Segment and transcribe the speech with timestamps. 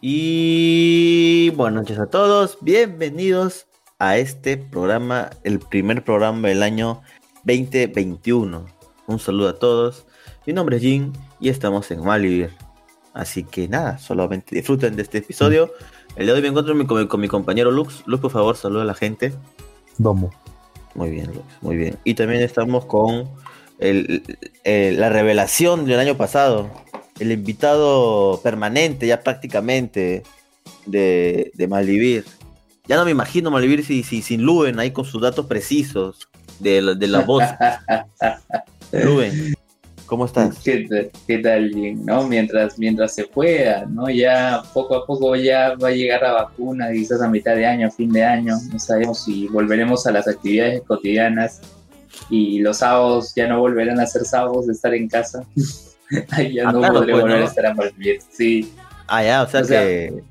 [0.00, 3.66] Y buenas noches a todos, bienvenidos
[3.98, 7.02] a este programa, el primer programa del año
[7.42, 8.64] 2021.
[9.08, 10.06] Un saludo a todos,
[10.46, 12.50] mi nombre es Jin y estamos en Malvivir.
[13.12, 15.72] Así que nada, solamente disfruten de este episodio.
[16.14, 18.04] El día de hoy me encuentro con mi, compañero Lux.
[18.06, 19.32] Lux, por favor, saluda a la gente.
[19.98, 20.32] Vamos.
[20.94, 21.98] Muy bien, Lux, muy bien.
[22.04, 23.28] Y también estamos con
[23.80, 26.70] la revelación del año pasado,
[27.18, 30.22] el invitado permanente ya prácticamente
[30.86, 32.24] de, de Malvivir.
[32.86, 36.80] Ya no me imagino Malvivir si, si, sin Luen ahí con sus datos precisos de,
[36.80, 37.44] la, de la voz.
[38.92, 39.54] Luen,
[40.06, 40.58] ¿cómo estás?
[40.64, 41.70] ¿Qué, qué tal,
[42.04, 42.26] ¿no?
[42.26, 44.08] Mientras, mientras se pueda, ¿no?
[44.08, 47.90] Ya poco a poco ya va a llegar la vacuna, quizás a mitad de año,
[47.90, 48.56] fin de año.
[48.72, 51.60] No sabemos si volveremos a las actividades cotidianas
[52.30, 55.44] y los sábados ya no volverán a ser sábados de estar en casa.
[56.30, 57.74] Ahí ya ah, no podré pues, volver a estar a
[58.30, 58.72] sí.
[59.06, 60.22] Ah, ya, o sea, que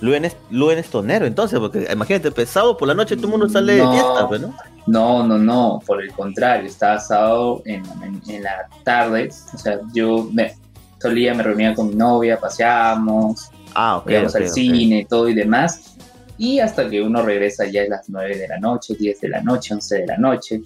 [0.00, 3.48] Luen es, Luen es tonero, entonces, porque imagínate, pesado por la noche todo el mundo
[3.48, 4.54] sale de fiesta, pues, ¿no?
[4.86, 7.84] No, no, no, por el contrario, estaba sábado en,
[8.26, 10.56] en, la tarde, o sea, yo me
[11.00, 15.96] solía, me reunía con mi novia, paseábamos, ah, okay, íbamos al cine, todo y demás,
[16.36, 19.40] y hasta que uno regresa ya a las 9 de la noche, 10 de la
[19.40, 20.62] noche, 11 de la noche,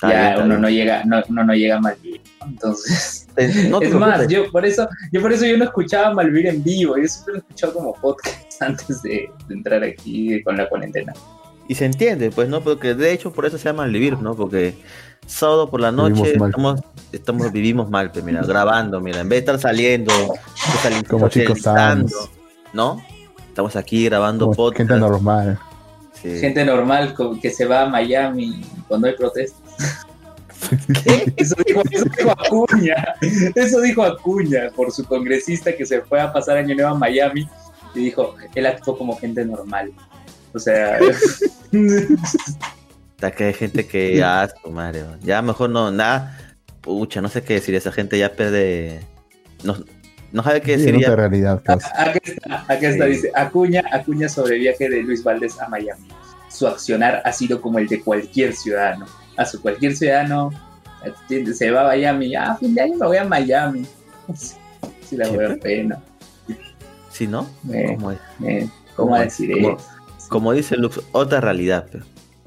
[0.00, 1.80] ya uno no llega, no, uno no llega
[3.36, 7.06] es más, yo por eso, yo por eso yo no escuchaba Malvivir en vivo, yo
[7.06, 11.12] siempre lo escuchaba como podcast antes de, entrar aquí con la cuarentena.
[11.68, 12.60] Y se entiende, pues, ¿no?
[12.60, 14.34] Porque de hecho por eso se llama Malvivir, ¿no?
[14.34, 14.74] Porque
[15.26, 16.80] sábado por la noche estamos,
[17.12, 20.12] estamos, vivimos mal, pues, mira, grabando, mira, en vez de estar saliendo,
[21.08, 21.62] como chicos
[22.72, 23.02] ¿no?
[23.48, 24.90] Estamos aquí grabando podcast.
[24.90, 25.58] Gente normal.
[26.22, 29.65] Gente normal que se va a Miami cuando hay protestas.
[31.04, 31.32] ¿Qué?
[31.36, 31.82] Eso dijo,
[32.30, 33.14] Acuña.
[33.54, 37.48] Eso dijo Acuña por su congresista que se fue a pasar año nuevo a Miami
[37.94, 39.92] y dijo, él actuó como gente normal.
[40.52, 40.98] O sea...
[43.36, 46.38] que hay gente que ya, madre, ya mejor no, nada,
[46.80, 49.00] pucha, no sé qué decir, esa gente ya pierde,
[49.64, 49.76] no,
[50.32, 50.96] no sabe qué decir.
[51.00, 51.16] Ya.
[51.16, 51.84] realidad, pues.
[51.96, 56.08] Aquí está, aquí está, dice, Acuña, Acuña sobre viaje de Luis Valdés a Miami.
[56.48, 60.50] Su accionar ha sido como el de cualquier ciudadano a su cualquier ciudadano
[61.54, 63.86] se va a Miami, ah, fin de año me voy a Miami.
[65.08, 66.02] Si la voy a pena.
[67.12, 67.48] ¿Sí, no?
[67.64, 68.18] ¿Cómo, es?
[68.96, 69.76] ¿Cómo, decir como,
[70.28, 72.04] como, dice Lux, otra realidad, pero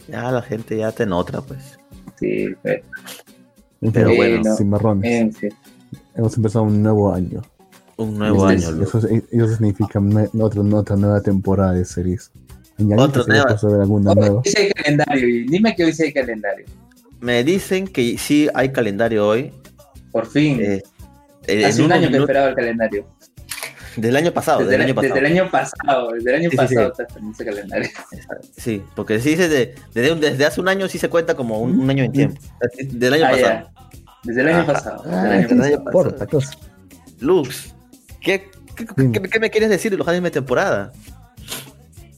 [0.09, 1.79] ya la gente ya está en otra, pues.
[2.19, 2.83] Sí, pero,
[3.93, 5.37] pero bueno, sin marrones.
[6.15, 7.41] Hemos empezado un nuevo año.
[7.95, 8.93] Un nuevo año, Lux.
[8.93, 10.01] Eso, eso significa
[10.37, 12.29] otra, otra nueva temporada de series.
[12.97, 14.41] Otro nueva.
[14.43, 16.65] Dice el calendario, dime que hoy sí hay calendario.
[17.19, 19.53] Me dicen que sí hay calendario hoy.
[20.11, 20.59] Por fin.
[20.61, 20.81] Eh,
[21.47, 23.07] eh, Hace un año que esperaba el calendario.
[23.95, 24.59] Del año pasado.
[24.59, 25.13] Desde, el año pasado.
[25.13, 26.11] Desde el año pasado.
[26.13, 26.93] Desde el año pasado
[27.31, 27.89] ese calendario.
[28.55, 31.89] Sí, porque si dice de, desde, desde, hace un año sí se cuenta como un,
[31.89, 32.41] año en tiempo.
[32.77, 33.69] Del año ah, pasado.
[34.23, 35.03] Desde el año pasado.
[35.03, 36.39] Desde el año pasado.
[37.19, 37.75] Lux,
[38.21, 38.85] ¿qué, qué,
[39.29, 40.93] qué, me quieres decir de los animes de temporada?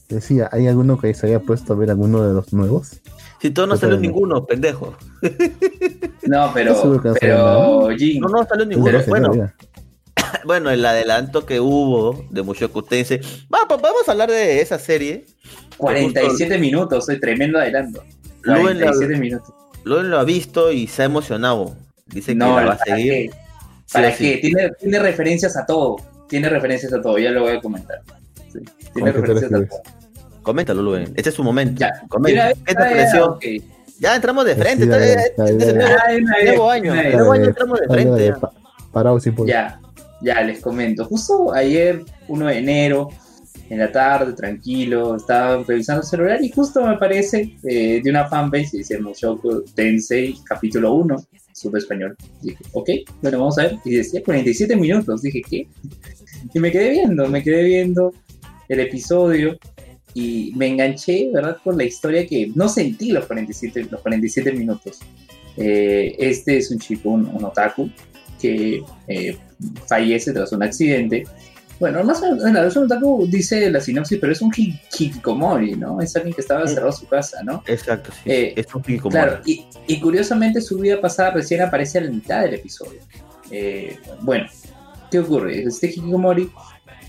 [0.08, 3.00] Decía, ¿hay alguno que se haya puesto a ver alguno de los nuevos?
[3.42, 4.96] Si todo no salió ninguno, pendejo.
[6.22, 7.00] No, pero.
[7.20, 9.02] pero no, no salió ninguno.
[9.08, 9.52] Bueno,
[10.44, 13.20] bueno, el adelanto que hubo de Mushoku Tensei.
[13.48, 15.26] Vamos, vamos a hablar de esa serie.
[15.76, 18.04] 47 minutos, soy tremendo adelanto.
[18.44, 19.52] 47 minutos.
[19.82, 21.74] Luen lo ha visto y se ha emocionado.
[22.06, 23.32] Dice que no, la va a seguir.
[23.92, 24.38] ¿Para qué?
[24.40, 25.96] Tiene, tiene referencias a todo.
[26.28, 28.02] Tiene referencias a todo, ya lo voy a comentar.
[28.94, 30.01] Tiene referencias a todo.
[30.42, 31.12] Coméntalo, Luen.
[31.16, 31.80] Este es su momento.
[31.80, 31.92] Ya.
[32.64, 33.38] ¿Qué te pareció?
[33.98, 34.86] Ya entramos de frente.
[34.86, 36.94] nuevo año.
[36.94, 38.34] Nuevo año entramos de frente.
[39.46, 39.80] Ya,
[40.20, 41.04] ya les comento.
[41.04, 43.08] Justo ayer, 1 de enero,
[43.70, 48.28] en la tarde, tranquilo, estaba revisando el celular y justo me aparece eh, de una
[48.28, 51.16] fanbase, dice Mushoku Tensei, capítulo 1,
[51.52, 52.14] sub español.
[52.42, 52.90] Dije, ok,
[53.22, 53.78] bueno, vamos a ver.
[53.84, 55.22] Y decía 47 minutos.
[55.22, 55.68] Dije, ¿qué?
[56.52, 58.12] Y me quedé viendo, me quedé viendo
[58.68, 59.56] el episodio
[60.14, 61.56] y me enganché, ¿verdad?
[61.62, 65.00] Con la historia que no sentí los 47, los 47 minutos.
[65.56, 67.90] Eh, este es un chico, un, otaku,
[68.40, 69.38] que eh,
[69.86, 71.24] fallece tras un accidente.
[71.80, 76.00] Bueno, más o menos, un otaku dice la sinopsis, pero es un hikikomori, ¿no?
[76.00, 77.62] Es alguien que estaba cerrado en su casa, ¿no?
[77.66, 78.30] Exacto, sí.
[78.30, 79.18] Eh, es un hikikomori.
[79.18, 83.00] Claro, y, y, curiosamente su vida pasada recién aparece a la mitad del episodio.
[84.20, 84.46] bueno,
[85.10, 85.62] ¿qué ocurre?
[85.64, 86.50] Este hikikomori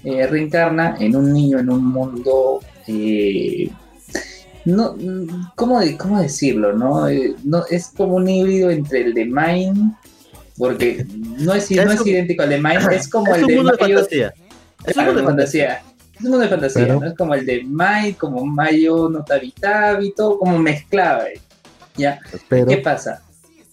[0.03, 3.69] reencarna en un niño en un mundo eh,
[4.65, 4.95] no,
[5.55, 6.73] ¿cómo, ¿cómo, decirlo?
[6.73, 7.07] ¿no?
[7.07, 7.65] Eh, no?
[7.69, 9.95] Es como un híbrido entre el de Mine,
[10.57, 14.33] porque no es, no es idéntico al de Mine, es como el de fantasía.
[14.85, 15.83] Es un mundo de fantasía.
[16.15, 17.05] Es un mundo de fantasía, ¿no?
[17.05, 21.25] Es como el de Mai, como Mayo, Notabitabi, todo como mezclado.
[21.97, 22.19] ¿Ya?
[22.49, 23.21] ¿Qué pasa?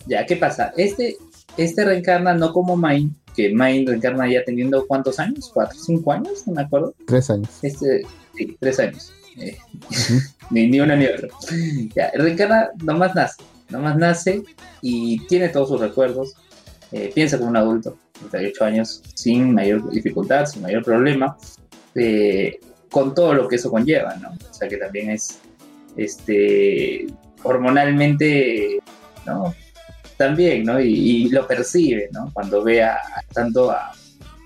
[0.06, 0.72] Ya, ¿qué pasa?
[0.76, 1.16] Este,
[1.56, 6.46] este reencarna no como Mai, que Mai reencarna ya teniendo cuántos años, cuatro, cinco años,
[6.46, 6.94] no me acuerdo.
[7.06, 7.48] Tres años.
[7.62, 8.02] Este,
[8.40, 9.12] sí, tres años.
[9.36, 9.56] Eh,
[10.50, 11.28] ni, ni, uno ni otro.
[11.94, 14.42] Ya, reencarna nomás nace, nomás nace
[14.82, 16.34] y tiene todos sus recuerdos,
[16.92, 17.96] eh, piensa como un adulto,
[18.30, 21.36] 38 años, sin mayor dificultad, sin mayor problema,
[21.94, 22.58] eh,
[22.90, 24.30] con todo lo que eso conlleva, ¿no?
[24.30, 25.38] O sea que también es
[25.96, 27.06] este
[27.42, 28.80] hormonalmente,
[29.26, 29.54] ¿no?
[30.16, 30.80] También, ¿no?
[30.80, 32.30] Y, lo percibe, ¿no?
[32.34, 32.98] Cuando ve a,
[33.32, 33.92] tanto a,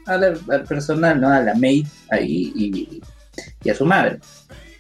[0.07, 1.31] al personal, ¿no?
[1.31, 3.03] A la maid ahí y,
[3.65, 4.19] y, a su madre,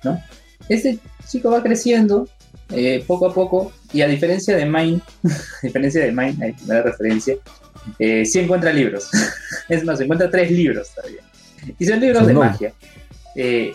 [0.02, 0.20] ¿no?
[0.68, 0.98] Este
[1.28, 2.28] chico va creciendo
[2.70, 6.74] eh, poco a poco y a diferencia de Mine, a diferencia de Mine, ahí me
[6.74, 7.36] da referencia,
[7.98, 9.10] eh, sí encuentra libros.
[9.68, 11.20] es más, encuentra tres libros todavía.
[11.78, 12.74] Y son libros de magia.
[13.34, 13.74] Eh,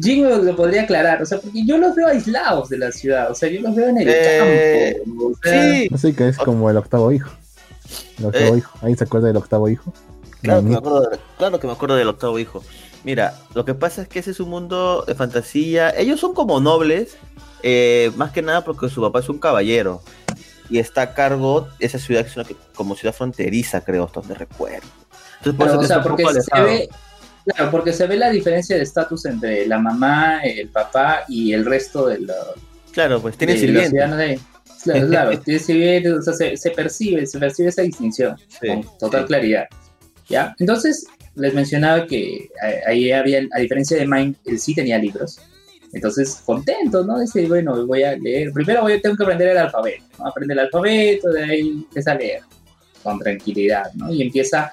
[0.00, 3.34] Jin lo, podría aclarar, o sea, porque yo los veo aislados de la ciudad, o
[3.34, 5.32] sea, yo los veo en el eh, campo.
[5.42, 5.88] sí.
[5.94, 7.30] Así que es como el octavo hijo.
[8.18, 8.58] El octavo eh.
[8.58, 8.78] hijo.
[8.82, 9.92] ¿Ahí se acuerda del octavo hijo?
[10.42, 12.64] Claro que, me acuerdo claro que me acuerdo del octavo hijo.
[13.06, 15.90] Mira, lo que pasa es que ese es un mundo de fantasía.
[15.90, 17.16] Ellos son como nobles,
[17.62, 20.02] eh, más que nada porque su papá es un caballero
[20.68, 24.34] y está a cargo de esa ciudad que es una, como ciudad fronteriza, creo, donde
[24.34, 24.88] recuerdo.
[25.44, 26.88] Entonces, o sea, porque se ve,
[27.44, 31.64] claro, porque se ve la diferencia de estatus entre la mamá, el papá y el
[31.64, 32.54] resto de los.
[32.90, 34.40] Claro, pues tiene sirvientes.
[34.82, 39.66] Claro, claro, tiene sirvientes, o sea, se, percibe, se percibe esa distinción con total claridad.
[40.28, 40.56] ¿Ya?
[40.58, 42.50] Entonces, les mencionaba que
[42.86, 45.38] ahí había, a diferencia de Mind, él sí tenía libros.
[45.92, 47.20] Entonces, contento, ¿no?
[47.20, 48.52] Dice, bueno, voy a leer.
[48.52, 50.26] Primero voy, tengo que aprender el alfabeto, ¿no?
[50.26, 52.40] Aprende el alfabeto, de ahí empieza a leer
[53.02, 54.12] con tranquilidad, ¿no?
[54.12, 54.72] Y empieza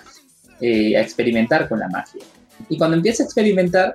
[0.60, 2.22] eh, a experimentar con la magia.
[2.70, 3.94] Y cuando empieza a experimentar,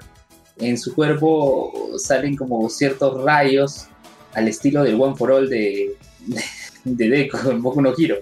[0.58, 3.86] en su cuerpo salen como ciertos rayos
[4.34, 5.96] al estilo del One for All de,
[6.84, 8.16] de, Deco, en Boku no Hero.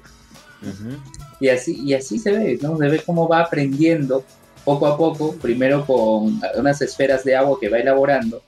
[1.40, 2.76] y, así, y así se ve, ¿no?
[2.78, 4.24] Se ve cómo va aprendiendo
[4.66, 8.42] poco a poco, primero con unas esferas de agua que va elaborando,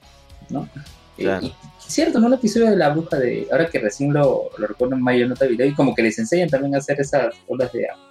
[0.50, 0.69] ¿no?
[1.17, 4.67] Eh, y, cierto, en un episodio de la bruja de, ahora que recién lo, lo
[4.67, 7.73] recuerdo en Mayo Nota Video, y como que les enseñan también a hacer esas olas
[7.73, 8.05] de agua.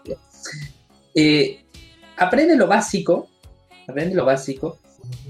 [1.13, 1.65] Eh,
[2.15, 3.27] aprende lo básico,
[3.85, 4.79] aprende lo básico,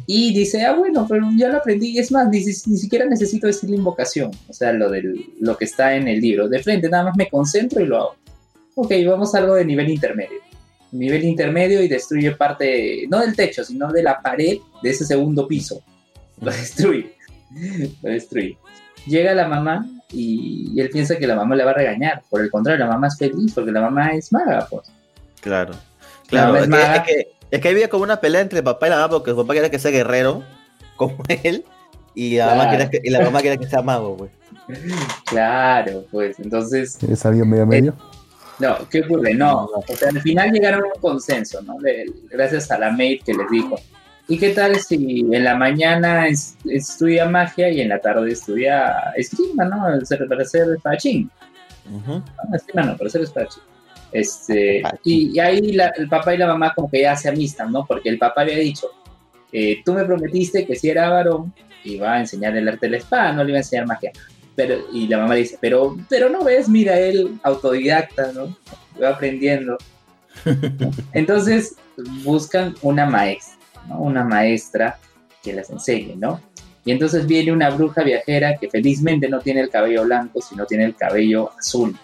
[0.06, 3.72] y dice, ah, bueno, pero ya lo aprendí, es más, ni, ni siquiera necesito decir
[3.72, 6.48] la invocación, o sea, lo, del, lo que está en el libro.
[6.48, 8.16] De frente, nada más me concentro y lo hago.
[8.76, 10.47] Ok, vamos a algo de nivel intermedio.
[10.92, 15.48] Nivel intermedio y destruye parte, no del techo, sino de la pared de ese segundo
[15.48, 15.82] piso.
[16.42, 17.14] Lo destruye.
[18.02, 18.58] Lo destruye.
[19.06, 22.24] Llega la mamá y, él piensa que la mamá le va a regañar.
[22.30, 24.92] Por el contrario, la mamá es feliz porque la mamá es maga, pues.
[25.42, 25.74] Claro.
[26.28, 26.68] Claro, es,
[27.04, 29.38] que, es, que, había como una pelea entre el papá y la mamá porque el
[29.38, 30.44] papá quería que sea guerrero,
[30.98, 31.64] como él,
[32.14, 34.32] y la, mamá, quería que, y la mamá quería que sea mago, pues.
[35.26, 37.02] Claro, pues, entonces...
[37.02, 37.96] ¿Es medio medio?
[38.60, 39.34] No, ¿qué ocurre?
[39.34, 41.78] No, o sea, al final llegaron a un consenso, ¿no?
[42.30, 43.80] gracias a la maid que les dijo,
[44.30, 49.64] ¿Y qué tal si en la mañana estudia magia y en la tarde estudia esgrima,
[49.64, 49.84] ¿no?
[50.28, 51.32] Para ser espadachín.
[51.90, 52.22] Uh
[52.74, 53.64] No, no, para ser espadachín.
[54.12, 57.86] Este, y, ahí el papá y la mamá como que ya se amistan, ¿no?
[57.86, 58.88] Porque el papá había dicho,
[59.52, 61.54] eh, tú me prometiste que si era varón
[61.86, 64.12] iba a enseñar el arte de la espada, no le iba a enseñar magia.
[64.58, 68.58] Pero, y la mamá dice, pero, pero no ves, mira, él autodidacta, ¿no?
[69.02, 69.78] Va aprendiendo.
[71.14, 71.76] Entonces
[72.26, 73.58] buscan una maestra
[73.96, 75.00] una maestra
[75.44, 76.42] que las enseñe, ¿no?
[76.86, 80.86] Y entonces viene una bruja viajera que felizmente no tiene el cabello blanco, sino tiene
[80.86, 81.98] el cabello azul,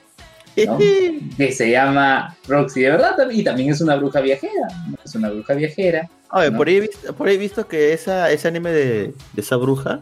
[0.66, 0.78] ¿no?
[1.38, 4.68] que se llama Roxy, de verdad, y también es una bruja viajera,
[5.04, 6.10] es una bruja viajera.
[6.30, 10.02] por, ahí he visto, por ahí visto que esa, ese anime de, esa bruja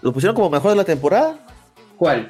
[0.00, 1.36] lo pusieron como mejor de la temporada.
[2.00, 2.28] ¿Cuál?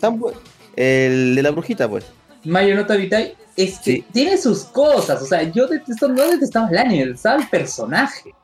[0.75, 2.05] El de la brujita, pues.
[2.45, 6.79] Mayo Nota Vitae es que tiene sus cosas, o sea, yo detesto, no detestaba el
[6.79, 8.35] anime, detestaba el personaje.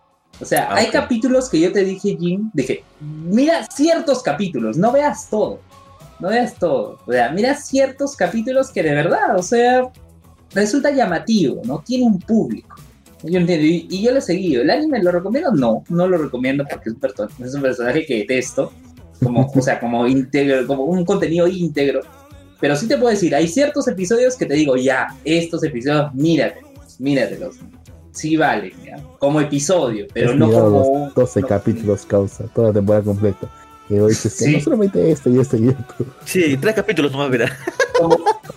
[0.40, 5.28] O sea, hay capítulos que yo te dije, Jim, dije, mira ciertos capítulos, no veas
[5.28, 5.58] todo.
[6.20, 7.00] No veas todo.
[7.04, 9.90] O sea, mira ciertos capítulos que de verdad, o sea,
[10.54, 11.82] resulta llamativo, ¿no?
[11.84, 12.76] Tiene un público.
[13.24, 14.62] Yo entiendo, y, yo lo he seguido.
[14.62, 15.50] ¿El anime lo recomiendo?
[15.50, 18.72] No, no lo recomiendo porque es un, personaje que detesto.
[19.22, 22.00] Como, o sea, como íntegro, como un contenido íntegro.
[22.60, 26.98] Pero sí te puedo decir, hay ciertos episodios que te digo, ya, estos episodios, míratelos,
[26.98, 27.56] míratelos
[28.16, 28.72] sí vale,
[29.18, 31.12] como episodio, pero no como...
[31.14, 33.48] 12 capítulos causa, toda la temporada completa.
[33.88, 36.06] Y hoy dices que no solamente este y este y esto.
[36.24, 37.56] Sí, tres capítulos nomás, mira.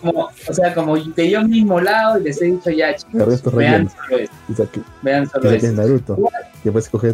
[0.02, 3.90] como, o sea, como de yo mismo lado y les he dicho ya, chicos, vean
[3.90, 4.82] solo esto.
[5.04, 5.72] Vean solo esto.
[5.74, 6.18] Naruto.
[6.64, 7.14] puedes coger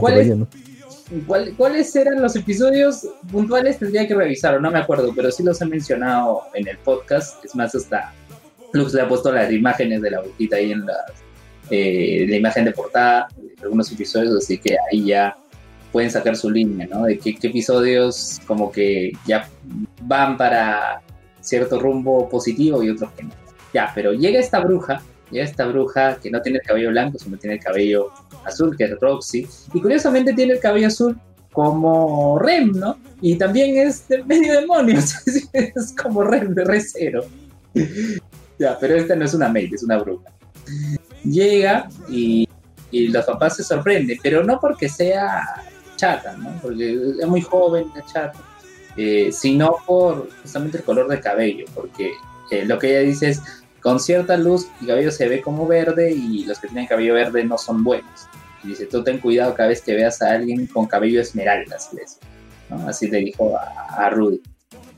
[1.27, 3.77] ¿Cuál ¿Cuáles eran los episodios puntuales?
[3.77, 7.43] Tendría que revisar, no me acuerdo, pero sí los he mencionado en el podcast.
[7.45, 8.13] Es más, hasta
[8.73, 11.05] Lux le ha puesto las imágenes de la boquita ahí en la,
[11.69, 15.37] eh, la imagen de portada de algunos episodios, así que ahí ya
[15.91, 17.03] pueden sacar su línea, ¿no?
[17.03, 19.47] De qué, episodios como que ya
[20.01, 21.01] van para
[21.39, 23.31] cierto rumbo positivo y otros que no.
[23.73, 27.37] Ya, pero llega esta bruja, llega esta bruja que no tiene el cabello blanco, sino
[27.37, 28.11] tiene el cabello
[28.45, 31.17] azul, que es Roxy, y curiosamente tiene el cabello azul
[31.51, 32.97] como Rem, ¿no?
[33.21, 34.99] Y también es de medio demonio,
[35.53, 37.23] es como Rem de Recero.
[38.59, 40.31] ya, pero esta no es una maid, es una bruja.
[41.23, 42.47] Llega y,
[42.91, 45.63] y los papás se sorprenden, pero no porque sea
[45.95, 46.59] chata, ¿no?
[46.61, 48.39] Porque es muy joven, la chata,
[48.97, 52.11] eh, sino por justamente el color de cabello, porque
[52.51, 53.41] eh, lo que ella dice es,
[53.85, 57.43] con cierta luz el cabello se ve como verde y los que tienen cabello verde
[57.43, 58.27] no son buenos.
[58.63, 61.95] Y dice, tú ten cuidado cada vez que veas a alguien con cabello esmeralda, así,
[62.87, 64.41] así le dijo a, Rudy.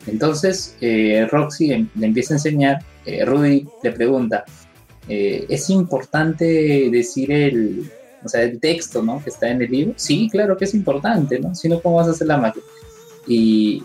[0.05, 2.79] Entonces eh, Roxy em, le empieza a enseñar,
[3.25, 4.45] Rudy le pregunta,
[5.09, 7.91] ¿es importante decir el,
[8.23, 9.21] o sea, el texto, ¿no?
[9.21, 11.53] Que está en el libro, sí, claro que es importante, ¿no?
[11.55, 12.63] Si no, ¿cómo vas a hacer la magia?
[13.27, 13.83] Y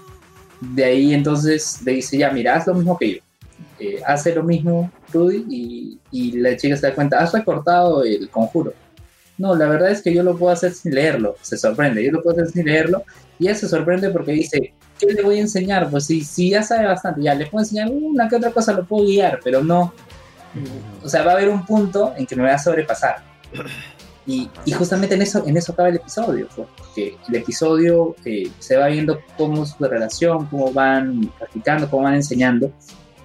[0.60, 3.31] de ahí entonces le dice, ya, mira, haz lo mismo que yo.
[4.06, 8.72] Hace lo mismo Rudy y, y, la chica se da cuenta, has recortado el conjuro.
[9.38, 11.36] No, la verdad es que yo lo puedo hacer sin leerlo.
[11.42, 13.02] Se sorprende, yo lo puedo hacer sin leerlo.
[13.38, 15.90] Y ella se sorprende porque dice, ¿qué le voy a enseñar?
[15.90, 18.84] Pues si, si ya sabe bastante, ya le puedo enseñar una que otra cosa, lo
[18.84, 19.92] puedo guiar, pero no.
[21.02, 23.22] O sea, va a haber un punto en que me va a sobrepasar.
[24.24, 28.86] Y, justamente en eso, en eso acaba el episodio, porque el episodio eh, se va
[28.86, 32.72] viendo cómo es su relación, cómo van practicando, cómo van enseñando.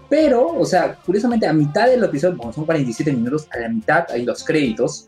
[0.09, 4.05] Pero, o sea, curiosamente a mitad del episodio, como son 47 minutos, a la mitad
[4.09, 5.07] hay los créditos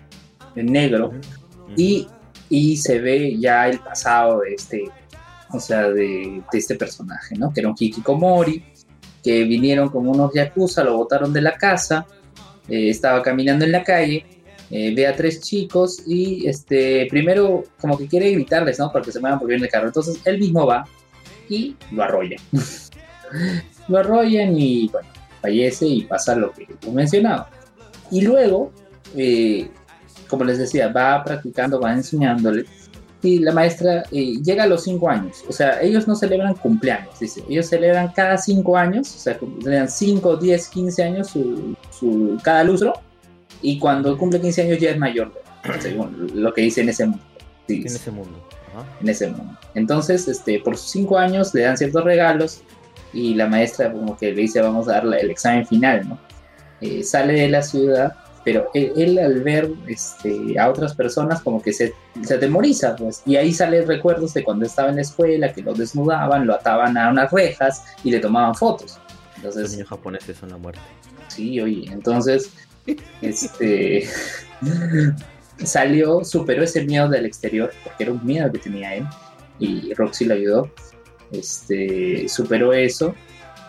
[0.56, 1.12] en negro
[1.77, 2.08] y,
[2.50, 4.84] y se ve ya el pasado de este,
[5.51, 7.53] o sea, de, de este personaje, ¿no?
[7.53, 8.63] Que era un Hikikomori,
[9.24, 12.06] que vinieron como unos yakuza, lo botaron de la casa,
[12.68, 14.25] eh, estaba caminando en la calle
[14.72, 18.91] eh, ve a tres chicos y este primero como que quiere gritarles, ¿no?
[18.91, 19.88] Para que se muevan por bien el carro.
[19.88, 20.86] Entonces él mismo va
[21.50, 22.38] y lo arrolla.
[23.89, 25.10] lo arrollan y bueno,
[25.41, 27.48] fallece y pasa lo que he mencionado.
[28.12, 28.72] Y luego,
[29.15, 29.69] eh,
[30.27, 32.65] como les decía, va practicando, va enseñándole.
[33.22, 35.43] Y la maestra eh, llega a los cinco años.
[35.50, 37.43] O sea, ellos no celebran cumpleaños, dice.
[37.50, 42.63] Ellos celebran cada cinco años, o sea, celebran 5, 10, 15 años su, su, cada
[42.63, 42.93] lustro
[43.62, 45.34] y cuando cumple 15 años ya es mayor,
[45.79, 47.24] según lo que dice en ese mundo.
[47.67, 48.48] en ese mundo.
[49.01, 49.58] En ese mundo.
[49.75, 52.62] Entonces, este, por sus 5 años le dan ciertos regalos
[53.13, 56.20] y la maestra como que le dice vamos a dar el examen final, ¿no?
[56.82, 61.74] Eh, sale de la ciudad, pero él, al ver este, a otras personas como que
[61.74, 65.62] se, se atemoriza, pues, y ahí salen recuerdos de cuando estaba en la escuela, que
[65.62, 68.98] lo desnudaban, lo ataban a unas rejas y le tomaban fotos.
[69.36, 70.82] Entonces, Los niños japoneses son la muerte.
[71.28, 72.51] Sí, oye, entonces
[73.22, 74.08] este,
[75.63, 79.06] salió, superó ese miedo del exterior, porque era un miedo que tenía él,
[79.60, 80.72] y Roxy lo ayudó.
[81.31, 83.13] Este, superó eso,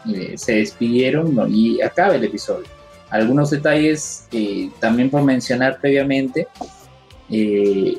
[0.08, 2.66] eh, se despidieron y acaba el episodio.
[3.10, 6.46] Algunos detalles eh, también por mencionar previamente,
[7.28, 7.98] eh,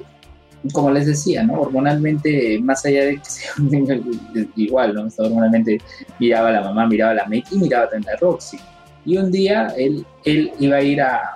[0.73, 1.61] como les decía, ¿no?
[1.61, 3.51] hormonalmente, más allá de que sea
[4.55, 5.07] igual, ¿no?
[5.17, 5.79] hormonalmente
[6.19, 8.57] miraba a la mamá, miraba a la Meg y miraba también a Roxy.
[9.05, 11.33] Y un día él, él iba a ir a,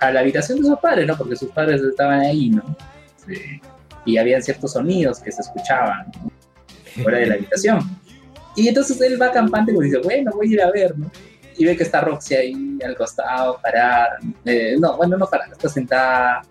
[0.00, 1.16] a la habitación de sus padres, ¿no?
[1.16, 2.62] Porque sus padres estaban ahí, ¿no?
[4.04, 6.10] y habían ciertos sonidos que se escuchaban
[6.90, 7.80] fuera de la habitación.
[8.56, 11.10] Y entonces él va campante y dice, bueno, voy a ir a ver, ¿no?
[11.56, 14.18] Y ve que está Roxy ahí al costado, parada.
[14.44, 16.42] Eh, no, bueno, no parada, está sentada,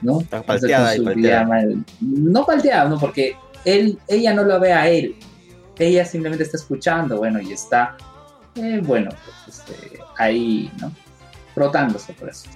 [0.00, 0.20] ¿no?
[0.20, 1.64] Está palteada y palteada.
[2.00, 2.98] No palteada, ¿no?
[2.98, 5.16] Porque él, ella no lo ve a él.
[5.78, 7.96] Ella simplemente está escuchando, bueno, y está
[8.56, 10.92] eh, bueno, pues, este, ahí, ¿no?
[11.54, 12.48] Frotándose por eso.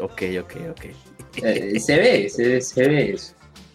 [0.00, 0.84] Ok, ok, ok.
[1.42, 3.34] Eh, se ve, se, ve eso.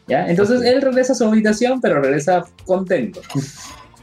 [0.10, 0.28] ¿Ya?
[0.28, 3.22] Entonces él regresa a su habitación, pero regresa contento.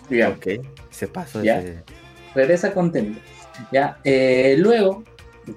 [0.08, 1.60] Ok, se pasó ¿Ya?
[2.32, 3.18] Regresa contento.
[3.72, 3.98] ¿ya?
[4.04, 5.02] Eh, luego,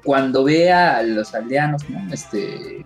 [0.04, 2.12] cuando ve a los aldeanos, ¿no?
[2.12, 2.84] Este,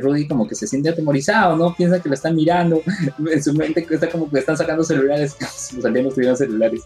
[0.00, 1.74] Rudy como que se siente atemorizado, ¿no?
[1.74, 2.82] Piensa que lo están mirando,
[3.32, 5.36] en su mente está como que están sacando celulares,
[5.76, 6.82] los aldeanos tuvieron celulares.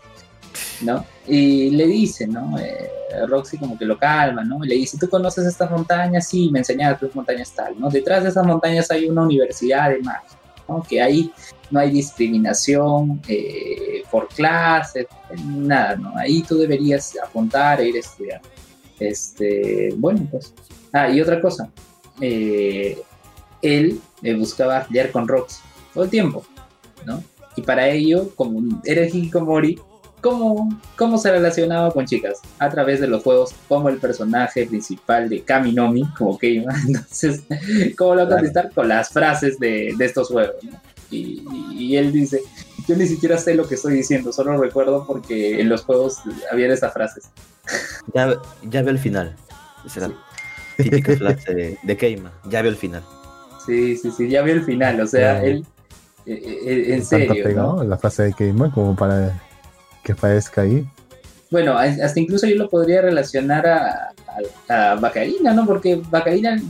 [0.84, 1.04] ¿No?
[1.26, 2.58] Y le dice, ¿no?
[2.58, 2.90] Eh,
[3.26, 4.64] Roxy como que lo calma, ¿no?
[4.64, 6.28] Y le dice, ¿tú conoces estas montañas?
[6.28, 7.88] Sí, me enseñaron tus montañas tal, ¿no?
[7.88, 10.38] Detrás de esas montañas hay una universidad de magia,
[10.68, 10.82] ¿no?
[10.82, 11.32] Que ahí
[11.70, 15.08] no hay discriminación eh, por clase,
[15.44, 16.16] nada, ¿no?
[16.16, 18.40] Ahí tú deberías apuntar e ir a estudiar.
[18.98, 20.54] Este, bueno, pues.
[20.92, 21.70] Ah, y otra cosa.
[22.20, 23.02] Eh,
[23.62, 25.60] él eh, buscaba leer con Rox
[25.92, 26.44] todo el tiempo,
[27.06, 27.22] ¿no?
[27.56, 29.80] Y para ello, como era el Hikikomori,
[30.24, 32.40] ¿cómo, ¿cómo se relacionaba con chicas?
[32.58, 36.74] A través de los juegos como el personaje principal de Kaminomi, como Keima.
[36.86, 37.42] Entonces,
[37.98, 38.72] ¿cómo lo va a contestar?
[38.72, 40.80] Con las frases de, de estos juegos, ¿no?
[41.10, 42.40] y, y, él dice,
[42.88, 46.72] yo ni siquiera sé lo que estoy diciendo, solo recuerdo porque en los juegos había
[46.72, 47.24] esas frases.
[48.14, 49.36] Ya, ya veo el final.
[49.84, 50.10] Esa
[50.78, 52.32] típica frase de, Keima.
[52.48, 53.02] Ya veo el final.
[53.66, 54.98] Sí, sí, sí, ya veo el final.
[55.02, 55.64] O sea, él,
[56.24, 57.44] eh, eh, en serio.
[57.44, 59.38] Pegado, La frase de Keima como para
[60.04, 60.86] que parezca ahí.
[61.50, 64.12] Bueno, hasta incluso yo lo podría relacionar a,
[64.68, 65.66] a, Bacarina, ¿no?
[65.66, 66.60] Porque Bacarina,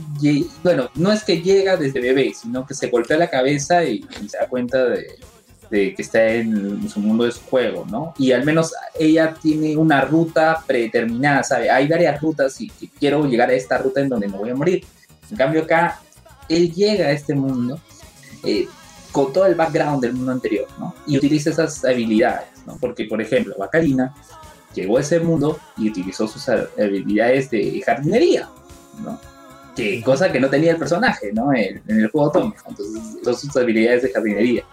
[0.63, 4.37] bueno, no es que llega desde bebé, sino que se golpea la cabeza y se
[4.37, 5.07] da cuenta de,
[5.69, 8.13] que está en, su mundo de su juego, ¿no?
[8.17, 11.69] Y al menos ella tiene una ruta predeterminada, ¿sabe?
[11.69, 14.85] Hay varias rutas y quiero llegar a esta ruta en donde no voy a morir.
[15.29, 15.99] En cambio acá,
[16.47, 17.79] él llega a este mundo
[18.43, 18.67] eh,
[19.11, 20.93] con todo el background del mundo anterior, ¿no?
[21.07, 22.77] Y utiliza esas habilidades, ¿no?
[22.79, 24.13] Porque, por ejemplo, Bacarina
[24.73, 28.49] llegó a ese mundo y utilizó sus habilidades de jardinería,
[29.03, 29.19] ¿no?
[29.75, 31.53] Que cosa que no tenía el personaje, ¿no?
[31.53, 32.53] En, el juego Tom.
[32.67, 34.63] Entonces, son sus habilidades de jardinería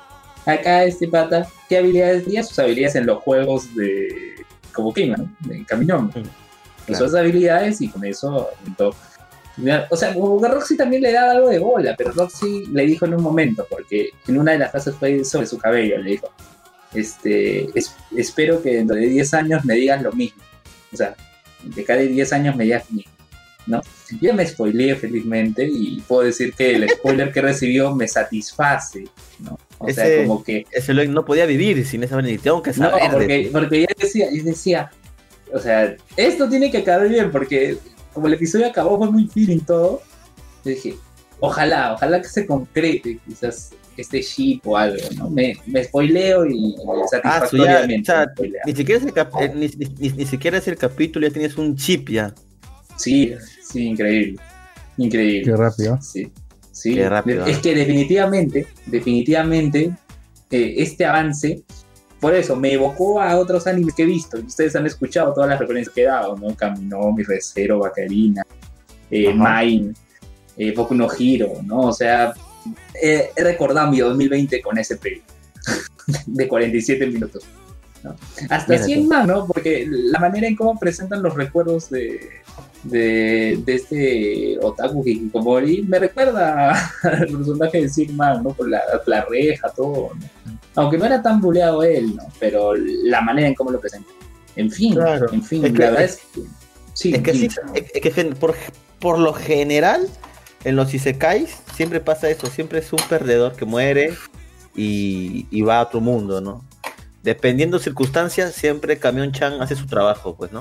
[0.47, 2.43] acá este pata, ¿qué habilidades tenía?
[2.43, 5.31] Sus habilidades en los juegos de como Kima, ¿no?
[5.41, 6.13] De Caminón.
[6.89, 8.51] Mm, Sus habilidades y con eso
[9.91, 13.07] O sea, como que Roxy también le daba algo de bola, pero Roxy le dijo
[13.07, 16.33] en un momento, porque en una de las frases fue sobre su cabello, le dijo,
[16.95, 17.69] este,
[18.17, 20.43] espero que dentro de 10 años me digas lo mismo.
[20.93, 21.15] O sea,
[21.63, 23.13] de cada 10 años me digas lo mismo.
[23.67, 23.81] ¿no?
[24.21, 29.05] Yo me spoileé felizmente y puedo decir que el spoiler que recibió me satisface,
[29.39, 29.59] ¿no?
[29.79, 30.67] O sea, como que...
[30.71, 33.03] Ese no podía vivir sin esa y tengo que saber.
[33.03, 34.91] No, porque, porque yo decía, yo decía,
[35.53, 37.79] o sea, esto tiene que acabar bien porque
[38.13, 40.03] como el episodio acabó fue muy feeling todo,
[40.65, 40.97] dije,
[41.41, 45.31] ojalá, ojalá que se concrete quizás este ship o algo, ¿no?
[45.31, 46.75] Me, me spoileo y
[47.11, 48.13] satisfactoriamente.
[48.13, 51.33] Ah, ya, ni, siquiera es el eh, ni, ni, ni, siquiera es el capítulo, ya
[51.33, 52.35] tienes un chip ya.
[52.97, 54.41] Sí, sí, increíble.
[54.97, 55.51] Increíble.
[55.51, 55.99] Qué rápido.
[56.01, 56.33] Sí,
[56.71, 56.95] sí.
[56.95, 57.47] Qué rápido.
[57.47, 59.93] Es que definitivamente, definitivamente,
[60.51, 61.63] eh, este avance,
[62.21, 64.39] por eso me evocó a otros animes que he visto.
[64.39, 66.55] Ustedes han escuchado todas las referencias que he dado, ¿no?
[66.55, 68.43] Caminó, Mi Recero, Bacarina,
[69.11, 69.95] eh, Mine,
[70.57, 71.81] eh, Boku no Hiro, ¿no?
[71.81, 72.35] O sea,
[72.95, 75.25] he recordado mi 2020 con ese periodo
[76.27, 77.45] de 47 minutos.
[78.03, 78.17] ¿no?
[78.51, 79.47] Hasta 100 más, ¿no?
[79.47, 82.31] Porque la manera en cómo presentan los recuerdos de,
[82.83, 86.73] de, de este otaku Hikikomori me recuerda
[87.03, 88.51] al personaje de Sigma, ¿no?
[88.51, 90.11] Por la, la reja, todo,
[90.75, 92.25] Aunque no era tan buleado él, ¿no?
[92.41, 94.11] Pero la manera en cómo lo presenta.
[94.57, 94.99] En fin,
[95.33, 96.43] en fin, la verdad es que...
[96.95, 98.55] Sí, es que, sí, es que por,
[98.99, 100.07] por lo general,
[100.65, 104.15] en los Isekais siempre pasa eso, siempre es un perdedor que muere
[104.75, 106.65] y, y va a otro mundo, ¿no?
[107.23, 110.61] Dependiendo de circunstancias, siempre Camión Chan hace su trabajo, pues, ¿no?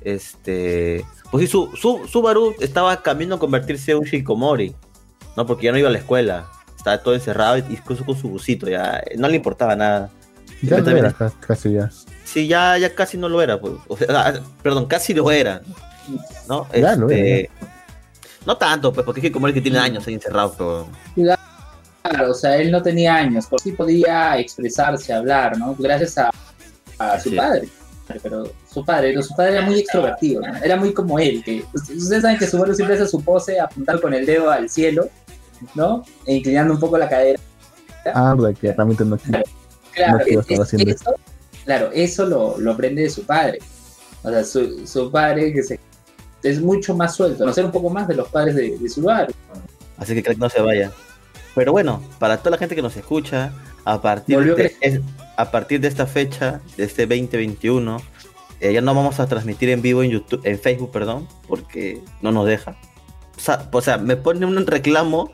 [0.00, 4.74] Este, pues sí, su, su, Subaru estaba camino a convertirse en un Shikomori,
[5.36, 5.46] ¿no?
[5.46, 8.68] Porque ya no iba a la escuela, estaba todo encerrado y incluso con su busito,
[8.68, 10.10] ya no le importaba nada.
[10.62, 11.90] Ya no era, casi ya.
[12.24, 13.74] Sí, ya, ya casi no lo era, pues.
[14.62, 15.62] Perdón, casi lo era,
[16.48, 16.66] ¿no?
[16.72, 17.50] Ya lo este,
[18.46, 20.86] No tanto, pues, porque es que tiene años ahí encerrado, pero...
[22.02, 25.74] Claro, o sea, él no tenía años, por sí podía expresarse, hablar, ¿no?
[25.78, 26.30] Gracias a,
[26.98, 27.68] a su padre
[28.22, 32.38] pero su padre, su padre era muy extrovertido, era muy como él, que ustedes saben
[32.38, 35.08] que su padre siempre hace su pose, apuntar con el dedo al cielo,
[35.74, 36.04] ¿no?
[36.26, 37.40] E inclinando un poco la cadera.
[38.14, 39.16] Ah, que realmente no,
[39.92, 41.14] claro, eso,
[41.64, 43.58] claro, eso lo, lo, aprende de su padre.
[44.22, 45.80] O sea, su, su padre que se,
[46.44, 49.34] es mucho más suelto, conocer un poco más de los padres de, de su padre.
[49.96, 50.92] Así que no se vaya.
[51.54, 53.52] Pero bueno, para toda la gente que nos escucha,
[53.84, 55.02] a partir, de,
[55.36, 57.98] a partir de esta fecha, de este 2021,
[58.60, 62.32] eh, ya no vamos a transmitir en vivo en YouTube, en Facebook, perdón, porque no
[62.32, 62.76] nos deja.
[63.72, 65.30] O sea, me pone un reclamo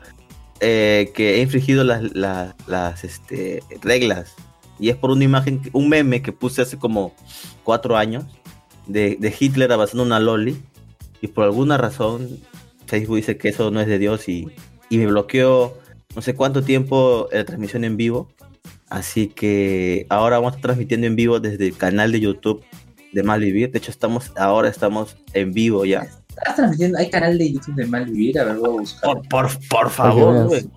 [0.59, 4.33] eh, que he infringido las, las, este, reglas.
[4.79, 7.13] Y es por una imagen, un meme que puse hace como
[7.63, 8.25] cuatro años
[8.87, 10.61] de, de Hitler abrazando una loli.
[11.21, 12.39] Y por alguna razón
[12.87, 14.47] Facebook dice que eso no es de Dios y,
[14.89, 15.77] y me bloqueó
[16.15, 18.29] no sé cuánto tiempo la transmisión en vivo.
[18.89, 22.63] Así que ahora vamos a estar transmitiendo en vivo desde el canal de YouTube
[23.13, 23.71] de Malvivir.
[23.71, 26.07] De hecho, estamos, ahora estamos en vivo ya.
[26.29, 26.97] ¿Estás transmitiendo?
[26.97, 28.39] ¿Hay canal de YouTube de Malvivir?
[28.39, 29.21] A ver, voy a buscar.
[29.29, 30.69] Por, por, favor, güey.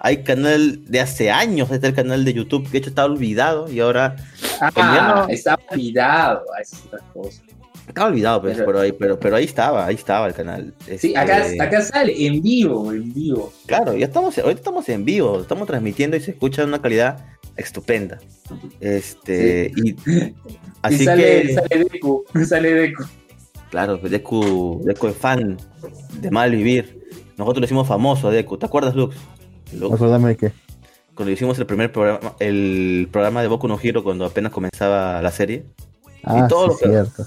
[0.00, 3.70] hay canal de hace años, este el canal de YouTube, que de hecho estaba olvidado
[3.70, 4.16] y ahora...
[4.60, 7.42] Ah, está olvidado, esa cosa.
[7.88, 10.72] Estaba olvidado, pues, pero, ahí, pero, pero ahí estaba, ahí estaba el canal.
[10.98, 13.52] Sí, acá, este, acá sale, en vivo, en vivo.
[13.66, 17.24] Claro, ya estamos, ahorita estamos en vivo, estamos transmitiendo y se escucha en una calidad
[17.56, 18.18] estupenda.
[18.80, 19.96] Este, y
[20.82, 21.54] así sale, que.
[21.54, 23.04] Sale Deku, sale Deku.
[23.70, 25.56] Claro, Deku, Deku es fan
[26.20, 27.02] de mal vivir.
[27.36, 28.58] Nosotros lo hicimos famoso a Deku.
[28.58, 29.16] ¿Te acuerdas, Lux?
[29.72, 29.94] Lux?
[29.94, 30.52] Acuérdame que.
[31.14, 35.30] Cuando hicimos el primer programa, el programa de Boku no Hero cuando apenas comenzaba la
[35.30, 35.66] serie.
[36.24, 37.26] Ah, y todo sí, cierto.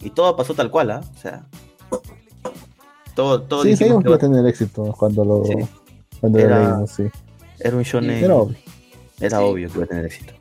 [0.00, 1.00] Y todo pasó tal cual, ¿ah?
[1.14, 1.44] O sea.
[3.14, 5.42] Todo, todo sí, sabíamos que iba a tener éxito cuando lo.
[6.20, 7.04] Cuando era, lo leímos, sí.
[7.58, 8.24] Era un shonen.
[8.24, 8.56] Era obvio.
[9.20, 10.32] Era obvio que iba a tener éxito.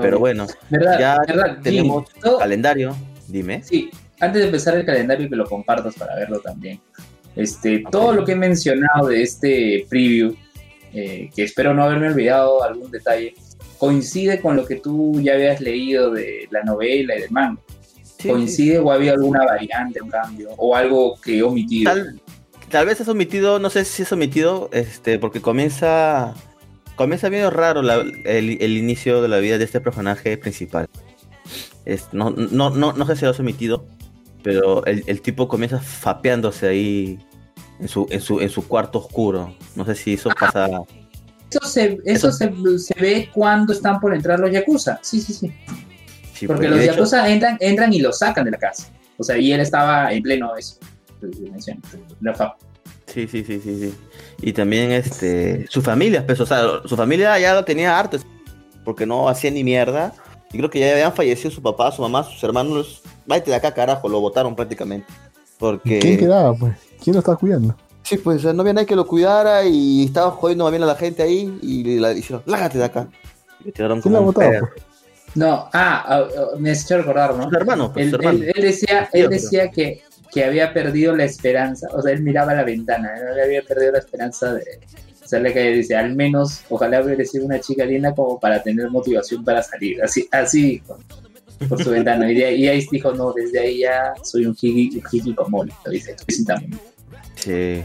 [0.00, 1.18] Pero bueno, ya
[1.62, 2.04] tenemos
[2.38, 2.94] calendario.
[3.28, 3.62] Dime.
[3.62, 6.80] Sí, antes de empezar el calendario, que lo compartas para verlo también.
[7.36, 10.36] Este, Todo lo que he mencionado de este preview,
[10.92, 13.34] eh, que espero no haberme olvidado algún detalle,
[13.78, 17.60] coincide con lo que tú ya habías leído de la novela y del manga.
[18.28, 20.50] ¿Coincide o había alguna variante, un cambio?
[20.56, 21.92] ¿O algo que he omitido?
[22.70, 26.34] Tal, vez has omitido, no sé si es omitido, este, porque comienza.
[26.96, 27.80] Comienza medio raro
[28.24, 30.88] el, inicio de la vida de este personaje principal.
[32.12, 33.84] no, no, no, no sé si lo has omitido,
[34.44, 37.18] pero el, tipo comienza fapeándose ahí
[37.80, 39.54] en su, en su, en su cuarto oscuro.
[39.74, 40.36] No sé si eso ah.
[40.38, 40.68] pasa.
[41.50, 44.98] Eso se, eso, Se, se, ve cuando están por entrar los Yakuza.
[45.02, 45.52] Sí, sí, sí.
[46.46, 48.88] Porque los Yakuza entran, entran y lo sacan de la casa.
[49.18, 50.76] O sea, y él estaba en pleno eso.
[53.06, 53.94] Sí, sí, sí, sí, sí.
[54.40, 58.18] Y también este, su familia, pues, o sea, su familia ya lo tenía harto,
[58.84, 60.12] porque no hacía ni mierda.
[60.52, 63.02] Y creo que ya habían fallecido su papá, su mamá, sus hermanos.
[63.26, 65.06] Váyate de acá, carajo, lo votaron prácticamente.
[65.58, 65.98] Porque...
[65.98, 66.76] ¿Quién quedaba, pues?
[67.02, 67.76] ¿Quién lo estaba cuidando?
[68.02, 70.94] Sí, pues no había nadie que lo cuidara y estaba jodiendo más bien a la
[70.94, 73.08] gente ahí y le dijeron, lágate de acá.
[73.64, 74.93] Y tiraron como ¿Quién lo votaba, pues?
[75.34, 77.48] No, ah, ah, ah, me has hecho recordar, ¿no?
[77.50, 78.44] Su hermano, pues, él, hermano.
[78.44, 82.64] Él, decía, él decía que, que había perdido la esperanza, o sea, él miraba la
[82.64, 84.80] ventana, no le había perdido la esperanza de
[85.24, 89.44] salir que dice, al menos, ojalá hubiera sido una chica linda como para tener motivación
[89.44, 90.82] para salir, así, así,
[91.68, 92.30] por su ventana.
[92.30, 96.14] Y, ahí dijo, no, desde ahí ya soy un hiki, un como lo dice
[97.36, 97.82] Sí.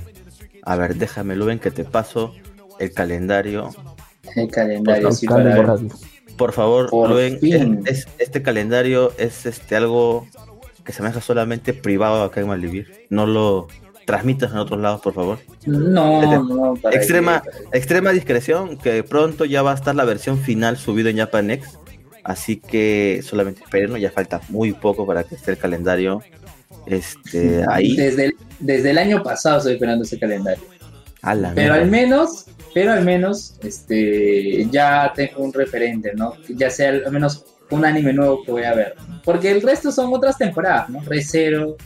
[0.63, 2.33] A ver, déjame, Luven, que te paso
[2.79, 3.69] el calendario.
[4.35, 5.77] El calendario, sí, para
[6.39, 6.89] por favor,
[8.17, 10.25] este calendario es este algo
[10.85, 13.05] que se me deja solamente privado acá en Malvivir.
[13.09, 13.67] No lo
[14.05, 15.39] transmitas en otros lados, por favor.
[15.65, 21.09] No, este, extrema, extrema discreción, que pronto ya va a estar la versión final subida
[21.09, 21.77] en Japanex.
[22.23, 26.21] Así que solamente esperen, ya falta muy poco para que esté el calendario
[26.85, 27.97] este, ahí.
[27.97, 30.63] Desde el, desde el año pasado estoy esperando ese calendario.
[31.53, 36.33] Pero al menos pero al menos este, ya tengo un referente, ¿no?
[36.49, 38.95] Ya sea al menos un anime nuevo que voy a ver.
[39.23, 41.01] Porque el resto son otras temporadas, ¿no?
[41.01, 41.77] Re Zero,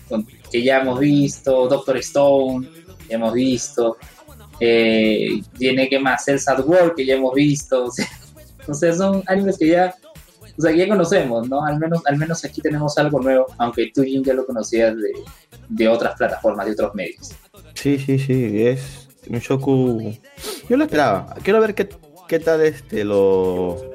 [0.52, 2.67] que ya hemos visto, Doctor Stone,
[3.08, 3.98] que hemos visto,
[4.60, 7.86] eh, tiene que más el Sad World, que ya hemos visto,
[8.67, 9.96] o sea, son animes que ya,
[10.58, 11.65] o sea, ya conocemos, ¿no?
[11.65, 15.12] Al menos, al menos aquí tenemos algo nuevo, aunque tú ya lo conocías de,
[15.69, 17.32] de otras plataformas, de otros medios.
[17.74, 20.14] Sí, sí, sí, es un Shoku.
[20.70, 21.36] Yo lo esperaba.
[21.44, 21.90] Quiero ver qué,
[22.28, 23.92] qué tal este lo,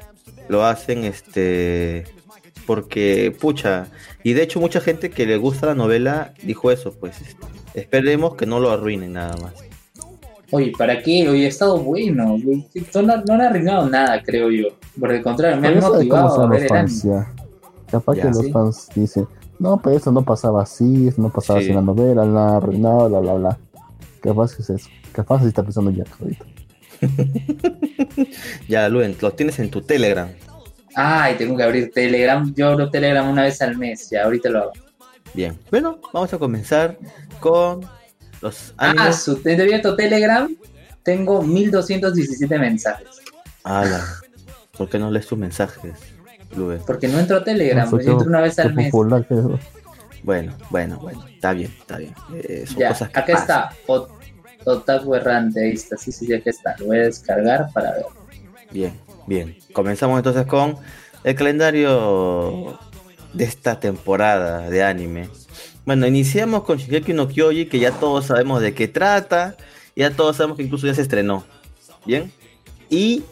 [0.47, 1.03] lo hacen.
[1.03, 2.05] Este.
[2.65, 3.87] Porque, pucha.
[4.23, 6.93] Y de hecho, mucha gente que le gusta la novela dijo eso.
[6.93, 7.17] Pues
[7.73, 9.53] esperemos que no lo arruinen nada más.
[10.51, 11.29] Oye, ¿para qué?
[11.29, 12.37] Hoy ha estado bueno.
[12.37, 14.67] No, no han arruinado nada, creo yo.
[14.99, 17.07] Por el contrario, me han motivado a ver fans,
[17.89, 21.69] Capaz que los fans dicen, no, pero eso no pasaba así, eso no pasaba así
[21.69, 23.57] en la novela, la arruinado, bla, bla, bla.
[24.21, 24.89] Capaz que es eso.
[25.11, 26.45] Capaz si está pensando ya ahorita.
[28.67, 30.29] ya, Luen, lo tienes en tu Telegram.
[30.95, 32.53] Ay, tengo que abrir Telegram.
[32.55, 34.73] Yo abro Telegram una vez al mes, ya ahorita lo hago.
[35.33, 36.97] Bien, bueno, vamos a comenzar
[37.39, 37.81] con
[38.41, 39.07] los ah, animes.
[39.07, 40.49] Ah, su abierto Telegram
[41.03, 43.07] tengo 1217 mensajes.
[43.63, 44.03] Ala,
[44.77, 45.93] ¿por qué no lees tus mensajes,
[46.55, 46.81] Luen?
[46.85, 48.91] Porque no entro a Telegram, no, entro una vez al mes.
[50.23, 52.13] Bueno, bueno, bueno, está bien, está bien.
[52.33, 53.69] Eh, ya, acá está,
[54.65, 56.75] Otaku errante, ahí está, sí, sí, aquí está.
[56.79, 58.05] Lo voy a descargar para ver.
[58.71, 59.57] Bien, bien.
[59.73, 60.77] Comenzamos entonces con
[61.23, 62.77] el calendario
[63.33, 65.29] de esta temporada de anime.
[65.85, 69.55] Bueno, iniciamos con Shigeki no Kyoji, que ya todos sabemos de qué trata.
[69.95, 71.45] Ya todos sabemos que incluso ya se estrenó.
[72.05, 72.31] Bien.
[72.89, 73.23] Y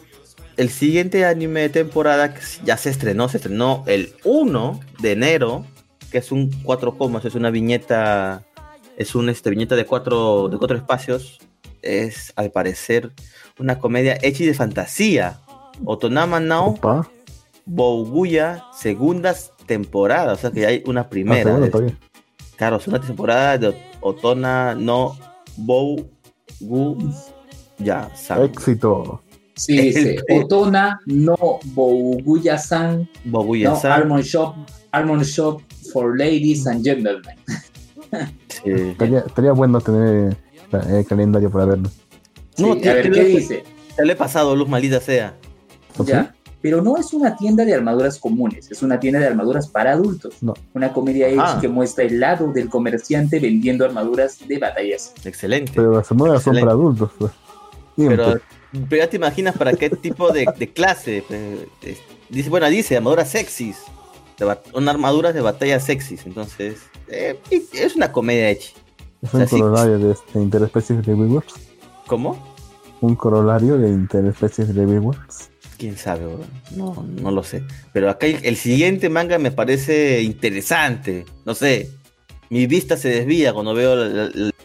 [0.56, 5.64] el siguiente anime de temporada que ya se estrenó, se estrenó el 1 de enero,
[6.10, 8.44] que es un 4 comas, es una viñeta
[8.98, 11.38] es una este, viñeta de cuatro, de cuatro espacios
[11.82, 13.12] es al parecer
[13.58, 15.38] una comedia hecha de fantasía.
[15.84, 16.78] Otonama Now
[17.64, 21.56] Bouguya, segunda temporada, o sea que ya hay una primera.
[21.56, 21.80] Ah,
[22.56, 25.16] claro, es una temporada de Otona no
[25.56, 26.08] Bougu
[27.78, 28.10] ya
[28.42, 29.22] Éxito.
[29.54, 30.16] Sí, sí.
[30.30, 33.08] Otona no Bouguya-san.
[33.24, 33.92] Bouguya-san.
[33.92, 34.56] Almond Shop,
[34.90, 35.60] Almond Shop
[35.92, 37.36] for Ladies and Gentlemen.
[38.48, 38.70] Sí.
[39.26, 40.36] Estaría, bueno tener
[40.72, 41.90] el eh, calendario para verlo.
[42.58, 43.64] No, a ver, ¿qué dice?
[43.96, 45.36] Se le he pasado, Luz, maldita sea.
[46.04, 46.34] Ya.
[46.60, 50.34] Pero no es una tienda de armaduras comunes, es una tienda de armaduras para adultos.
[50.40, 50.54] No.
[50.74, 55.14] Una comedia hecha que muestra el lado del comerciante vendiendo armaduras de batallas.
[55.24, 55.72] Excelente.
[55.74, 57.12] Pero las armaduras son para adultos.
[57.16, 57.32] Pues.
[57.96, 58.40] Pero,
[58.88, 61.22] pero, ya te imaginas para qué tipo de, clase.
[62.28, 63.78] Dice, bueno, dice armaduras sexys.
[64.72, 66.26] Una armaduras de batalla sexys.
[66.26, 68.70] Entonces, eh, es una comedia hecha.
[69.22, 71.54] Es un corolario de, este, interespecies de Rewards.
[72.06, 72.54] ¿Cómo?
[73.00, 75.50] Un corolario de interespecies de Rewards.
[75.76, 76.26] Quién sabe,
[76.74, 77.62] no, no lo sé.
[77.92, 81.24] Pero acá el, siguiente manga me parece interesante.
[81.44, 81.90] No sé.
[82.50, 83.94] Mi vista se desvía cuando veo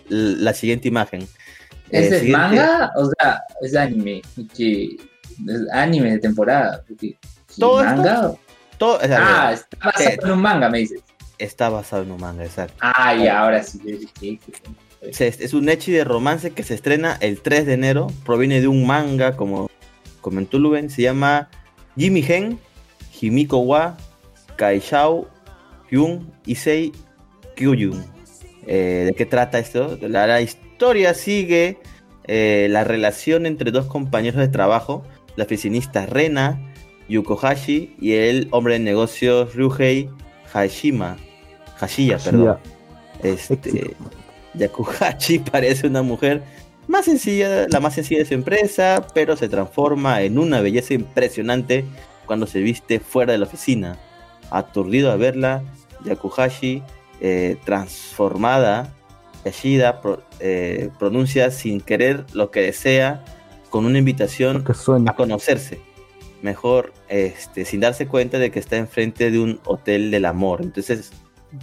[0.10, 1.28] la, siguiente imagen.
[1.90, 2.92] ¿Es el manga?
[2.96, 4.22] O sea, es anime.
[4.56, 4.96] Que,
[5.48, 6.84] es anime de temporada.
[7.60, 8.34] ¿Todo manga?
[8.78, 11.02] Todo, ah, está basado en un manga, me dices.
[11.38, 12.76] Está basado en un manga, exacto.
[12.82, 14.40] Ah, y ahora sí.
[15.02, 18.08] Es un echi de romance que se estrena el 3 de enero.
[18.26, 19.70] Proviene de un manga, como
[20.22, 20.90] comentó Luben.
[20.90, 21.50] Se llama
[21.98, 22.60] Jimmy Gen,
[23.20, 23.98] Himiko wa,
[24.56, 25.28] Kaishao,
[25.90, 26.92] Hyun, Issei,
[27.56, 28.04] Kyuyun.
[28.66, 29.98] Eh, ¿De qué trata esto?
[30.02, 31.80] La, historia sigue
[32.26, 35.04] eh, la relación entre dos compañeros de trabajo,
[35.36, 36.73] la oficinista Rena
[37.10, 40.10] Yukohashi y el hombre de negocios Ryuhei
[40.52, 41.18] Hashima.
[41.80, 42.58] Hashiya, perdón.
[43.22, 43.96] Este,
[44.54, 46.44] Yakuhachi parece una mujer
[46.88, 51.86] más sencilla, la más sencilla de su empresa, pero se transforma en una belleza impresionante
[52.26, 53.98] cuando se viste fuera de la oficina.
[54.52, 55.64] Aturdido a verla,
[56.06, 56.84] Yakuhashi,
[57.22, 58.94] eh, transformada,
[59.46, 60.02] Yashida
[60.40, 63.24] eh, pronuncia sin querer lo que desea
[63.70, 64.64] con una invitación
[65.08, 65.93] a conocerse
[66.44, 70.62] mejor este, sin darse cuenta de que está enfrente de un hotel del amor.
[70.62, 71.12] Entonces,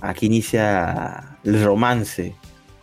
[0.00, 2.34] aquí inicia el romance.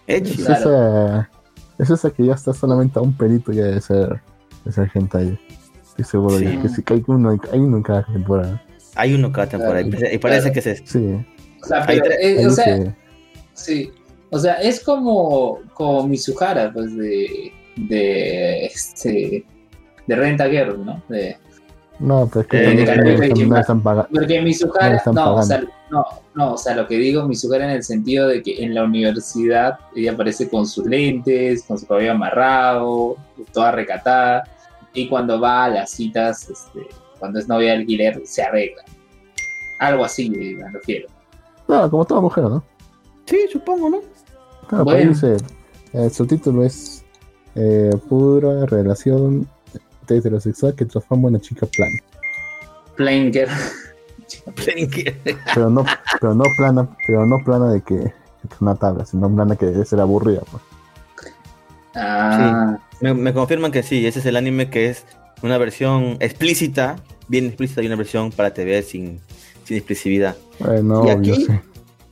[0.06, 1.30] Es, esa,
[1.78, 4.22] es esa que ya está solamente a un pelito ya de ser,
[4.64, 5.40] de ser gente ahí.
[5.82, 8.64] Estoy seguro de que, sí, que hay, uno, hay uno en cada temporada.
[8.96, 9.82] Hay uno cada temporada.
[9.82, 11.26] y parece que es Sí.
[11.64, 12.96] O sea, eh, o sea,
[13.54, 13.92] sí.
[14.30, 19.44] O sea, es como, como Mizuhara, pues, de, de, este,
[20.06, 21.02] de Renta Girl, ¿no?
[21.10, 21.38] De,
[22.00, 24.10] no, pero es que eh, no, están pagando.
[24.14, 26.06] Porque mi no, no, o sea, no,
[26.36, 29.80] no, o sea, lo que digo, mi en el sentido de que en la universidad
[29.96, 33.16] ella aparece con sus lentes, con su cabello amarrado,
[33.52, 34.44] toda recatada,
[34.94, 36.88] y cuando va a las citas, este,
[37.20, 38.84] cuando es novia de alquiler, se arregla.
[39.80, 41.08] Algo así, me refiero.
[41.66, 42.64] Claro, como toda mujer, ¿no?
[43.26, 44.02] Sí, supongo, ¿no?
[44.68, 45.10] Claro, bueno.
[45.10, 45.38] dice,
[45.94, 47.04] el subtítulo es
[47.56, 49.48] eh, pura relación
[50.16, 51.98] heterosexual que transforma a una chica plana.
[52.96, 53.50] Planker.
[55.54, 55.86] pero no,
[56.20, 59.86] pero no plana, pero no plana de que es una tabla, sino plana que debe
[59.86, 60.42] ser aburrida.
[60.52, 60.64] Pues.
[61.96, 62.78] Ah.
[63.02, 65.04] Me, confirman que sí, ese es el anime que es
[65.42, 69.20] una versión explícita, bien explícita y una versión para TV sin,
[69.64, 70.36] sin expresividad.
[70.60, 71.48] Bueno, y aquí,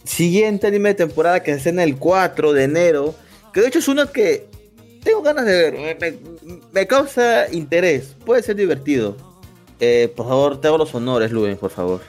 [0.04, 3.16] siguiente anime de temporada que se estrena el 4 de enero,
[3.54, 4.48] que de hecho es uno que
[5.06, 6.20] tengo ganas de ver,
[6.72, 9.16] me, causa interés, puede ser divertido.
[9.80, 12.02] Eh, por favor, te hago los honores, Luen, por favor.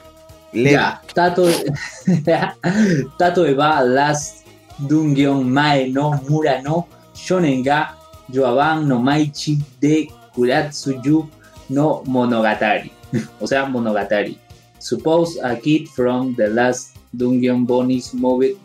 [0.51, 1.45] Ya, Tato,
[3.17, 4.47] Tato Eba Last
[4.79, 7.97] Dungeon Mae no Mura no Shonen ga
[8.29, 11.29] Yoaban no Maichi de Kuratsuyu
[11.69, 12.91] no Monogatari.
[13.39, 14.39] o sea, Monogatari.
[14.79, 18.57] Suppose a kid from the last Dungeon Bonus moved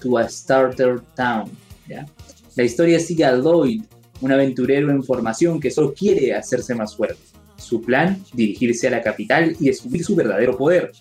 [0.00, 1.50] to a starter town.
[1.88, 2.04] ¿ya?
[2.60, 3.84] La historia sigue a Lloyd,
[4.20, 7.22] un aventurero en formación que solo quiere hacerse más fuerte.
[7.56, 10.92] Su plan, dirigirse a la capital y descubrir su verdadero poder.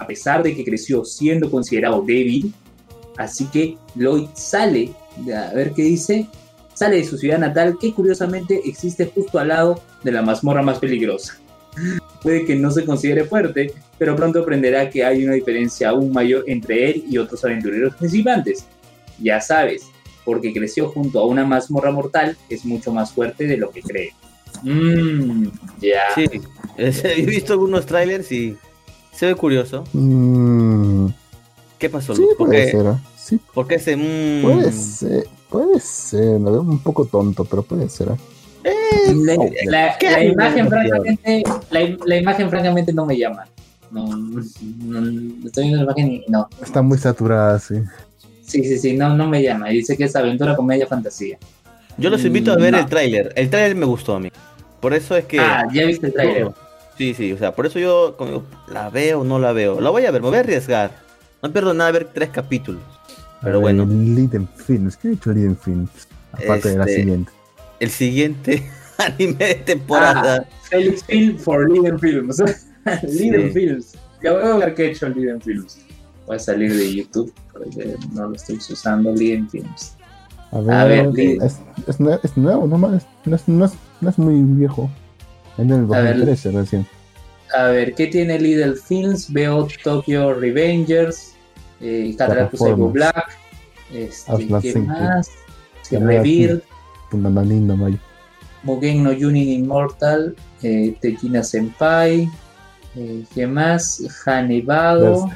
[0.00, 2.52] A pesar de que creció siendo considerado débil,
[3.18, 4.90] así que Lloyd sale,
[5.32, 6.26] a ver qué dice,
[6.74, 10.80] sale de su ciudad natal que curiosamente existe justo al lado de la mazmorra más
[10.80, 11.38] peligrosa.
[12.20, 16.42] Puede que no se considere fuerte, pero pronto aprenderá que hay una diferencia aún mayor
[16.48, 18.66] entre él y otros aventureros principiantes.
[19.20, 19.86] Ya sabes,
[20.26, 24.12] porque creció junto a una mazmorra mortal, es mucho más fuerte de lo que cree.
[24.62, 25.46] Mmm,
[25.80, 26.14] ya.
[26.14, 26.26] Sí,
[26.76, 28.56] he visto algunos trailers y
[29.12, 29.84] se ve curioso.
[29.94, 31.06] Mm.
[31.78, 32.70] ¿Qué pasó, sí, ¿Por, qué?
[32.70, 32.98] Ser, ¿eh?
[33.16, 33.40] sí.
[33.54, 33.96] ¿Por qué ese.?
[34.42, 35.28] Puede ser.
[35.48, 38.08] Puede ser, lo veo un poco tonto, pero puede ser.
[38.08, 38.16] ¿eh?
[38.64, 39.14] Eh,
[39.64, 43.46] la, la, imagen francamente, la, imagen francamente no me llama.
[43.92, 46.48] No, estoy viendo la imagen y no.
[46.60, 47.76] Está muy saturada, sí.
[48.46, 49.68] Sí, sí, sí, no, no me llama.
[49.68, 51.38] Dice que es aventura, comedia, fantasía.
[51.98, 53.32] Yo los invito a ver el tráiler.
[53.36, 54.30] El tráiler me gustó a mí.
[54.80, 55.40] Por eso es que.
[55.40, 56.48] Ah, ya viste el tráiler.
[56.96, 58.16] Sí, sí, o sea, por eso yo
[58.68, 59.80] la veo o no la veo.
[59.80, 60.92] La voy a ver, me voy a arriesgar.
[61.42, 62.82] No pierdo nada a ver tres capítulos.
[63.42, 63.84] Pero bueno.
[63.84, 65.90] Liden Films, ¿qué ha hecho Liden Films?
[66.32, 67.32] Aparte de la este, siguiente.
[67.80, 70.46] El siguiente anime de temporada.
[70.46, 72.42] Ah, Felix Film for Liden Films.
[73.02, 73.94] Liden Films.
[74.22, 75.78] Ya voy a ver qué ha hecho Liden Films.
[76.26, 79.96] Voy a salir de YouTube porque no lo estoy usando Liden Films.
[80.52, 84.90] A ver, es, es, es, nuevo, no, no, es, no, es, no es muy viejo.
[85.58, 86.86] En el 2013 recién.
[87.54, 89.32] A ver, ¿qué tiene Lidl Films?
[89.32, 91.34] Veo Tokyo Revengers,
[91.80, 93.38] eh, Psycho Black,
[93.92, 95.30] este, ¿qué más?
[95.90, 96.64] Rebirth,
[98.62, 102.28] Mugen no Yunin Immortal, eh, Tekina Senpai,
[102.96, 104.02] eh, ¿qué más?
[104.26, 105.30] Hanebado.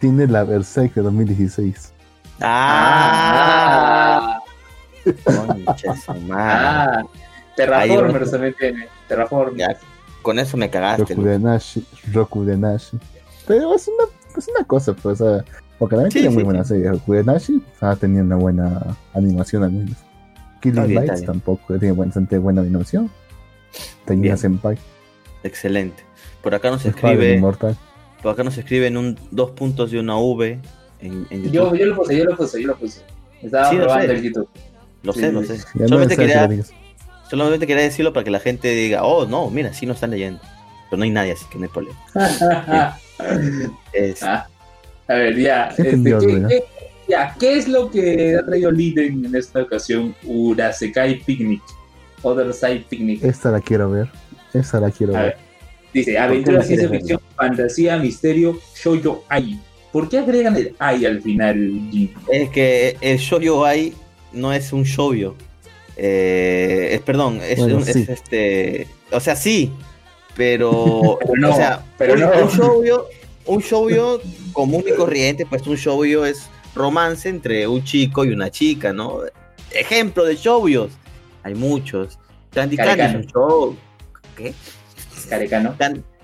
[0.00, 1.92] Tiene la Berserk 2016.
[2.40, 4.40] ¡Ah!
[5.26, 5.76] ah.
[6.32, 7.02] ah.
[7.54, 8.88] Terraformers también tiene.
[9.06, 9.78] Terraformers.
[10.22, 11.14] con eso me cagaste.
[11.14, 12.98] Roku de Nashi.
[13.46, 14.04] Pero es una,
[14.36, 15.44] es una cosa, pues, o sea,
[15.78, 16.90] porque también tiene muy buena serie.
[16.90, 19.96] Roku de Nashi ha tenido una buena animación al menos.
[20.62, 23.10] Killing Lights tampoco tiene bastante buena animación.
[24.06, 24.78] Tenía Senpai.
[25.42, 26.04] Excelente.
[26.42, 27.40] Por acá nos escribe.
[28.22, 30.58] Por acá nos escribe en un dos puntos y una V.
[31.00, 33.00] En, en yo, yo lo puse, yo lo puse, yo lo puse.
[33.42, 34.48] Estaba probando el YouTube.
[35.02, 35.58] Lo sé, lo sé.
[35.58, 36.48] Solamente quería,
[37.30, 40.40] Solamente quería decirlo para que la gente diga, oh, no, mira, sí nos están leyendo.
[40.90, 41.98] Pero no hay nadie, así que no hay problema.
[44.22, 44.46] Ah,
[45.08, 45.66] a ver, ya.
[45.76, 46.64] Este, ¿qué,
[47.06, 50.14] ya, ¿qué es lo que ha traído Liden en esta ocasión?
[50.24, 51.60] Urasekai Picnic.
[52.22, 53.22] Other Side Picnic.
[53.22, 54.08] Esta la quiero ver.
[54.54, 55.36] Esta la quiero ver.
[55.92, 59.58] Dice, aventura, ciencia ficción, fantasía, misterio, shoujo ai.
[59.92, 61.80] ¿Por qué agregan el ai al final,
[62.30, 63.92] Es que el shoujo ai
[64.32, 65.34] no es un shoujo
[66.02, 67.58] eh, es, perdón, es,
[68.08, 68.86] este.
[69.10, 69.70] O sea, sí,
[70.36, 71.18] pero.
[71.36, 73.04] no, o sea, pero un, no.
[73.46, 74.20] un showio,
[74.54, 79.18] común y corriente, pues un showio es romance entre un chico y una chica, ¿no?
[79.72, 80.90] Ejemplo de showios.
[81.42, 82.18] Hay muchos.
[82.52, 83.76] Candy Candy es un show.
[84.36, 84.54] ¿Qué?
[85.30, 85.76] Carecano.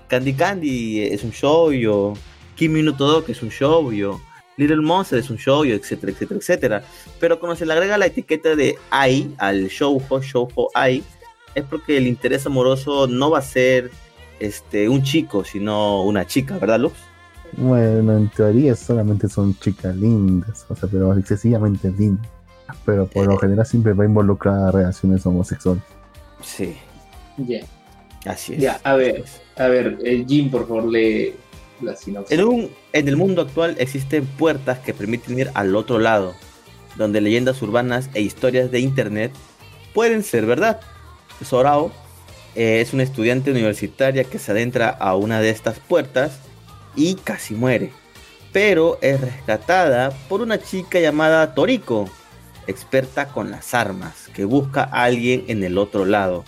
[0.07, 2.13] Candy Candy es un showio.
[2.55, 4.21] Kimi no Todo que es un showio.
[4.57, 6.83] Little Monster es un show, etcétera, etcétera, etcétera.
[7.19, 11.03] Pero cuando se le agrega la etiqueta de AI al shoujo, shoujo AI,
[11.53, 13.91] es porque el interés amoroso no va a ser
[14.39, 16.95] este un chico, sino una chica, ¿verdad, Lux?
[17.53, 22.27] Bueno, en teoría solamente son chicas lindas, o sea, pero excesivamente lindas.
[22.83, 23.37] Pero por lo eh.
[23.39, 25.83] general siempre va a involucrar relaciones homosexuales.
[26.41, 26.75] Sí.
[27.37, 27.59] Ya.
[28.27, 28.59] Así es.
[28.59, 29.23] Ya, a ver,
[29.55, 31.35] a ver, eh, Jim, por favor, le
[32.29, 36.35] en, un, en el mundo actual existen puertas que permiten ir al otro lado,
[36.95, 39.31] donde leyendas urbanas e historias de internet
[39.93, 40.79] pueden ser verdad.
[41.43, 41.91] Sorao
[42.55, 46.39] eh, es una estudiante universitaria que se adentra a una de estas puertas
[46.95, 47.91] y casi muere,
[48.51, 52.09] pero es rescatada por una chica llamada Toriko,
[52.65, 56.43] experta con las armas, que busca a alguien en el otro lado.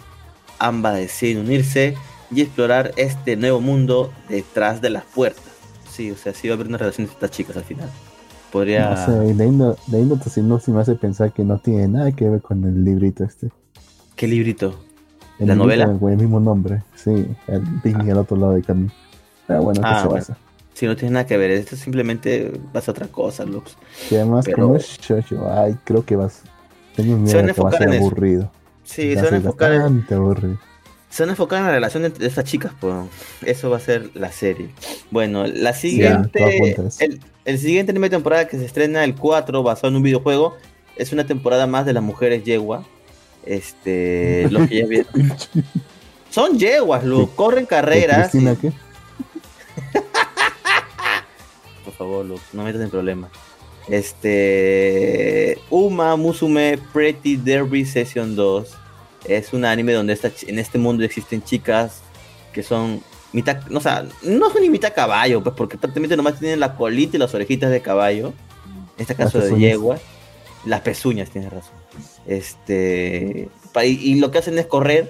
[0.60, 1.95] Ambas deciden unirse
[2.32, 5.43] y explorar este nuevo mundo detrás de las puertas.
[5.89, 7.89] Sí, o sea, sí va a haber una relación entre estas chicas al final.
[8.52, 8.89] Podría.
[8.91, 10.19] No sé, leyendo, leyendo
[10.60, 13.50] si me hace pensar que no tiene nada que ver con el librito este.
[14.15, 14.80] ¿Qué librito?
[15.39, 15.86] ¿La novela?
[15.98, 18.91] Con el mismo nombre, sí, el Disney al otro lado de camino.
[19.48, 20.38] Pero bueno, ¿qué ah, se pasa?
[20.74, 23.78] Si no tiene nada que ver, esto simplemente vas a otra cosa, Lux.
[24.12, 26.41] Y además, como es Shoujo, ay, creo que vas.
[26.95, 28.52] Tengo miedo de que va a ser aburrido.
[28.89, 30.58] Sí, se van a enfocar bastante aburrido
[31.10, 32.93] se van a enfocar en la relación entre estas chicas, pues
[33.41, 34.69] eso va a ser la serie.
[35.10, 36.75] Bueno, la siguiente,
[37.45, 40.56] el, siguiente anime de temporada que se estrena el 4, basado en un videojuego,
[40.95, 42.86] es una temporada más de las mujeres yegua.
[43.44, 45.33] Este, los que ya vieron.
[46.29, 48.31] Son yeguas, lo corren carreras.
[48.31, 48.37] qué?
[51.85, 53.31] Por favor, Lu, no metas en problemas.
[53.90, 58.77] Este, Uma Musume Pretty Derby Session 2
[59.25, 60.17] es un anime donde
[60.48, 62.02] en este mundo existen chicas
[62.54, 63.02] que son
[63.33, 66.75] mitad, no, o sea, no son ni mitad caballo, pues porque prácticamente nomás tienen la
[66.75, 68.33] colita y las orejitas de caballo.
[68.98, 69.98] En este caso de yegua.
[70.65, 71.75] Las pezuñas, tienes razón.
[72.27, 73.50] Este,
[73.81, 75.10] y, lo que hacen es correr,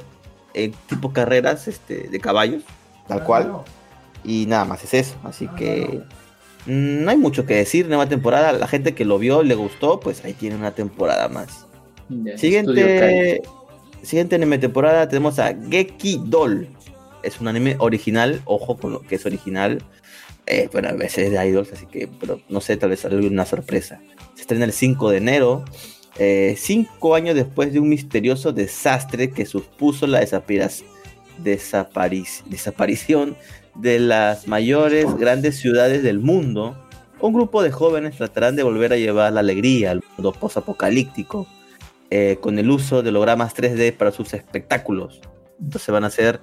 [0.54, 2.64] en tipo carreras este, de caballos,
[3.08, 3.64] tal cual.
[4.24, 5.16] Y nada más es eso.
[5.24, 6.19] Así que Mm,
[6.66, 8.52] no hay mucho que decir, nueva temporada.
[8.54, 11.68] La gente que lo vio le gustó, pues ahí tiene una temporada más.
[12.36, 13.42] siguiente,
[14.02, 16.68] siguiente anime temporada tenemos a Geki Doll.
[17.24, 19.84] Es un anime original, ojo con lo que es original.
[20.46, 23.16] Eh, bueno, a veces es de idols, así que, pero no sé, tal vez sale
[23.28, 24.02] una sorpresa.
[24.36, 25.66] Se estrena el 5 de enero,
[26.22, 30.20] eh, cinco años después de un misterioso desastre que supuso la
[31.38, 33.38] desaparición
[33.82, 36.76] de las mayores grandes ciudades del mundo,
[37.22, 41.48] un grupo de jóvenes tratarán de volver a llevar la alegría al mundo post-apocalíptico
[42.10, 45.22] eh, con el uso de hologramas 3D para sus espectáculos.
[45.62, 46.40] Entonces van a ser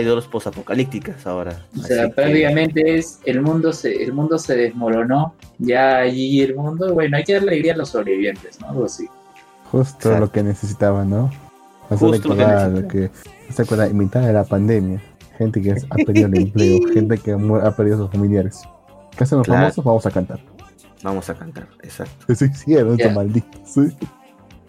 [0.00, 1.58] idols post-apocalípticas ahora.
[1.78, 6.94] O sea, prácticamente es el mundo se, el mundo se desmoronó, ya allí el mundo,
[6.94, 8.70] bueno, hay que darle alegría a los sobrevivientes, ¿no?
[8.70, 9.06] Algo así.
[9.70, 11.30] Justo lo que necesitaban, ¿no?
[11.90, 13.10] Justo lo que,
[13.46, 15.02] que se acuerda, en mitad de la pandemia
[15.38, 18.62] gente que ha perdido el empleo, gente que ha perdido a sus familiares.
[19.16, 19.84] ¿Qué hacen los famosos?
[19.84, 20.40] Vamos a cantar.
[21.02, 22.26] Vamos a cantar, exacto.
[22.34, 23.10] Sí, sí, yeah.
[23.10, 23.58] maldito.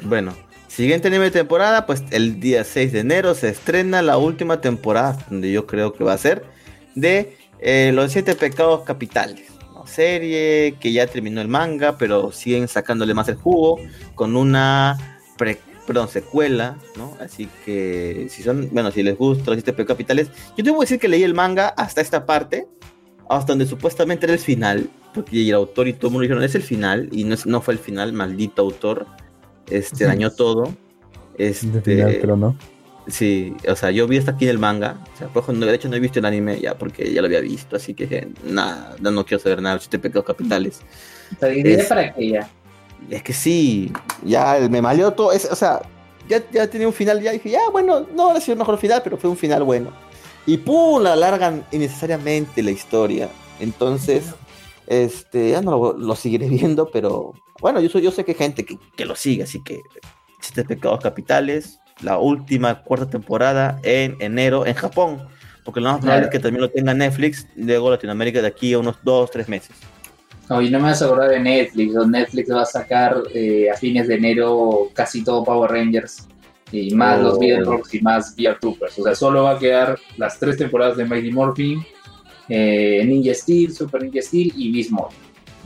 [0.03, 0.33] Bueno,
[0.67, 5.17] siguiente anime de temporada, pues el día 6 de enero se estrena la última temporada,
[5.29, 6.43] donde yo creo que va a ser,
[6.93, 9.55] de eh, Los Siete Pecados Capitales.
[9.85, 13.79] Serie que ya terminó el manga, pero siguen sacándole más el jugo
[14.15, 17.15] con una pre perdón, secuela, ¿no?
[17.19, 20.99] Así que si son, bueno, si les gusta los siete capitales, yo tengo que decir
[20.99, 22.67] que leí el manga hasta esta parte,
[23.29, 26.55] hasta donde supuestamente era el final, porque el autor y todo el mundo dijeron, es
[26.55, 29.05] el final, y no, no fue el final, maldito autor,
[29.69, 30.75] este, dañó todo.
[31.37, 32.57] Este, final, pero no.
[33.07, 35.87] Sí, o sea, yo vi hasta aquí en el manga, o sea, por de hecho
[35.89, 39.25] no he visto el anime ya, porque ya lo había visto, así que nada, no,
[39.25, 40.81] quiero saber nada de siete pecados capitales.
[41.39, 41.53] para
[42.13, 42.49] qué ya?
[43.09, 43.91] Es que sí,
[44.23, 45.27] ya me maleó todo.
[45.27, 45.81] o sea,
[46.27, 49.01] ya, ya tenía un final, ya dije, ya bueno, no ha sido el mejor final,
[49.03, 49.91] pero fue un final bueno.
[50.45, 53.29] Y pum, la alargan innecesariamente la historia.
[53.59, 54.25] Entonces,
[54.87, 58.65] este, ya no lo, seguiré viendo, pero bueno, yo, soy, yo sé que hay gente
[58.65, 59.81] que, lo sigue, así que
[60.41, 65.27] Siete Pecados Capitales, la última cuarta temporada en enero en Japón,
[65.63, 68.79] porque lo más probable es que también lo tenga Netflix, luego Latinoamérica de aquí a
[68.79, 69.75] unos dos, tres meses.
[70.49, 74.15] No, me vas a acordar de Netflix, Netflix va a sacar eh, a fines de
[74.15, 76.27] enero casi todo Power Rangers,
[76.71, 77.81] y más los oh.
[77.91, 78.99] y más VR Troopers.
[78.99, 81.83] O sea, solo va a quedar las tres temporadas de Mighty Morphin,
[82.49, 84.91] eh, Ninja Steel, Super Ninja Steel y Beast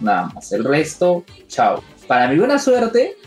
[0.01, 0.51] Nada más.
[0.53, 1.84] El resto, chao.
[2.07, 3.17] Para mi buena suerte,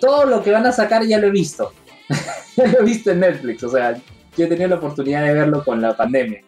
[0.00, 1.72] todo lo que van a sacar ya lo he visto.
[2.56, 3.62] ya lo he visto en Netflix.
[3.62, 3.96] O sea,
[4.36, 6.40] yo he tenido la oportunidad de verlo con la pandemia.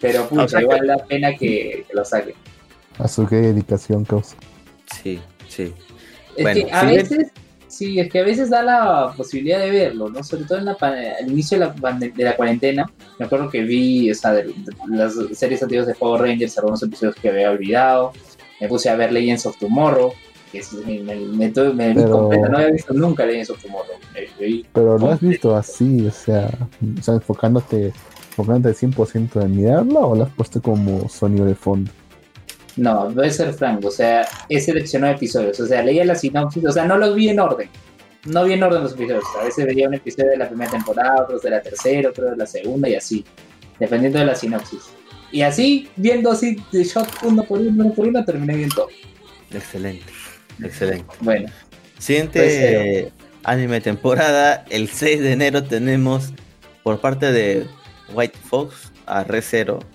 [0.00, 2.34] Pero pucha, igual la pena que, que lo saquen.
[2.98, 4.36] A su dedicación causa.
[5.02, 5.72] Sí, sí.
[6.36, 7.32] Es que a veces,
[7.68, 10.22] sí, es que a veces da la posibilidad de verlo, ¿no?
[10.22, 14.10] Sobre todo en la, al inicio de la, de la cuarentena, me acuerdo que vi,
[14.10, 14.52] o sea, de,
[14.88, 18.12] las series antiguas de Power Rangers, algunos episodios que había olvidado,
[18.60, 20.12] me puse a ver Legends of Tomorrow,
[20.50, 23.94] que es, me, me, me, me no había visto nunca Legends of Tomorrow.
[24.72, 26.48] Pero lo has visto así, o sea,
[26.98, 27.92] o sea enfocándote,
[28.30, 31.90] enfocándote 100% en mirarla o lo has puesto como sonido de fondo?
[32.76, 36.64] No, voy a ser franco, o sea, he seleccionado episodios, o sea, leía la sinopsis,
[36.64, 37.68] o sea, no los vi en orden.
[38.26, 41.22] No vi en orden los episodios, a veces veía un episodio de la primera temporada,
[41.22, 43.24] otros de la tercera, otros de la segunda y así,
[43.78, 44.90] dependiendo de la sinopsis.
[45.30, 48.88] Y así, viendo así de shot uno por uno, uno por uno, terminé bien todo.
[49.52, 50.04] Excelente,
[50.62, 51.04] excelente.
[51.20, 51.50] Bueno.
[51.98, 53.12] Siguiente
[53.44, 56.32] anime temporada, el 6 de enero tenemos
[56.82, 57.66] por parte de
[58.12, 59.42] White Fox a Re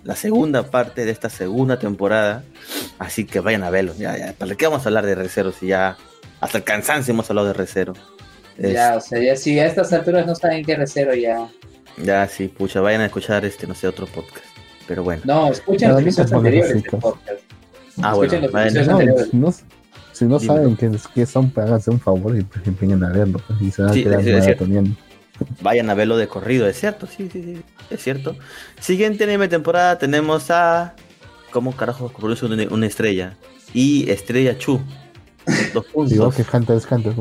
[0.03, 2.43] la segunda parte de esta segunda temporada.
[2.97, 3.93] Así que vayan a verlo.
[3.97, 4.33] Ya, ya.
[4.33, 5.97] ¿Para qué vamos a hablar de Re si ya
[6.39, 7.67] hasta el cansancio hemos hablado de Re
[8.57, 11.47] Ya, o sea, ya si a estas alturas no saben qué es ya.
[11.97, 14.45] Ya, sí, pucha, vayan a escuchar este, no sé, otro podcast.
[14.87, 15.21] Pero bueno.
[15.25, 17.41] No, escuchen los episodios anteriores este podcast.
[18.01, 18.47] Ah, bueno,
[19.33, 19.53] no,
[20.13, 23.41] si no saben qué, son, pues háganse un favor y pues empeñen a verlo.
[23.45, 24.57] Pues, y se van a quedar
[25.61, 28.35] Vayan a verlo de corrido, es cierto, sí, sí, sí, es cierto.
[28.79, 30.95] Siguiente anime temporada tenemos a.
[31.51, 33.37] ¿Cómo carajo produce una, una estrella?
[33.73, 34.79] Y Estrella Chu.
[35.73, 36.11] Dos puntos.
[36.11, 37.13] Digo que Hunter es Hunter,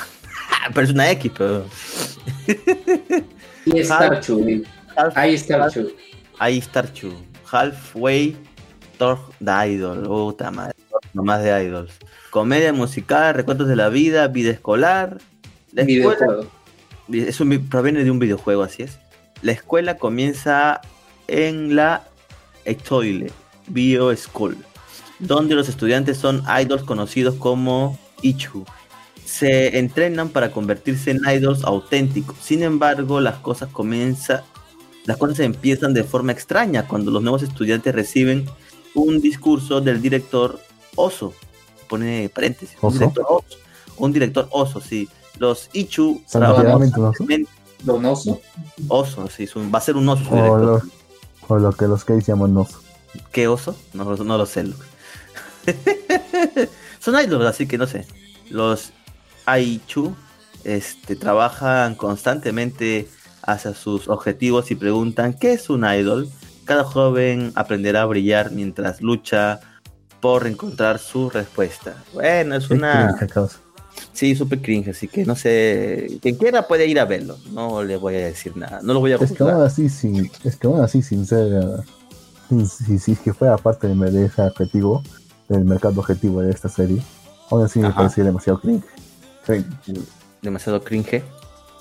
[0.74, 1.64] pero es una X, pero.
[3.64, 4.64] y Star Chu.
[5.14, 5.92] Ahí Star Chu.
[6.38, 7.12] Ahí Star Chu.
[7.50, 8.36] Halfway
[8.98, 10.02] Thor the Idol.
[10.02, 10.74] Puta madre.
[11.12, 11.92] Nomás de idols.
[12.30, 15.18] Comedia musical, recuentos de la vida, vida escolar.
[15.72, 15.84] La
[17.12, 18.98] eso proviene de un videojuego, así es.
[19.42, 20.80] La escuela comienza
[21.28, 22.04] en la
[22.64, 23.30] Etoile
[23.66, 24.56] Bio School,
[25.18, 28.64] donde los estudiantes son idols conocidos como Ichu.
[29.24, 32.36] Se entrenan para convertirse en idols auténticos.
[32.40, 34.42] Sin embargo, las cosas comienzan,
[35.04, 38.46] las cosas empiezan de forma extraña cuando los nuevos estudiantes reciben
[38.94, 40.60] un discurso del director
[40.96, 41.34] Oso.
[41.88, 42.76] Pone paréntesis.
[42.80, 43.58] Un director Oso.
[43.96, 45.08] Un director Oso, sí.
[45.38, 46.22] Los Ichu
[47.84, 48.40] ¿Don Oso?
[48.88, 49.46] Oso, sí.
[49.72, 50.30] va a ser un oso.
[51.48, 52.80] O, lo, que los gays llaman oso.
[53.30, 53.76] ¿Qué oso?
[53.92, 54.64] No, no lo sé.
[56.98, 58.06] Son idols, así que no sé.
[58.48, 58.92] Los
[59.44, 60.14] Aichu
[60.64, 63.08] este, trabajan constantemente
[63.42, 66.30] hacia sus objetivos y preguntan ¿qué es un idol?
[66.64, 69.60] Cada joven aprenderá a brillar mientras lucha
[70.20, 72.02] por encontrar su respuesta.
[72.14, 73.14] Bueno, es una...
[74.14, 76.18] Sí, súper cringe, así que no sé.
[76.22, 77.36] Quien quiera puede ir a verlo.
[77.52, 78.80] No le voy a decir nada.
[78.82, 81.82] No lo voy a Es que aún así, sin, es que aún así, sin ser.
[82.68, 85.02] Si, si, que fuera parte de ese objetivo,
[85.48, 87.02] del mercado objetivo de esta serie,
[87.50, 88.84] aún así me parecía demasiado cringe.
[90.40, 91.22] Demasiado cringe.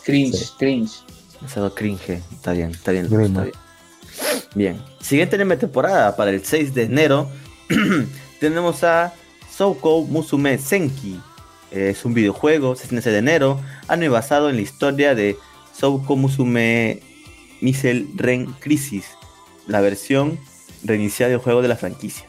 [0.03, 1.03] Cringe, cringe.
[1.35, 2.23] Demasiado cringe.
[2.31, 3.05] Está bien, está bien.
[3.05, 3.51] Está bien.
[4.55, 4.81] bien.
[4.99, 7.29] Siguiente temporada para el 6 de enero.
[8.39, 9.13] tenemos a
[9.55, 11.21] Souko Musume Senki
[11.73, 15.37] es un videojuego, 16 de enero, año basado en la historia de
[15.73, 17.01] Souko Musume
[17.61, 19.05] Missile Ren Crisis,
[19.67, 20.39] la versión
[20.83, 22.25] reiniciada del juego de la franquicia.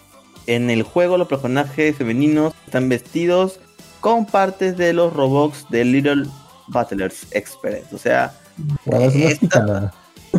[0.46, 3.60] En el juego los personajes femeninos están vestidos
[4.00, 6.26] con partes de los robots de Little
[6.68, 7.94] Battlers Experience.
[7.94, 8.34] O sea,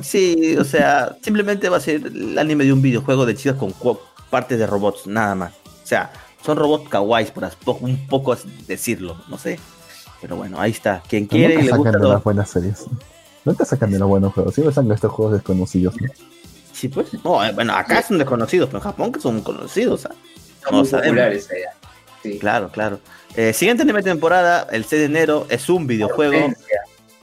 [0.02, 3.74] sí, o sea, simplemente va a ser el anime de un videojuego de chicas con
[4.30, 5.54] partes de robots, nada más.
[5.84, 6.12] O sea,
[6.46, 7.50] son robots kawaiis, por
[7.82, 8.38] un poco
[8.68, 9.60] decirlo, no sé.
[10.22, 11.02] Pero bueno, ahí está.
[11.08, 11.98] Quien quiere y le gusta.
[11.98, 12.86] de las buenas series.
[13.44, 14.54] te sacan de los buenos juegos.
[14.54, 16.08] Siempre sacan estos juegos desconocidos, ¿no?
[16.72, 17.08] Sí, pues.
[17.24, 20.06] No, eh, bueno, acá son desconocidos, pero en Japón que son conocidos.
[20.06, 20.16] ¿ah?
[20.64, 21.74] Son populares allá.
[22.22, 22.40] Sí.
[22.40, 23.00] Claro, claro.
[23.36, 26.54] Eh, siguiente anime temporada, el 6 de enero, es un videojuego.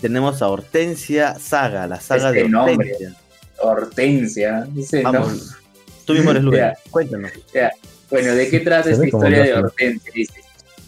[0.00, 3.16] Tenemos a Hortensia Saga, la saga este de Hortensia.
[3.58, 4.68] Hortensia.
[5.04, 5.56] Vamos.
[6.04, 6.60] Tú mismo eres Luis.
[6.90, 7.32] Cuéntanos.
[8.12, 10.12] Bueno, ¿de qué trata esta historia de Hortensia?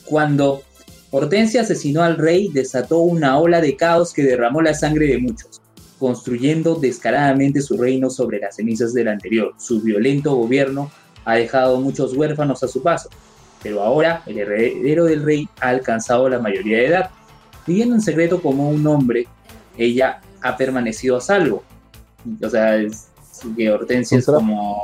[0.04, 0.62] cuando
[1.10, 5.62] Hortensia asesinó al rey, desató una ola de caos que derramó la sangre de muchos,
[5.98, 9.54] construyendo descaradamente su reino sobre las cenizas del anterior.
[9.58, 10.90] Su violento gobierno
[11.24, 13.08] ha dejado muchos huérfanos a su paso,
[13.62, 17.10] pero ahora el heredero del rey ha alcanzado la mayoría de edad.
[17.66, 19.26] Viviendo en secreto como un hombre,
[19.78, 21.64] ella ha permanecido a salvo.
[22.42, 22.76] O sea,
[23.56, 24.76] que Hortensia es como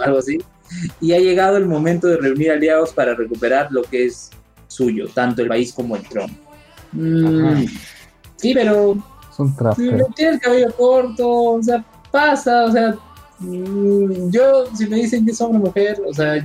[0.00, 0.38] algo así
[1.00, 4.30] y ha llegado el momento de reunir aliados para recuperar lo que es
[4.66, 6.34] suyo, tanto el país como el trono.
[6.92, 7.64] Mm,
[8.36, 8.96] sí, pero
[9.36, 12.94] Son tiene el cabello corto, o sea, pasa, o sea,
[13.38, 16.44] mm, yo, si me dicen que es hombre o mujer, o sea,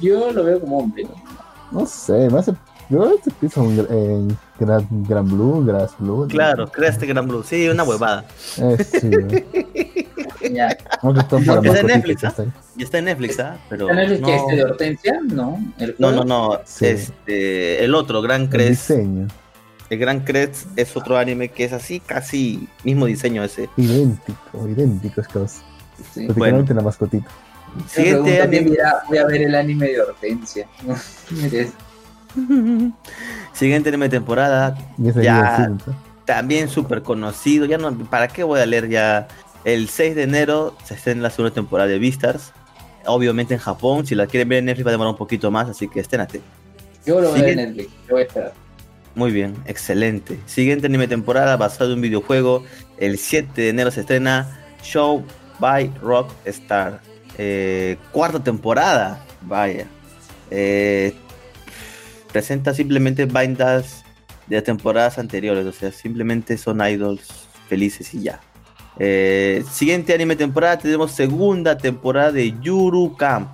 [0.00, 1.04] yo, lo veo como hombre.
[1.04, 2.54] No, no sé, me hace
[2.92, 6.26] yo este piso en Gran, Gran Blue, Grass Blue.
[6.28, 7.42] Claro, creaste Gran Blue.
[7.42, 8.26] Sí, una huevada.
[8.58, 9.10] Eh, sí.
[10.54, 10.68] ya.
[10.68, 12.34] está en Netflix, ¿ah?
[12.76, 13.58] Y está en Netflix, ¿ah?
[13.68, 14.36] Pero ¿Está en Netflix no...
[14.36, 15.20] este de Hortensia?
[15.24, 15.72] No.
[15.78, 16.60] ¿El no, no, no.
[16.80, 18.90] Este, el otro, Gran Crest.
[18.90, 19.28] El diseño.
[19.90, 23.68] El Gran Crest es otro anime que es así, casi mismo diseño ese.
[23.76, 25.60] Idéntico, idéntico es casi.
[26.14, 26.26] Sí.
[26.28, 26.64] Bueno.
[26.66, 27.28] la mascotita.
[27.88, 28.76] Siguiente anime.
[29.08, 30.66] voy a ver el anime de Hortensia.
[33.52, 34.76] Siguiente anime temporada.
[34.96, 35.70] Ya,
[36.24, 37.66] también súper conocido.
[37.66, 39.28] Ya no, ¿para qué voy a leer ya?
[39.64, 42.52] El 6 de enero se estrena la segunda temporada de Beastars.
[43.06, 44.06] Obviamente en Japón.
[44.06, 46.20] Si la quieren ver en Netflix va a demorar un poquito más, así que estén
[46.20, 46.50] atentos.
[47.04, 47.90] Yo lo voy a ver en Netflix.
[48.08, 48.52] Yo voy a esperar.
[49.14, 50.38] Muy bien, excelente.
[50.46, 52.64] Siguiente anime temporada basado en un videojuego.
[52.98, 55.24] El 7 de enero se estrena Show
[55.58, 57.00] by Rock Star.
[57.38, 59.24] Eh, cuarta temporada.
[59.42, 59.86] Vaya.
[60.50, 61.14] Eh,
[62.32, 64.04] presenta simplemente bandas
[64.46, 67.28] de temporadas anteriores, o sea, simplemente son idols
[67.68, 68.40] felices y ya.
[68.98, 73.48] Eh, siguiente anime temporada, tenemos segunda temporada de Yuru Camp,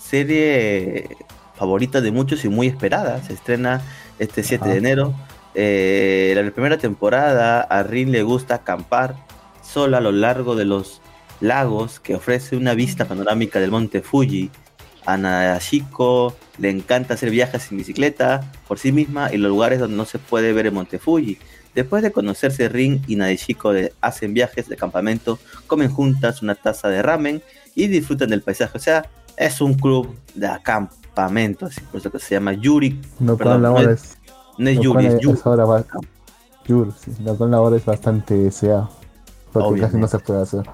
[0.00, 1.16] serie
[1.54, 3.82] favorita de muchos y muy esperada, se estrena
[4.18, 5.14] este 7 de enero.
[5.54, 9.16] Eh, la primera temporada a Rin le gusta acampar
[9.62, 11.00] sola a lo largo de los
[11.40, 14.50] lagos que ofrece una vista panorámica del monte Fuji
[15.04, 19.96] a Nadashiko le encanta hacer viajes en bicicleta por sí misma y los lugares donde
[19.96, 21.38] no se puede ver el Monte Fuji.
[21.74, 27.02] Después de conocerse, Rin y Nadeshiko hacen viajes de campamento, comen juntas una taza de
[27.02, 27.42] ramen
[27.74, 28.76] y disfrutan del paisaje.
[28.76, 29.06] O sea,
[29.36, 33.00] es un club de acampamento, así por eso que se llama Yuri.
[33.18, 34.18] No, la hora es,
[34.58, 35.38] no es Yuri, es Yuri.
[35.44, 35.84] Va,
[36.66, 37.12] Yuri, sí.
[37.20, 38.90] No, con la hora es bastante deseado,
[39.52, 40.64] porque casi no se puede hacer.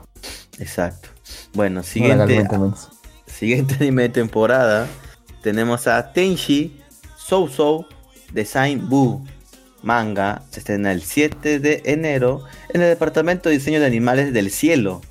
[0.58, 1.08] Exacto.
[1.54, 2.46] Bueno, siguiente.
[3.26, 4.88] Siguiente anime de temporada.
[5.42, 6.80] Tenemos a Tenshi
[7.16, 7.86] Sousou
[8.32, 9.22] Design Boo.
[9.82, 10.42] Manga.
[10.50, 15.02] Se estrena el 7 de enero en el departamento de diseño de animales del cielo.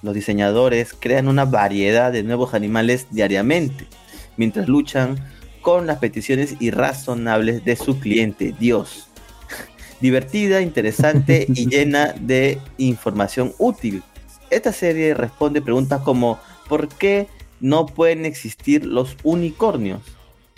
[0.00, 3.88] los diseñadores crean una variedad de nuevos animales diariamente,
[4.36, 5.18] mientras luchan
[5.60, 9.08] con las peticiones irrazonables de su cliente, Dios.
[10.00, 14.02] Divertida, interesante y llena de información útil.
[14.50, 16.38] Esta serie responde preguntas como
[16.68, 17.26] ¿por qué
[17.60, 20.00] no pueden existir los unicornios?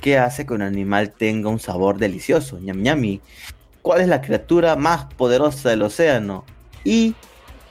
[0.00, 2.58] ¿Qué hace que un animal tenga un sabor delicioso?
[2.58, 3.20] ñam ñami.
[3.82, 6.44] ¿Cuál es la criatura más poderosa del océano?
[6.84, 7.14] Y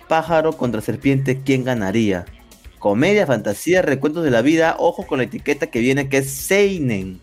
[0.07, 2.25] pájaro contra serpiente, ¿quién ganaría?
[2.79, 7.21] Comedia, fantasía, recuentos de la vida, ojo con la etiqueta que viene que es Seinen.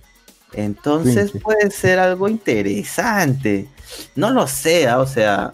[0.52, 3.68] Entonces puede ser algo interesante.
[4.14, 5.52] No lo sé, ah, o sea.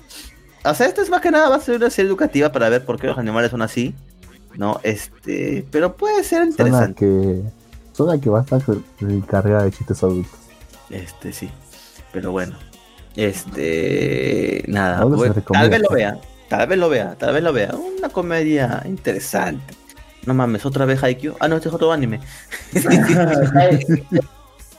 [0.64, 2.84] O sea, esto es más que nada va a ser una serie educativa para ver
[2.84, 3.94] por qué los animales son así.
[4.55, 4.78] ¿No?
[4.82, 5.66] Este.
[5.70, 6.94] Pero puede ser interesante.
[7.00, 7.61] que.
[7.93, 8.62] Suena que va a estar
[9.28, 10.38] cargada de chistes adultos.
[10.90, 11.51] Este, sí.
[12.12, 12.57] Pero bueno.
[13.16, 14.64] Este.
[14.66, 14.99] Nada.
[15.53, 16.18] tal vez lo vea.
[16.49, 17.14] Tal vez lo vea.
[17.16, 17.74] Tal vez lo vea.
[17.74, 19.74] Una comedia interesante.
[20.24, 21.34] No mames, otra vez Haikyuu.
[21.40, 22.20] Ah, no, este es otro anime.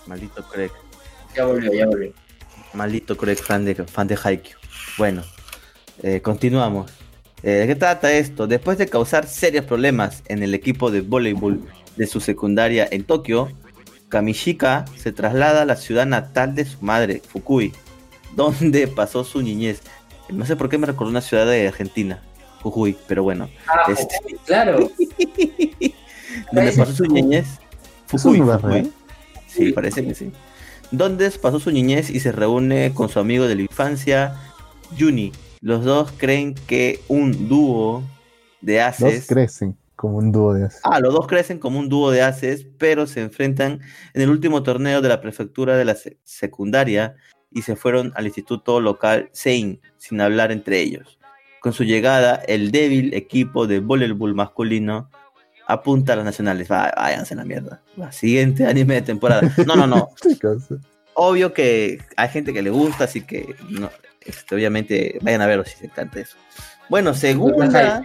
[0.07, 0.72] Maldito Craig.
[1.36, 2.14] Ya volvió, ya volvió.
[2.74, 4.57] Maldito Craig, fan de, fan de Haikyuu.
[4.97, 5.24] Bueno,
[6.01, 6.91] eh, continuamos.
[7.43, 8.47] Eh, ¿De qué trata esto?
[8.47, 11.61] Después de causar serios problemas en el equipo de voleibol
[11.97, 13.49] de su secundaria en Tokio,
[14.07, 17.73] Kamishika se traslada a la ciudad natal de su madre, Fukui,
[18.35, 19.81] donde pasó su niñez.
[20.29, 22.23] No sé por qué me recordó una ciudad de Argentina,
[22.61, 23.49] Jujuy, pero bueno.
[23.67, 24.15] Ah, este...
[24.45, 24.89] claro.
[26.51, 27.45] donde pasó su niñez,
[28.07, 28.91] Fukui, Fukui.
[29.47, 30.31] Sí, parece que sí.
[30.91, 34.35] Donde pasó su niñez y se reúne con su amigo de la infancia,
[34.97, 35.33] Juni.
[35.64, 38.03] Los dos creen que un dúo
[38.59, 39.20] de haces.
[39.20, 40.82] Dos crecen como un dúo de haces.
[40.84, 43.80] Ah, los dos crecen como un dúo de haces, pero se enfrentan
[44.14, 45.95] en el último torneo de la prefectura de la
[46.26, 47.16] secundaria
[47.49, 51.18] y se fueron al instituto local Sein sin hablar entre ellos.
[51.61, 55.09] Con su llegada, el débil equipo de voleibol masculino
[55.66, 56.68] apunta a las nacionales.
[56.68, 57.82] váyanse a la mierda.
[58.11, 59.49] siguiente anime de temporada.
[59.66, 60.09] No, no, no.
[61.16, 63.89] Obvio que hay gente que le gusta, así que no,
[64.22, 66.38] este, obviamente vayan a verlo si se encanta eso.
[66.89, 68.01] Bueno, segunda,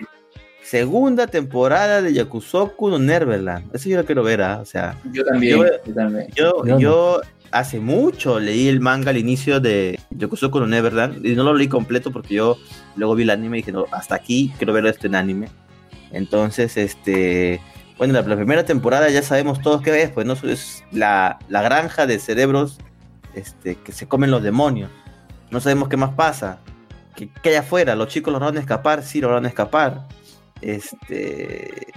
[0.63, 3.75] segunda temporada de Yakusoku no Neverland.
[3.75, 4.59] Eso yo lo quiero ver, ¿ah?
[4.61, 4.99] o sea.
[5.13, 5.59] Yo también.
[6.35, 11.45] Yo, yo, hace mucho leí el manga al inicio de Yakusoku no Neverland y no
[11.45, 12.59] lo leí completo porque yo
[12.97, 15.49] luego vi el anime y dije, no, hasta aquí quiero ver esto en anime.
[16.11, 17.61] Entonces, este,
[17.99, 22.19] bueno, la, primera temporada ya sabemos todos qué es, pues no es la, granja de
[22.19, 22.79] cerebros
[23.39, 24.91] este, que se comen los demonios.
[25.51, 26.59] No sabemos qué más pasa.
[27.14, 27.97] ¿Qué, hay afuera?
[27.97, 29.03] ¿Los chicos los van a escapar?
[29.03, 30.07] Sí, los van a escapar.
[30.61, 31.89] Este,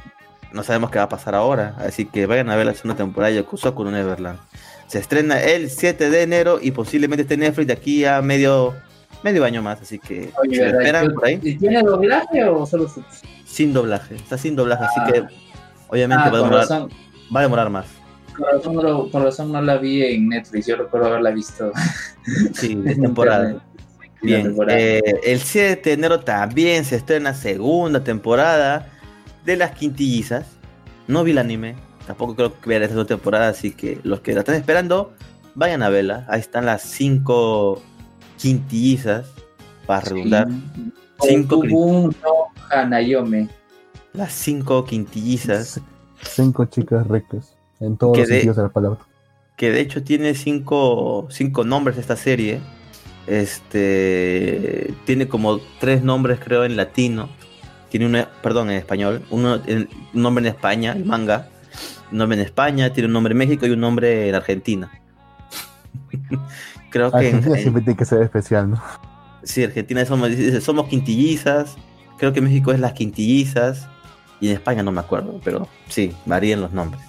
[0.53, 1.75] no sabemos qué va a pasar ahora.
[1.77, 4.39] Así que vayan a ver la segunda temporada de Yakusoku no Neverland.
[4.87, 8.73] Se estrena el 7 de enero y posiblemente esté Netflix de aquí a medio
[9.23, 11.37] medio año más, así que esperan por ahí.
[11.37, 12.89] ¿Tiene doblaje o solo
[13.45, 15.29] Sin doblaje, está sin doblaje, así que ah.
[15.87, 16.67] obviamente ah, va, a demorar,
[17.33, 17.85] va a demorar más.
[18.33, 21.71] Con razón, no, la vi en Netflix, yo recuerdo haberla visto.
[22.53, 23.63] Sí, de temporada.
[24.21, 28.87] Bien, eh, el 7 de enero también se estrena segunda temporada
[29.45, 30.45] de Las Quintillizas.
[31.07, 31.75] No vi el anime,
[32.05, 35.13] tampoco creo que vea la segunda temporada, así que los que la están esperando,
[35.55, 36.25] vayan a verla.
[36.29, 37.81] Ahí están las cinco
[38.37, 39.27] quintillizas,
[39.85, 40.47] para redundar.
[41.21, 41.61] Cinco
[42.69, 43.49] Hanayome.
[44.13, 45.81] Las cinco quintillizas.
[46.21, 48.99] Cinco chicas ricas, en todos los sentidos de la palabra.
[49.57, 52.61] Que de hecho tiene cinco, cinco nombres esta serie.
[53.27, 57.29] Este tiene como tres nombres, creo, en latino.
[57.89, 59.23] Tiene una, perdón, en español.
[59.29, 61.49] Uno, un nombre en España, el manga.
[62.11, 64.91] Un nombre en España, tiene un nombre en México y un nombre en Argentina.
[66.89, 67.17] Creo que.
[67.17, 68.81] Argentina siempre tiene que ser especial, ¿no?
[69.43, 70.29] Sí, Argentina somos,
[70.61, 71.75] somos quintillizas.
[72.17, 73.87] Creo que México es las quintillizas.
[74.41, 77.01] Y en España no me acuerdo, pero sí, varían los nombres.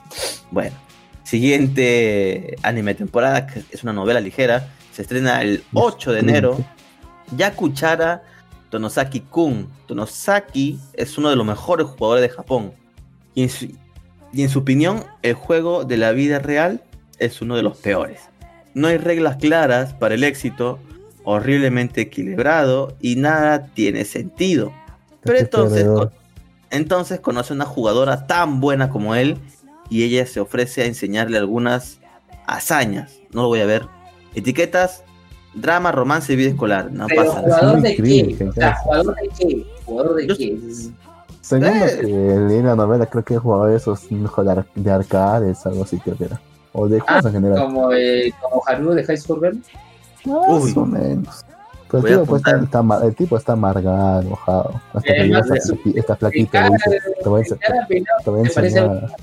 [0.51, 0.76] Bueno,
[1.24, 4.68] siguiente anime temporada, que es una novela ligera.
[4.93, 6.64] Se estrena el 8 de enero.
[7.37, 8.22] Yakuchara
[8.70, 9.66] Tonosaki Kun.
[9.87, 12.72] Tonosaki es uno de los mejores jugadores de Japón.
[13.35, 16.83] y en su opinión, el juego de la vida real
[17.18, 18.20] es uno de los peores.
[18.74, 20.78] No hay reglas claras para el éxito,
[21.24, 24.72] horriblemente equilibrado y nada tiene sentido.
[25.22, 25.87] Pero entonces,
[26.73, 29.39] entonces conoce a una jugadora tan buena como él
[29.89, 32.01] y ella se ofrece a enseñarle algunas
[32.47, 33.20] hazañas.
[33.33, 33.87] No lo voy a ver.
[34.35, 35.05] Etiquetas,
[35.55, 36.91] drama, romance y vida escolar.
[36.91, 38.51] No pasa ¿Jugador de qué?
[38.83, 39.66] ¿Jugador de qué?
[39.85, 40.59] ¿Jugador de qué?
[41.43, 41.99] Según eh.
[42.01, 46.41] que leí la novela, creo que jugaba esos de arcades, algo así creo que era.
[46.73, 47.59] O de juegos ah, en general.
[47.59, 49.62] Como, eh, como Haru de High School Girl.
[50.25, 51.45] Más o menos.
[51.93, 54.80] Pues el, tipo está, está, el, tipo está, amargado, enojado.
[54.95, 57.43] Hasta que esta, esta flaquita le dice, te voy
[58.40, 59.14] a, enseñar.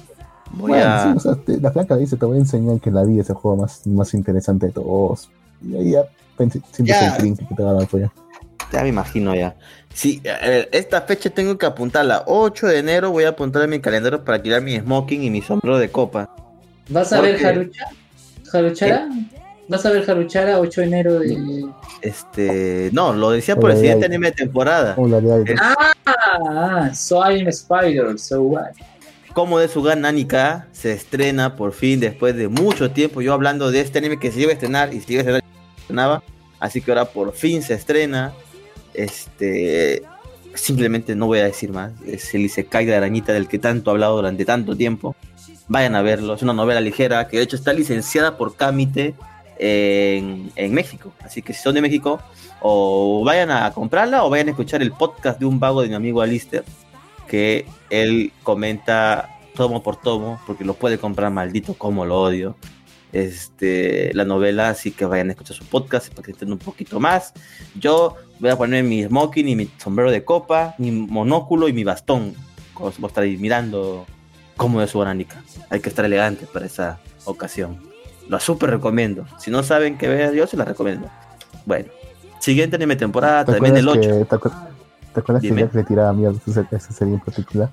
[0.51, 3.29] bueno, sí, o sea, la flaca dice, te voy a enseñar que la vida es
[3.29, 5.31] el juego más, más interesante de todos.
[5.67, 6.03] Y ahí ya
[6.71, 8.07] siempre el cringe que te va a dar pues
[8.71, 9.55] Ya me imagino ya.
[9.91, 10.21] Sí,
[10.71, 12.23] esta fecha tengo que apuntarla.
[12.27, 15.41] 8 de enero voy a apuntar en mi calendario para quitar mi smoking y mi
[15.41, 16.29] sombrero de copa.
[16.89, 17.85] ¿Vas a ver Harucha?
[18.53, 19.09] ¿Haruchara?
[19.69, 21.65] ¿Vas a ver Haruchara 8 de enero de...?
[22.01, 22.89] Este...
[22.91, 24.95] No, lo decía por el siguiente anime de temporada.
[26.07, 28.71] ah, so I'm Spider, so what?
[29.33, 33.21] Como de Sugan Nanika se estrena por fin después de mucho tiempo.
[33.21, 35.39] Yo hablando de este anime que se iba a estrenar y se iba a
[35.77, 36.23] estrenar,
[36.59, 38.33] Así que ahora por fin se estrena.
[38.95, 40.01] Este,
[40.55, 41.91] simplemente no voy a decir más.
[42.07, 45.15] Es el Isekai de arañita del que tanto he hablado durante tanto tiempo.
[45.67, 46.33] Vayan a verlo.
[46.33, 49.13] Es una novela ligera que de hecho está licenciada por Kamite
[49.59, 51.13] en, en México.
[51.19, 52.19] Así que si son de México,
[52.61, 55.95] o vayan a comprarla o vayan a escuchar el podcast de un vago de mi
[55.95, 56.63] amigo Alister,
[57.27, 62.55] que él comenta tomo por tomo, porque lo puede comprar maldito como lo odio
[63.11, 66.99] este, la novela, así que vayan a escuchar su podcast para que estén un poquito
[66.99, 67.33] más.
[67.75, 71.83] Yo voy a poner mi smoking y mi sombrero de copa, mi monóculo y mi
[71.83, 72.35] bastón.
[72.77, 74.05] Voy estar ahí mirando
[74.55, 75.43] cómo es su bananica.
[75.69, 77.88] Hay que estar elegante para esa ocasión.
[78.29, 79.25] Lo súper recomiendo.
[79.39, 81.09] Si no saben qué ver, yo se la recomiendo.
[81.65, 81.89] Bueno,
[82.39, 84.27] siguiente anime temporada, también el 8.
[84.27, 87.71] ¿Te, acuerdas que Jack le tiraba miedo a esa serie en particular?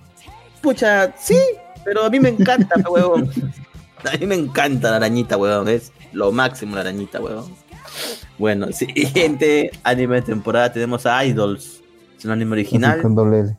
[0.63, 1.39] Pucha, sí,
[1.85, 3.31] pero a mí me encanta, huevón.
[4.11, 5.69] A mí me encanta la arañita, weón.
[5.69, 7.45] Es lo máximo la arañita, weón.
[8.39, 11.83] Bueno, siguiente anime de temporada tenemos a Idols.
[12.19, 12.97] Es un anime original.
[12.97, 13.57] Sí, con doble L.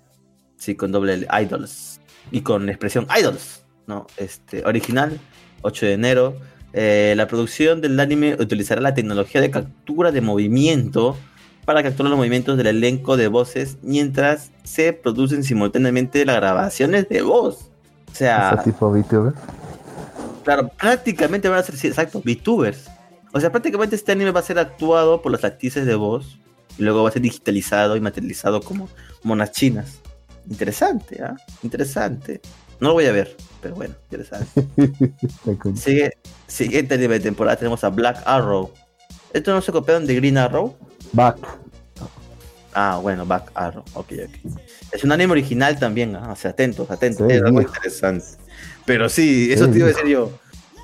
[0.58, 1.28] Sí, con doble L.
[1.44, 2.02] Idols.
[2.32, 3.64] Y con expresión Idols.
[3.86, 5.20] No, este, original,
[5.62, 6.38] 8 de enero.
[6.74, 11.18] Eh, la producción del anime utilizará la tecnología de captura de movimiento
[11.66, 17.22] para capturar los movimientos del elenco de voces mientras se producen simultáneamente las grabaciones de
[17.22, 17.72] voz.
[18.12, 18.62] O sea.
[18.64, 19.34] tipo VTuber?
[20.44, 22.90] Claro, prácticamente van a ser, sí, exacto, VTubers.
[23.34, 26.40] O sea, prácticamente este anime va a ser actuado por las actrices de voz
[26.78, 28.88] y luego va a ser digitalizado y materializado como
[29.24, 30.00] monas chinas.
[30.50, 31.36] Interesante, ¿ah?
[31.64, 32.40] Interesante.
[32.80, 34.68] No lo voy a ver, pero bueno, interesante.
[35.76, 36.12] Sigue,
[36.48, 38.72] siguiente anime de temporada tenemos a Black Arrow.
[39.34, 40.76] ¿Esto no se copiaron de Green Arrow?
[41.14, 41.38] Back.
[42.74, 43.84] Ah, bueno, Back Arrow.
[43.94, 44.54] Ok, ok.
[44.92, 46.32] Es un anime original también, ¿ah?
[46.32, 47.30] O sea, atentos, atentos.
[47.30, 48.26] es muy interesante.
[48.86, 50.32] Pero sí, eso te iba a decir yo.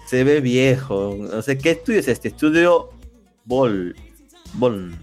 [0.07, 1.15] Se ve viejo.
[1.17, 2.29] No sé, ¿qué estudio es este?
[2.29, 2.89] Estudio
[3.45, 3.95] Bol.
[4.53, 4.95] Bol.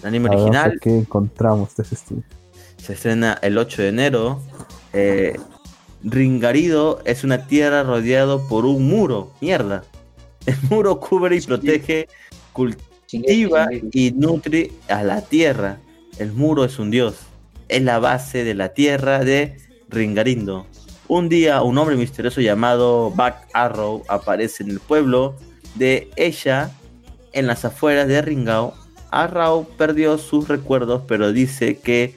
[0.00, 0.78] El anime original.
[0.80, 2.24] ¿Qué encontramos de ese estudio?
[2.76, 4.42] Se estrena el 8 de enero.
[4.92, 5.36] Eh,
[6.08, 9.32] Ringarido es una tierra rodeado por un muro.
[9.40, 9.82] Mierda.
[10.46, 12.06] El muro cubre y protege,
[12.52, 15.80] cultiva y nutre a la tierra.
[16.18, 17.16] El muro es un dios.
[17.68, 19.56] Es la base de la tierra de
[19.88, 20.68] Ringarindo.
[21.08, 25.34] Un día un hombre misterioso llamado Back Arrow aparece en el pueblo
[25.74, 26.70] de ella
[27.32, 28.74] en las afueras de Ringao.
[29.10, 32.14] Arrow perdió sus recuerdos, pero dice que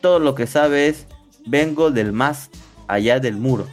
[0.00, 1.06] todo lo que sabe es
[1.44, 2.48] vengo del más
[2.92, 3.66] allá del muro.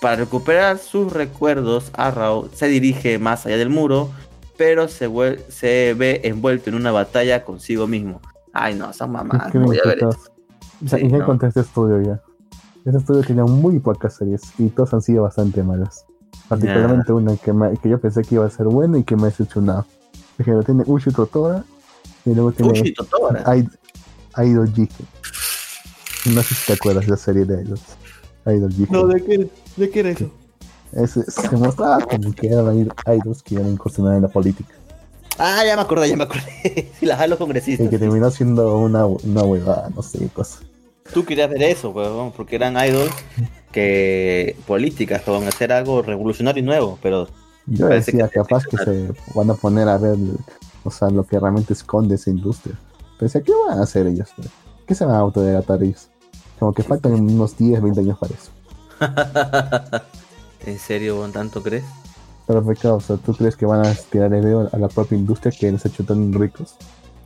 [0.00, 4.10] Para recuperar sus recuerdos, Arrow se dirige más allá del muro,
[4.56, 5.08] pero se,
[5.48, 8.20] se ve envuelto en una batalla consigo mismo.
[8.52, 9.50] Ay, no, esa mamá.
[9.54, 9.98] Voy a ver
[10.80, 11.38] ¿Y qué no.
[11.40, 12.20] este estudio ya?
[12.84, 16.04] Este estudio tiene muy pocas series y todas han sido bastante malas.
[16.48, 19.26] Particularmente una que, que, yo pensé que iba a ser buena y que me ha
[19.26, 19.86] decepcionado.
[20.36, 21.64] Por ejemplo, tiene Ushi Totora
[22.24, 23.44] y luego tiene Ushi Totora.
[24.38, 25.04] Idol Jike.
[26.34, 28.01] No sé si te acuerdas de la serie de Idols.
[28.46, 28.92] Idol Jike.
[28.92, 30.30] No, ¿de qué, de qué era eso?
[30.92, 34.74] Es, se mostraba como que eran idols que iban a incursionar en la política.
[35.38, 36.90] Ah, ya me acordé, ya me acordé.
[37.00, 37.86] Si las los congresistas.
[37.86, 40.60] Y que terminó siendo una, una huevada, no sé qué cosa.
[41.12, 43.12] Tú querías ver eso, weón, porque eran idols
[43.72, 47.28] que políticas, que van a hacer algo revolucionario y nuevo, pero...
[47.66, 50.16] Yo decía, capaz que se van a poner a ver,
[50.84, 52.78] o sea, lo que realmente esconde esa industria.
[53.18, 54.30] Pensé, ¿qué van a hacer ellos?
[54.86, 56.08] ¿Qué se van a autodegatar ellos?
[56.62, 60.04] Como que faltan unos 10, 20 años para eso.
[60.64, 61.82] ¿En serio, tanto crees?
[62.46, 65.50] Pero, o sea, ¿tú crees que van a tirar el dedo a la propia industria
[65.50, 66.76] que les ha hecho tan ricos?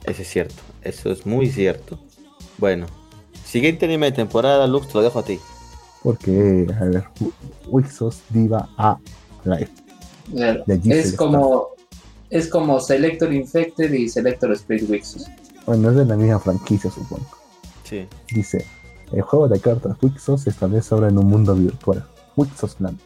[0.04, 1.98] Eso es cierto, eso es muy cierto.
[2.56, 2.86] Bueno,
[3.44, 5.38] Siguiente anime de temporada, Lux, te lo dejo a ti.
[6.02, 7.04] Porque, a ver,
[7.66, 8.98] Wixos Diva A
[9.44, 9.68] Live.
[10.86, 11.66] Es como,
[12.30, 15.26] es como Selector Infected y Selector Spirit Wixos.
[15.66, 17.26] Bueno, es de la misma franquicia, supongo.
[17.84, 18.08] Sí.
[18.32, 18.64] Dice,
[19.12, 22.04] el juego de cartas Wixos se establece ahora en un mundo virtual,
[22.36, 22.98] Wixos Land,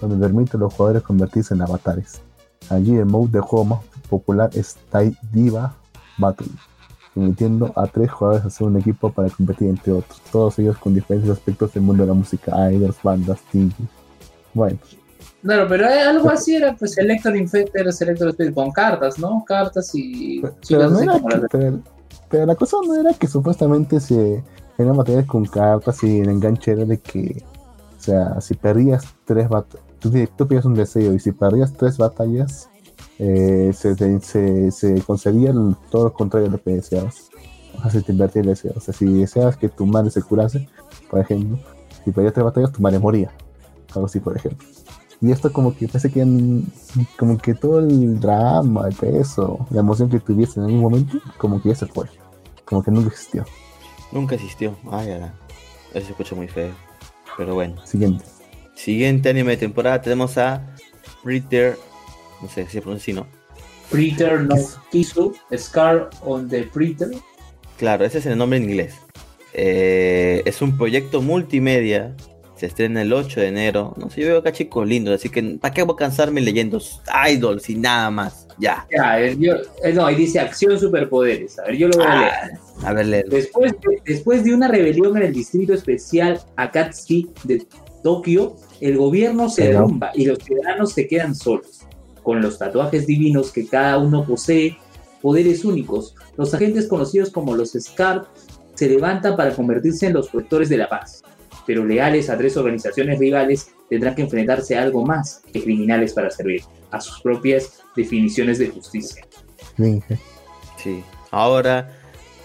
[0.00, 2.20] donde permite a los jugadores convertirse en avatares.
[2.68, 5.74] Allí el mode de juego más popular es Tai Diva
[6.18, 6.48] Battle
[7.16, 11.30] permitiendo a tres jugadores hacer un equipo para competir entre otros, todos ellos con diferentes
[11.30, 13.72] aspectos del mundo de la música, idols, bandas, TV.
[14.52, 14.78] Bueno.
[15.42, 19.42] Claro, pero algo así era pues Selector Infector, Selector Spirit con cartas, ¿no?
[19.46, 20.42] Cartas y...
[20.68, 20.90] Pero,
[22.28, 24.44] pero, la cosa no era que supuestamente se
[24.78, 27.42] eran materiales con cartas y el enganche era de que,
[27.98, 32.68] o sea, si perdías tres batallas, tú, tú un deseo y si perdías tres batallas,
[33.18, 35.52] eh, se, se, se, concedía
[35.90, 37.30] todo lo contrario de lo que deseabas.
[37.76, 38.72] O sea, se te invertía el deseo.
[38.76, 40.68] O sea, si deseas que tu madre se curase,
[41.10, 41.58] por ejemplo,
[42.04, 43.32] si perdías tres batallas, tu madre moría.
[43.94, 44.66] Algo así, por ejemplo.
[45.20, 46.26] Y esto como que parece que
[47.18, 51.60] como que todo el drama, el peso, la emoción que tuviese en algún momento, como
[51.60, 52.06] que ya se fue.
[52.66, 53.44] Como que nunca existió.
[54.12, 54.76] Nunca existió.
[54.90, 55.34] Ay, ya.
[55.94, 56.72] Eso se escucha muy feo.
[57.36, 57.84] Pero bueno.
[57.86, 58.24] Siguiente.
[58.74, 60.74] Siguiente anime de temporada tenemos a
[61.24, 61.76] Ritter
[62.42, 63.26] no sé si se pronuncia así, ¿no?
[63.90, 64.56] Preacher no
[64.90, 67.10] Kisu, Scar on the Preacher.
[67.78, 68.94] Claro, ese es el nombre en inglés.
[69.52, 72.14] Eh, es un proyecto multimedia.
[72.56, 73.94] Se estrena el 8 de enero.
[73.96, 76.80] No sé, yo veo acá chicos lindos, así que ¿para qué voy a cansarme leyendo
[77.28, 78.45] idols y nada más?
[78.58, 78.86] Ya.
[78.90, 81.58] Ya, yo, eh, no, ahí dice acción superpoderes.
[81.58, 82.32] A ver, yo lo voy a leer.
[82.82, 83.28] Ah, a ver, leer.
[83.28, 87.66] Después de, después de una rebelión en el distrito especial Akatsuki de
[88.02, 91.86] Tokio, el gobierno se derrumba y los ciudadanos se quedan solos
[92.22, 94.76] con los tatuajes divinos que cada uno posee,
[95.22, 96.16] poderes únicos.
[96.36, 98.26] Los agentes conocidos como los SCAR
[98.74, 101.22] se levantan para convertirse en los protectores de la paz,
[101.66, 106.30] pero leales a tres organizaciones rivales tendrán que enfrentarse a algo más que criminales para
[106.30, 109.26] servir, a sus propias definiciones de justicia.
[110.82, 111.90] Sí, ahora,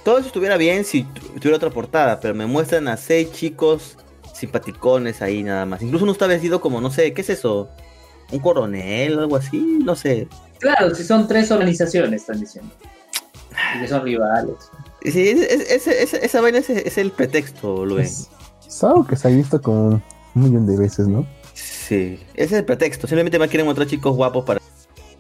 [0.04, 3.98] todo eso estuviera bien si tuviera otra portada, pero me muestran a seis chicos
[4.34, 5.82] simpaticones ahí nada más.
[5.82, 7.70] Incluso uno está vestido como, no sé, ¿qué es eso?
[8.32, 10.28] un coronel o algo así, no sé.
[10.60, 12.72] Claro, si son tres organizaciones, están diciendo.
[13.76, 14.56] Y que son rivales.
[15.04, 15.36] Sí,
[16.22, 18.06] esa vaina es, el pretexto, lo ven.
[18.06, 18.30] Es,
[18.84, 20.02] algo que se ha visto como
[20.36, 21.26] un millón de veces, ¿no?
[21.54, 23.08] Sí, ese es el pretexto.
[23.08, 24.62] Simplemente me quieren mostrar chicos guapos para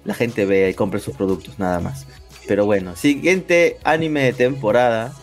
[0.03, 2.05] la gente vea y compre sus productos, nada más.
[2.47, 5.13] Pero bueno, siguiente anime de temporada.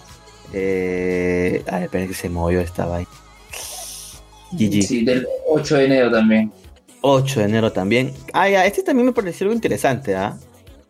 [0.53, 1.63] Eh...
[1.71, 3.09] Ay, espera que se movió esta vaina.
[4.53, 4.83] GG.
[4.83, 6.53] Sí, del 8 de enero también.
[7.03, 8.15] 8 de enero también.
[8.33, 10.39] Ah, ya, este también me pareció algo interesante, ¿ah?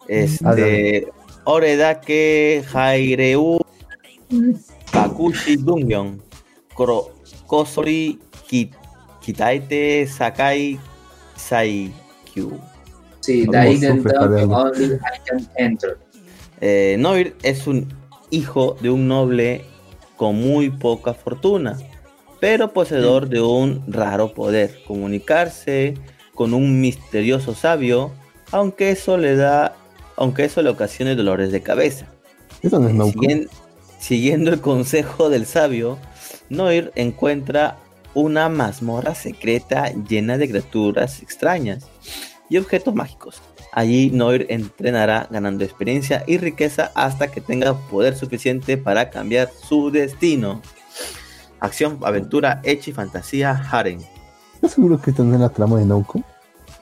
[0.07, 1.09] Este.
[1.51, 3.59] Oredake Haireu
[4.93, 6.21] Kakushi Dungyon
[7.47, 8.19] Kosori
[9.23, 10.79] Kitaite Sakai
[11.37, 12.61] Saikyu.
[13.29, 14.05] Sí, Daiden
[14.51, 15.99] Only I can enter.
[16.61, 17.87] Eh, Noir es un
[18.31, 19.65] hijo de un noble
[20.17, 21.77] con muy poca fortuna
[22.41, 25.95] pero poseedor de un raro poder, comunicarse
[26.35, 28.13] con un misterioso sabio,
[28.53, 29.75] aunque eso le da,
[30.17, 32.07] aunque eso le ocasione dolores de cabeza.
[32.63, 33.49] Eso no es
[33.99, 35.99] siguiendo, el consejo del sabio,
[36.49, 37.77] Noir encuentra
[38.15, 41.87] una mazmorra secreta llena de criaturas extrañas
[42.49, 43.41] y objetos mágicos.
[43.73, 49.91] Allí Noir entrenará ganando experiencia y riqueza hasta que tenga poder suficiente para cambiar su
[49.91, 50.63] destino.
[51.61, 54.01] Acción, aventura, y fantasía, Haren.
[54.55, 56.23] ¿Estás seguro que tendrá la trama de Nauko?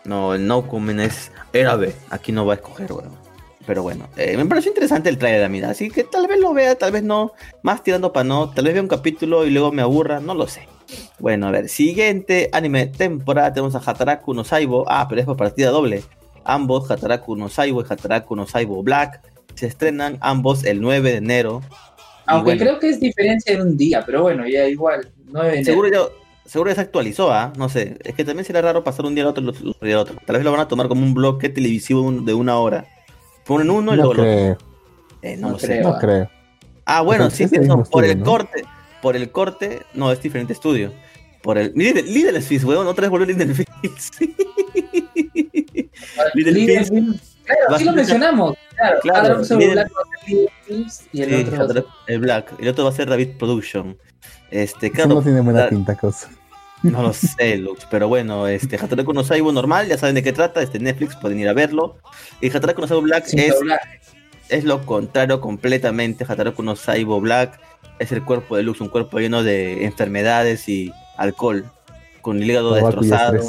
[0.04, 1.94] No, el Nauko es B.
[2.10, 3.25] Aquí no va a escoger, weón.
[3.66, 5.70] Pero bueno, eh, me pareció interesante el trailer, mira.
[5.70, 7.32] Así que tal vez lo vea, tal vez no.
[7.62, 8.50] Más tirando para no.
[8.50, 10.68] Tal vez vea un capítulo y luego me aburra, no lo sé.
[11.18, 14.84] Bueno, a ver, siguiente anime temporada tenemos a Hataraku no Saibo.
[14.88, 16.04] Ah, pero es por partida doble.
[16.44, 19.20] Ambos, Hataraku no Saibo y Hataraku no Saibo Black,
[19.56, 21.62] se estrenan ambos el 9 de enero
[22.26, 25.08] aunque creo que es diferencia en un día, pero bueno, ya igual.
[25.62, 26.00] seguro, ya,
[26.44, 27.52] seguro se actualizó, ¿ah?
[27.56, 27.96] No sé.
[28.04, 29.44] Es que también será raro pasar un día al otro
[29.82, 30.16] y al otro.
[30.26, 32.86] Tal vez lo van a tomar como un bloque televisivo de una hora.
[33.46, 34.58] Ponen uno y no luego creo.
[35.22, 35.80] Eh, no, lo sé.
[35.80, 36.30] No creo.
[36.84, 37.56] Ah, bueno, sí, sí
[37.90, 38.64] por el corte.
[39.02, 40.92] Por el corte, no, es diferente estudio.
[41.42, 41.72] Por el.
[41.74, 44.20] Little Fist, weón, otra vez volvió Little Fist.
[46.34, 46.92] Little Fist.
[47.44, 48.56] Claro, sí lo mencionamos.
[48.74, 49.92] Claro, claro Black
[51.12, 52.52] y el otro el Black.
[52.58, 53.96] El otro va a ser David Production.
[54.50, 56.28] Este, claro, no tiene buena pinta cosa.
[56.82, 60.32] No lo sé, Lux, pero bueno, este Hataraku no Saibo normal, ya saben de qué
[60.32, 61.96] trata, este Netflix, pueden ir a verlo.
[62.40, 63.54] Y Hataraku no Saibo Black es,
[64.48, 66.24] es lo contrario completamente.
[66.28, 67.58] Hataraku no Saibo Black
[67.98, 71.64] es el cuerpo de Lux, un cuerpo lleno de enfermedades y alcohol,
[72.20, 73.40] con el hígado destrozado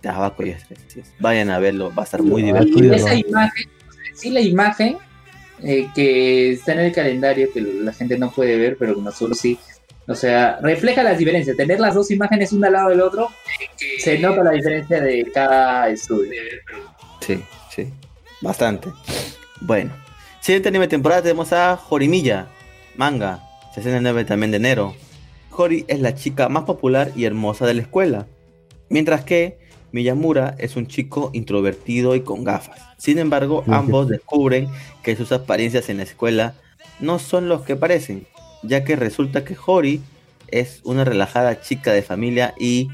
[0.00, 1.12] tabaco y estrés.
[1.18, 2.94] Vayan a verlo, va a estar muy divertido.
[2.94, 3.68] esa imagen,
[4.14, 4.98] sí, la imagen
[5.62, 9.58] eh, que está en el calendario, que la gente no puede ver, pero nosotros sí.
[10.10, 11.56] O sea, refleja las diferencias.
[11.56, 13.28] Tener las dos imágenes una al lado del otro,
[13.98, 16.32] se nota la diferencia de cada estudio.
[17.20, 17.86] Sí, sí,
[18.42, 18.88] bastante.
[19.60, 19.92] Bueno,
[20.40, 22.48] Siguiente anime temporada tenemos a Jorimilla,
[22.96, 23.44] manga,
[23.74, 24.94] se hace el 9 también de enero.
[25.50, 28.26] Hori es la chica más popular y hermosa de la escuela,
[28.88, 29.58] mientras que
[29.92, 32.80] Miyamura es un chico introvertido y con gafas.
[32.96, 34.68] Sin embargo, ambos descubren
[35.02, 36.54] que sus apariencias en la escuela
[37.00, 38.26] no son los que parecen,
[38.62, 40.02] ya que resulta que Hori
[40.48, 42.88] es una relajada chica de familia y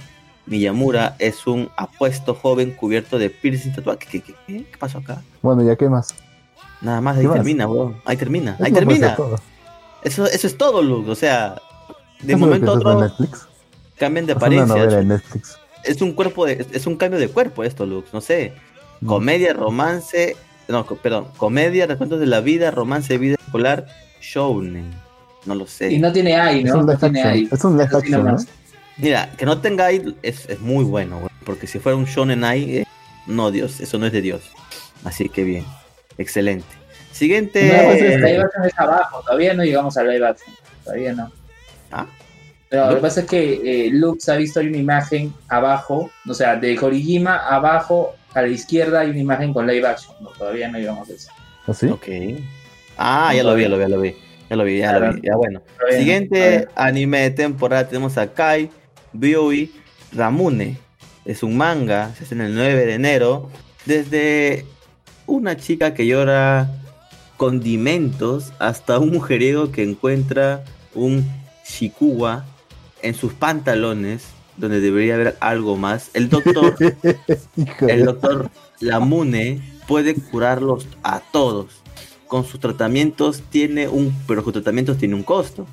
[0.47, 4.07] Miyamura es un apuesto joven cubierto de piercing tatuaje.
[4.11, 5.23] ¿Qué, qué, pasó acá?
[5.43, 6.14] Bueno, ¿ya qué más?
[6.81, 7.97] Nada más, ahí termina, weón.
[8.05, 9.17] Ahí termina, ahí termina.
[10.03, 11.11] Eso, eso es todo, Luke.
[11.11, 11.61] O sea,
[12.21, 13.49] de momento a otro Netflix?
[13.97, 15.23] cambian de apariencia.
[15.85, 18.12] Es un cuerpo de, es un cambio de cuerpo esto, Lux.
[18.12, 18.53] No sé.
[19.01, 19.07] Mm.
[19.07, 20.37] Comedia, romance,
[20.69, 23.87] no, perdón, comedia, recuentos de la vida, romance, vida escolar,
[24.21, 24.91] shounen.
[25.47, 25.92] No lo sé.
[25.92, 26.90] Y no tiene AI, ¿no?
[26.92, 28.36] Es un tiene Es un ¿no?
[28.99, 32.78] Mira, que no tenga AI es, es muy bueno, porque si fuera un shonen AI,
[32.78, 32.86] eh,
[33.26, 34.42] no, Dios, eso no es de Dios.
[35.05, 35.64] Así que bien,
[36.18, 36.66] excelente.
[37.12, 37.62] Siguiente.
[37.68, 41.30] No, pues, live action es abajo, todavía no llegamos al live action, todavía no.
[41.92, 42.07] Ah.
[42.68, 46.57] Pero lo que pasa es que eh, Lux ha visto una imagen abajo, o sea,
[46.57, 50.14] de Horigima abajo a la izquierda hay una imagen con live action.
[50.20, 51.30] No, todavía no llegamos a eso.
[51.66, 51.86] ¿Ah, sí?
[51.86, 52.07] Ok.
[52.99, 54.26] Ah, ya lo vi, ya lo vi, ya lo vi.
[54.49, 55.20] Ya lo vi, ya lo vi.
[55.22, 55.62] Ya bueno.
[55.90, 58.70] Siguiente anime de temporada tenemos a Kai
[59.12, 59.72] Bioi
[60.12, 60.78] Ramune.
[61.24, 63.51] Es un manga, se hace en el 9 de enero.
[63.84, 64.64] Desde
[65.26, 66.70] una chica que llora
[67.36, 71.24] condimentos hasta un mujeriego que encuentra un
[71.64, 72.44] shikuwa
[73.03, 76.11] en sus pantalones donde debería haber algo más.
[76.14, 76.76] El doctor,
[77.88, 81.82] el doctor Lamune puede curarlos a todos.
[82.27, 85.66] Con sus tratamientos tiene un, pero sus tratamientos tiene un costo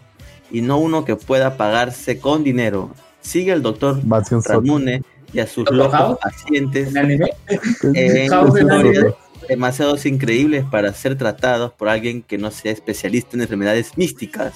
[0.52, 2.92] y no uno que pueda pagarse con dinero.
[3.22, 4.02] Sigue el doctor
[4.50, 5.02] Lamune
[5.34, 8.30] y a sus locos pacientes en
[9.50, 14.54] demasiado increíbles para ser tratados por alguien que no sea especialista en enfermedades místicas.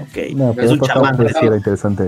[0.00, 1.16] Ok, no, es un chamán.
[1.54, 2.04] interesante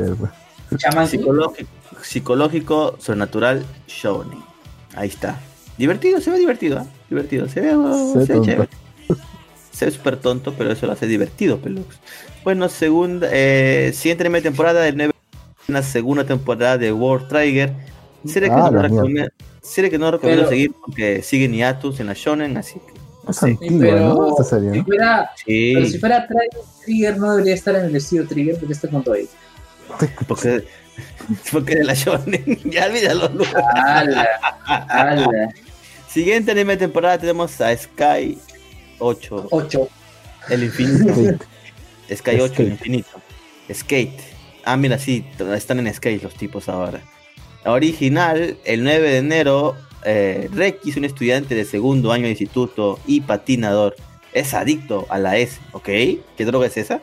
[0.77, 1.71] chamán psicológico,
[2.03, 4.39] psicológico, sobrenatural, shonen.
[4.95, 5.39] Ahí está.
[5.77, 6.87] Divertido, se ve divertido, ¿eh?
[7.09, 7.75] Divertido, se ve,
[8.25, 8.69] se, ve chévere.
[9.73, 11.99] Se ve súper tonto, pero eso lo hace divertido, Pelux.
[12.45, 15.13] Bueno, segunda, eh, siguiente temporada del 9,
[15.69, 17.73] una segunda temporada de World Trigger.
[18.27, 22.13] Serie que, ah, no recomiendo, serie que no recomiendo seguir porque sigue Niatus en la
[22.15, 23.59] Shonen, así que no sé.
[23.79, 24.37] pero,
[24.73, 25.73] Si fuera, sí.
[25.75, 26.29] pero si fuera
[26.85, 29.29] Trigger no debería estar en el estilo Trigger porque está con todo ahí.
[30.27, 30.65] Porque,
[31.53, 32.59] porque de la Shonen.
[32.65, 33.31] ya olvídalo.
[33.75, 34.29] Ala,
[34.89, 35.29] ala.
[36.09, 38.39] Siguiente anime temporada tenemos a Sky
[39.03, 39.49] 8.
[39.51, 39.89] 8.
[40.51, 41.15] El infinito.
[42.15, 43.09] Sky 8, el infinito.
[43.73, 44.21] Skate.
[44.65, 45.25] Ah, mira, sí,
[45.55, 47.03] están en Skate los tipos ahora.
[47.65, 50.49] Original, el 9 de enero, eh,
[50.85, 53.97] es un estudiante de segundo año de instituto y patinador.
[54.33, 55.85] Es adicto a la S, ¿ok?
[55.85, 57.01] ¿Qué droga es esa?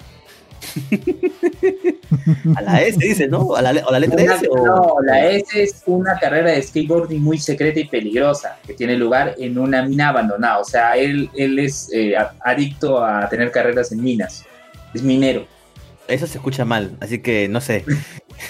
[2.55, 3.55] a la S dice, ¿no?
[3.55, 4.47] ¿A la, la letra S?
[4.53, 9.35] No, la S es una carrera de skateboarding muy secreta y peligrosa que tiene lugar
[9.37, 10.59] en una mina abandonada.
[10.59, 14.45] O sea, él, él es eh, adicto a tener carreras en minas.
[14.93, 15.45] Es minero.
[16.07, 17.85] Eso se escucha mal, así que no sé.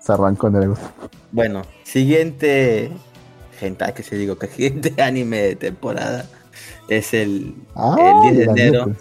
[0.00, 0.74] se arrancó en el
[1.30, 2.90] Bueno, siguiente.
[3.60, 6.24] Gente, que se digo que siguiente anime de temporada
[6.88, 7.94] es el, ah,
[8.24, 8.92] el 10 de enero.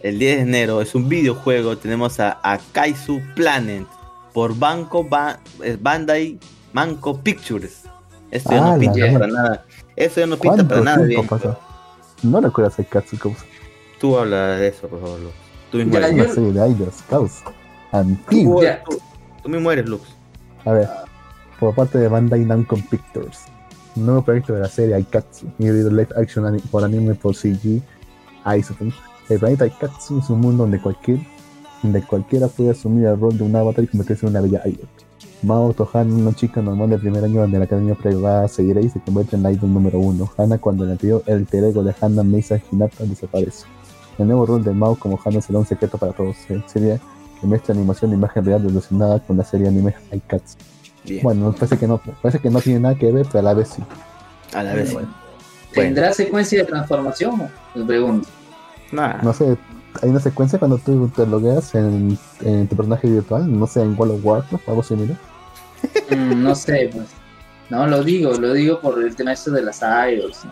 [0.00, 1.76] El 10 de enero es un videojuego.
[1.76, 3.84] Tenemos a, Kaisu Planet
[4.32, 5.04] por Banco
[5.80, 6.38] Bandai
[6.72, 7.82] Manco Pictures.
[8.30, 9.64] Esto ya no ah, pinta para nada.
[9.96, 11.28] Eso ya no pinta para nada bien.
[12.22, 13.16] No recuerdas el Katsu
[13.98, 15.34] Tú hablas de eso, por favor, Lux.
[15.72, 16.12] Tú mismo eres.
[16.12, 17.44] Una serie de idols, causa.
[17.90, 18.62] Antiguo.
[18.88, 18.98] Tú,
[19.42, 20.04] tú, mismo eres, Lux.
[20.64, 20.88] A ver,
[21.58, 23.46] por parte de Bandai Namco Pictures,
[24.04, 27.82] nuevo proyecto de la serie Aikatsu, híbrido live action por anime por CG,
[28.58, 28.92] Isoton.
[29.28, 31.18] El planeta Aikatsu es un mundo donde cualquier,
[31.82, 34.88] donde cualquiera puede asumir el rol de un avatar y convertirse en una bella idol.
[35.42, 39.00] Mao Tohan, una chica normal de primer año de la academia privada, seguirá y se
[39.00, 40.30] convierte en la idol número uno.
[40.36, 43.66] Hana, cuando el anterior el ego de Hana Misa Hinata desaparece.
[44.18, 46.36] El nuevo rol de Mao como Hana será un secreto para todos.
[46.66, 46.98] Sería
[47.40, 50.56] que mezcla animación de imagen real relacionada con la serie anime Aikatsu.
[51.22, 53.68] Bueno, parece que no, parece que no tiene nada que ver, pero a la vez
[53.68, 53.82] sí.
[54.52, 54.96] A la vez sí.
[55.72, 57.48] ¿Tendrá secuencia de transformación?
[57.74, 58.28] Les pregunto.
[58.92, 59.56] No sé,
[60.02, 63.98] hay una secuencia cuando tú te logueas en, en tu personaje virtual, no sé, en
[63.98, 65.16] World of Warcraft, algo similar.
[66.10, 67.06] Mm, no sé, pues.
[67.68, 70.42] No, lo digo, lo digo por el tema esto de las idols.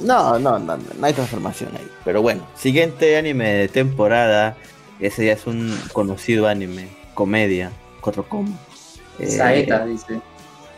[0.00, 1.88] No, no, no, no, hay transformación ahí.
[2.04, 4.56] Pero bueno, siguiente anime de temporada.
[4.98, 8.48] Ese ya es un conocido anime, comedia, Kotrokom.
[8.48, 8.73] Eh,
[9.18, 10.20] Saeta, dice.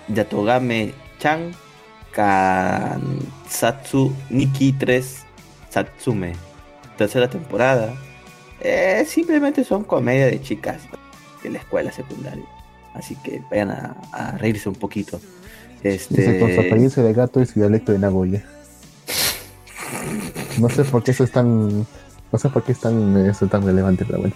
[0.09, 1.53] Yatogame Chan
[2.13, 5.25] Kansatsu Niki 3
[5.71, 6.33] Satsume.
[6.97, 7.95] Tercera temporada.
[8.61, 10.83] Eh, simplemente son comedia de chicas
[11.43, 12.45] de la escuela secundaria.
[12.95, 15.21] Así que vayan a, reírse un poquito.
[15.83, 16.41] Este...
[16.41, 18.43] con su apariencia de gato y su dialecto de Nagoya.
[20.59, 21.87] No sé por qué eso es tan.
[22.33, 24.35] No sé por qué es tan, eso tan relevante, pero bueno.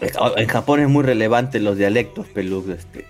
[0.00, 2.70] En Japón es muy relevante los dialectos, Pelug.
[2.70, 3.04] Este,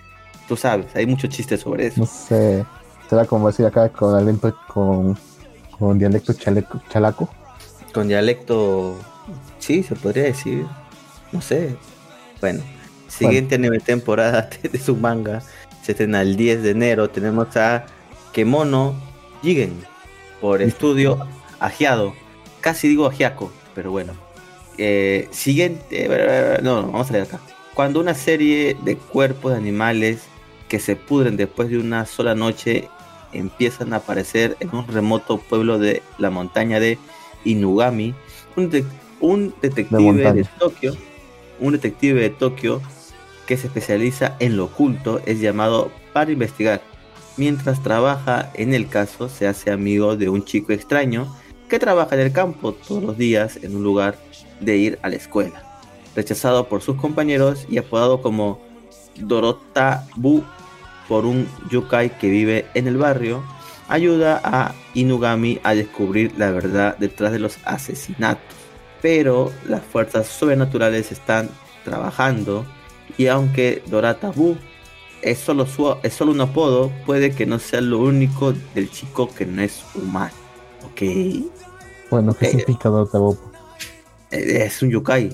[0.49, 2.01] tú sabes, hay muchos chistes sobre eso.
[2.01, 2.65] No sé.
[3.07, 5.17] Será como decir acá con con,
[5.77, 7.29] con dialecto chaleco, chalaco.
[7.93, 8.97] Con dialecto.
[9.59, 10.65] Sí, se podría decir.
[11.31, 11.75] No sé.
[12.41, 12.63] Bueno,
[13.07, 13.77] siguiente bueno.
[13.85, 15.43] temporada de su manga
[15.83, 17.09] se estrena el 10 de enero.
[17.11, 17.85] Tenemos a
[18.33, 18.95] Kemono
[19.43, 19.73] Jigen
[20.41, 21.27] por estudio
[21.59, 22.13] Agiado.
[22.59, 24.13] Casi digo Agiaco, pero bueno.
[24.79, 26.07] Eh, siguiente,
[26.63, 27.39] no, vamos a leer acá.
[27.75, 30.21] Cuando una serie de cuerpos de animales
[30.69, 32.87] que se pudren después de una sola noche
[33.33, 36.97] empiezan a aparecer en un remoto pueblo de la montaña de
[37.43, 38.13] Inugami,
[38.55, 38.69] un,
[39.61, 40.95] detective de, Tokio,
[41.59, 42.81] un detective de Tokio
[43.45, 46.81] que se especializa en lo oculto es llamado para investigar.
[47.37, 51.33] Mientras trabaja en el caso, se hace amigo de un chico extraño
[51.69, 54.17] que trabaja en el campo todos los días en un lugar
[54.59, 55.63] de ir a la escuela.
[56.15, 58.59] Rechazado por sus compañeros y apodado como
[59.15, 60.43] Dorota Bu
[61.09, 63.43] por un yokai que vive en el barrio,
[63.89, 68.55] ayuda a Inugami a descubrir la verdad detrás de los asesinatos.
[69.01, 71.49] Pero las fuerzas sobrenaturales están
[71.83, 72.65] trabajando
[73.17, 74.55] y aunque Dorota Bu
[75.21, 75.65] es solo,
[76.03, 79.83] es solo un apodo, puede que no sea lo único del chico que no es
[79.95, 80.33] humano.
[80.85, 81.01] ¿Ok?
[82.11, 83.37] Bueno, ¿qué significa Dorota Bu?
[84.31, 85.29] Eh, es un yokai,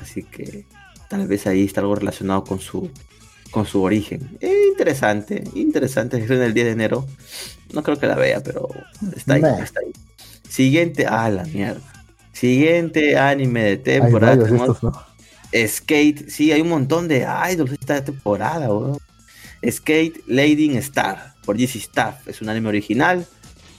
[0.00, 0.66] así que
[1.08, 2.90] tal vez ahí está algo relacionado con su
[3.54, 4.36] con su origen.
[4.40, 6.18] Eh, interesante, interesante.
[6.18, 7.06] Es en el 10 de enero.
[7.72, 8.68] No creo que la vea, pero
[9.16, 9.92] está ahí, está ahí.
[10.48, 11.80] Siguiente, ah, la mierda.
[12.32, 14.44] Siguiente anime de temporada.
[15.68, 18.68] Skate, sí, hay un montón de idols esta temporada,
[19.64, 22.26] Skate Lading Star por DC Staff.
[22.26, 23.24] Es un anime original.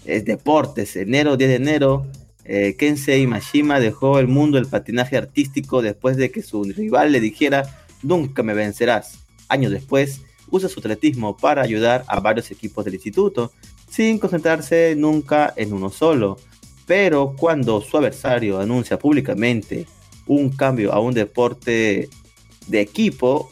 [0.05, 0.95] Es deportes.
[0.95, 2.05] Enero, 10 de enero.
[2.45, 7.19] Eh, Kensei Mashima dejó el mundo del patinaje artístico después de que su rival le
[7.19, 7.63] dijera,
[8.03, 9.24] nunca me vencerás.
[9.49, 13.51] Años después, usa su atletismo para ayudar a varios equipos del instituto,
[13.89, 16.37] sin concentrarse nunca en uno solo.
[16.85, 19.87] Pero cuando su adversario anuncia públicamente
[20.27, 22.09] un cambio a un deporte
[22.67, 23.51] de equipo,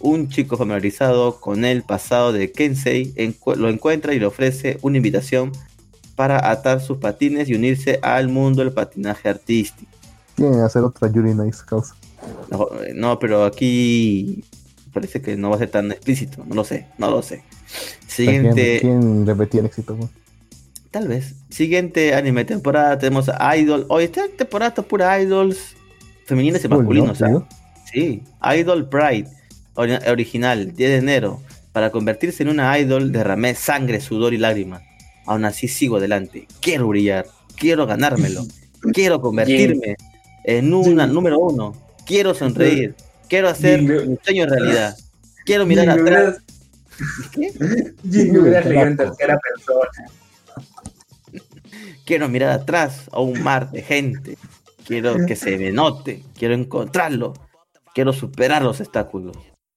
[0.00, 3.12] un chico familiarizado con el pasado de Kensei
[3.56, 5.52] lo encuentra y le ofrece una invitación
[6.14, 9.90] para atar sus patines y unirse al mundo del patinaje artístico.
[10.34, 11.94] Tienen hacer otra Yuri Nice causa.
[12.94, 14.44] No, pero aquí
[14.98, 17.42] parece que no va a ser tan explícito, no lo sé, no lo sé.
[18.06, 18.78] Siguiente.
[18.80, 19.98] ¿Quién, repetía el éxito?
[20.90, 21.34] Tal vez.
[21.50, 23.86] Siguiente anime temporada tenemos a Idol.
[23.88, 25.76] Hoy esta temporada está pura idols
[26.26, 27.18] femeninas y masculinos.
[27.90, 28.22] Sí,
[28.56, 29.28] Idol Pride,
[29.74, 31.40] original, 10 de enero.
[31.72, 34.82] Para convertirse en una idol derramé sangre, sudor y lágrimas
[35.28, 36.48] aún así sigo adelante.
[36.60, 38.44] Quiero brillar, quiero ganármelo,
[38.92, 39.96] quiero convertirme
[40.44, 41.74] en una número uno,
[42.06, 42.94] quiero sonreír,
[43.28, 44.96] quiero hacer mi sueño en realidad,
[45.44, 46.38] quiero mirar atrás.
[47.32, 47.52] ¿Qué?
[48.12, 49.90] en tercera persona.
[52.04, 54.38] Quiero mirar atrás a un mar de gente.
[54.86, 56.22] Quiero que se me note.
[56.36, 57.34] Quiero encontrarlo.
[57.94, 59.36] Quiero superar los obstáculos.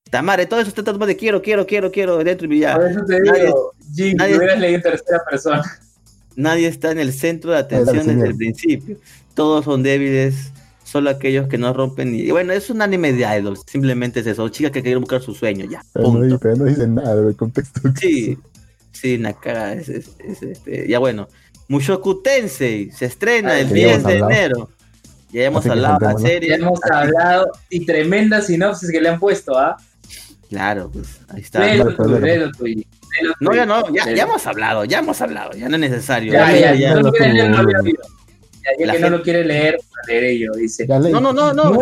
[0.09, 2.77] Tamare, todo eso está tratando de quiero, quiero, quiero, quiero, dentro y brillar.
[2.77, 5.63] Por eso te digo, Jim, nadie, hubieras leído en tercera persona.
[6.35, 8.97] Nadie está en el centro de atención desde el principio.
[9.33, 10.50] Todos son débiles,
[10.91, 12.13] solo aquellos que no rompen.
[12.13, 14.49] Y bueno, es un anime de idols, simplemente es eso.
[14.49, 15.83] Chicas que quieren buscar su sueño, ya.
[15.93, 17.79] Pero, no, pero no, dicen nada del contexto.
[17.95, 18.37] Sí,
[18.91, 20.09] sí, Nakara es, es,
[20.41, 20.87] este.
[20.89, 21.29] Ya bueno,
[21.69, 24.69] Mushoku Tensei se estrena el 10 de enero.
[25.31, 26.49] Ya hemos hablado de la serie.
[26.49, 29.77] Ya hemos hablado y tremenda sinopsis que le han puesto, ¿ah?
[30.49, 31.59] Claro, pues ahí está.
[33.39, 36.33] no, ya no, ya, ya, hemos hablado, ya hemos hablado, ya no es necesario.
[36.33, 37.09] Ya, ya, ya, no,
[38.79, 39.77] ya que no lo quiere leer,
[40.07, 40.87] leeré yo, dice.
[40.87, 41.73] No, no, no, no.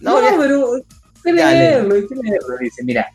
[0.00, 0.82] No, pero hay
[1.24, 2.58] que leerlo, hay que leerlo.
[2.60, 3.10] Dice, mira,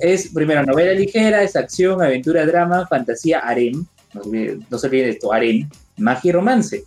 [0.00, 3.84] es primero novela ligera, es acción, aventura, drama, fantasía, harem.
[4.14, 6.84] No se olviden de esto, harem, magia y romance.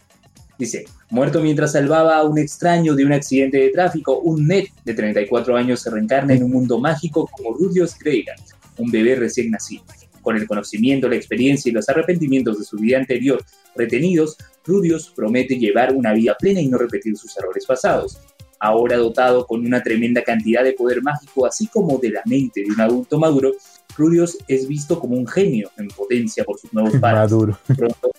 [0.58, 4.94] Dice, muerto mientras salvaba a un extraño de un accidente de tráfico, un Ned de
[4.94, 8.40] 34 años se reencarna en un mundo mágico como Rudius Greyland,
[8.78, 9.84] un bebé recién nacido.
[10.22, 13.44] Con el conocimiento, la experiencia y los arrepentimientos de su vida anterior
[13.76, 18.20] retenidos, Rudius promete llevar una vida plena y no repetir sus errores pasados.
[18.60, 22.72] Ahora dotado con una tremenda cantidad de poder mágico, así como de la mente de
[22.72, 23.52] un adulto maduro,
[23.98, 27.20] Rudios es visto como un genio en potencia por sus nuevos padres.
[27.20, 27.58] Maduro.
[27.76, 28.14] Pronto,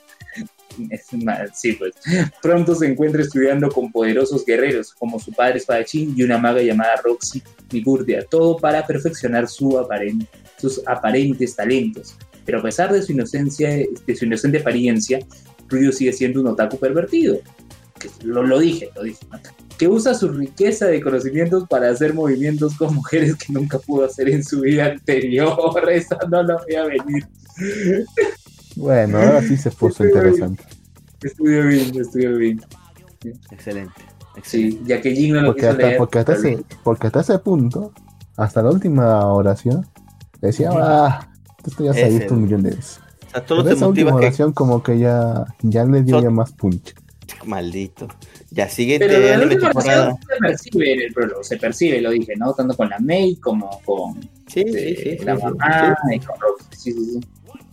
[1.55, 1.95] sí, pues.
[2.43, 6.97] Pronto se encuentra estudiando con poderosos guerreros como su padre espadachín y una maga llamada
[7.03, 10.27] Roxy Ligurdia, todo para perfeccionar su aparente,
[10.59, 12.17] sus aparentes talentos.
[12.45, 15.21] Pero a pesar de su inocencia, de su inocente apariencia,
[15.69, 17.39] Rudio sigue siendo un otaku pervertido.
[18.23, 19.27] Lo, lo dije, lo dije.
[19.79, 24.29] Que usa su riqueza de conocimientos para hacer movimientos con mujeres que nunca pudo hacer
[24.29, 25.59] en su vida anterior.
[25.91, 27.27] Esa no lo voy a venir.
[28.77, 30.65] Bueno, ahora sí se puso interesante.
[31.23, 32.61] Estudio bien, estudio bien.
[33.51, 33.93] Excelente.
[34.43, 36.65] Sí, ya que Jin no lo Porque quiso hasta, leer, porque, hasta ese, bien.
[36.83, 37.93] porque hasta ese punto,
[38.37, 39.87] hasta la última oración,
[40.41, 41.31] decía, ah,
[41.65, 43.01] esto ya se ha visto un millón de veces.
[43.35, 44.53] Sea, todo te motiva que.
[44.55, 46.95] como que ya, ya le dio ya más punch.
[47.45, 48.09] Maldito.
[48.51, 50.03] Ya, siguiente Pero la anime última temporada.
[50.05, 50.39] oración se
[50.71, 52.55] percibe en el prólogo, se percibe, lo dije, ¿no?
[52.55, 55.17] Tanto con la May como con Sí, sí, eh, sí.
[55.19, 56.67] sí, la sí, mamá y con Roxy.
[56.77, 57.21] Sí, sí, sí.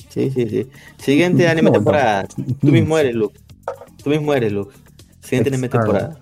[0.10, 0.70] Sí, sí, sí.
[0.98, 1.74] Siguiente anime No, no.
[1.74, 2.28] temporada.
[2.28, 3.40] Tú mismo eres, Luke.
[4.04, 4.76] Tú mismo eres, Luke.
[5.22, 6.18] Siguiente anime temporada.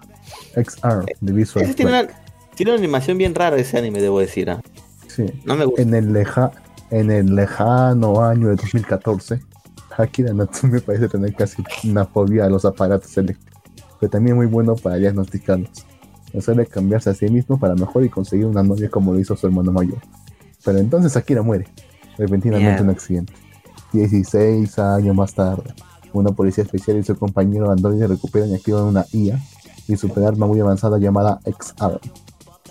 [0.56, 2.08] XR, de Visual Ese tiene una,
[2.56, 4.50] tiene una animación bien rara ese anime, debo decir.
[4.50, 4.62] ¿ah?
[5.08, 5.26] Sí.
[5.46, 5.82] No me gusta.
[5.82, 6.52] En el, leja,
[6.92, 9.40] en el lejano año de 2014,
[9.98, 13.62] Akira Natsume parece tener casi una fobia a los aparatos eléctricos,
[14.00, 15.86] pero también muy bueno para diagnosticarlos.
[16.34, 19.36] No suele cambiarse a sí mismo para mejor y conseguir una novia como lo hizo
[19.36, 20.00] su hermano mayor.
[20.64, 21.68] Pero entonces Akira muere,
[22.18, 23.34] repentinamente en un accidente.
[23.92, 25.74] 16 años más tarde,
[26.14, 29.40] una policía especial y su compañero androide recuperan y activan una IA
[29.88, 32.00] y superarma muy avanzada llamada XR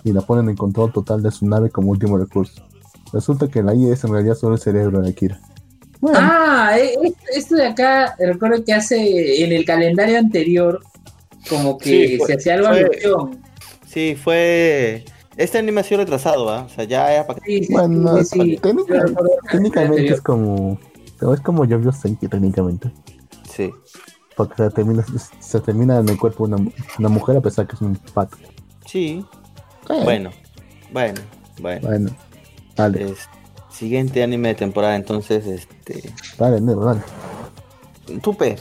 [0.04, 2.67] y la ponen en control total de su nave como último recurso.
[3.12, 5.40] Resulta que la IA es en realidad solo el cerebro de Akira.
[6.00, 10.80] Bueno, Ah, eh, eh, esto de acá, recuerdo que hace en el calendario anterior,
[11.48, 13.38] como que Sí, fue- se hacía algo fue- alusión.
[13.86, 15.04] Sí, fue.
[15.36, 16.64] Este anime ha sido retrasado, ¿ah?
[16.66, 18.58] O sea, ya era para Sí, sí, bueno, sí, sí.
[18.60, 20.78] técnica- Yo recuerdo el técnicamente es como.
[21.32, 22.92] Es como Yo-Yo Senki, técnicamente.
[23.50, 23.72] Sí.
[24.36, 25.04] Porque se termina,
[25.40, 26.70] se termina en el cuerpo de una,
[27.00, 28.36] una mujer a pesar que es un pato.
[28.86, 29.24] Sí.
[29.88, 30.30] Eh, Bueno.
[30.92, 31.20] Bueno.
[31.60, 31.88] Bueno.
[31.88, 32.10] Bueno,
[32.78, 33.28] dale, Es-
[33.70, 36.14] siguiente anime de temporada, entonces, este.
[36.38, 37.00] dale, Nero, dale.
[38.22, 38.56] Tupe.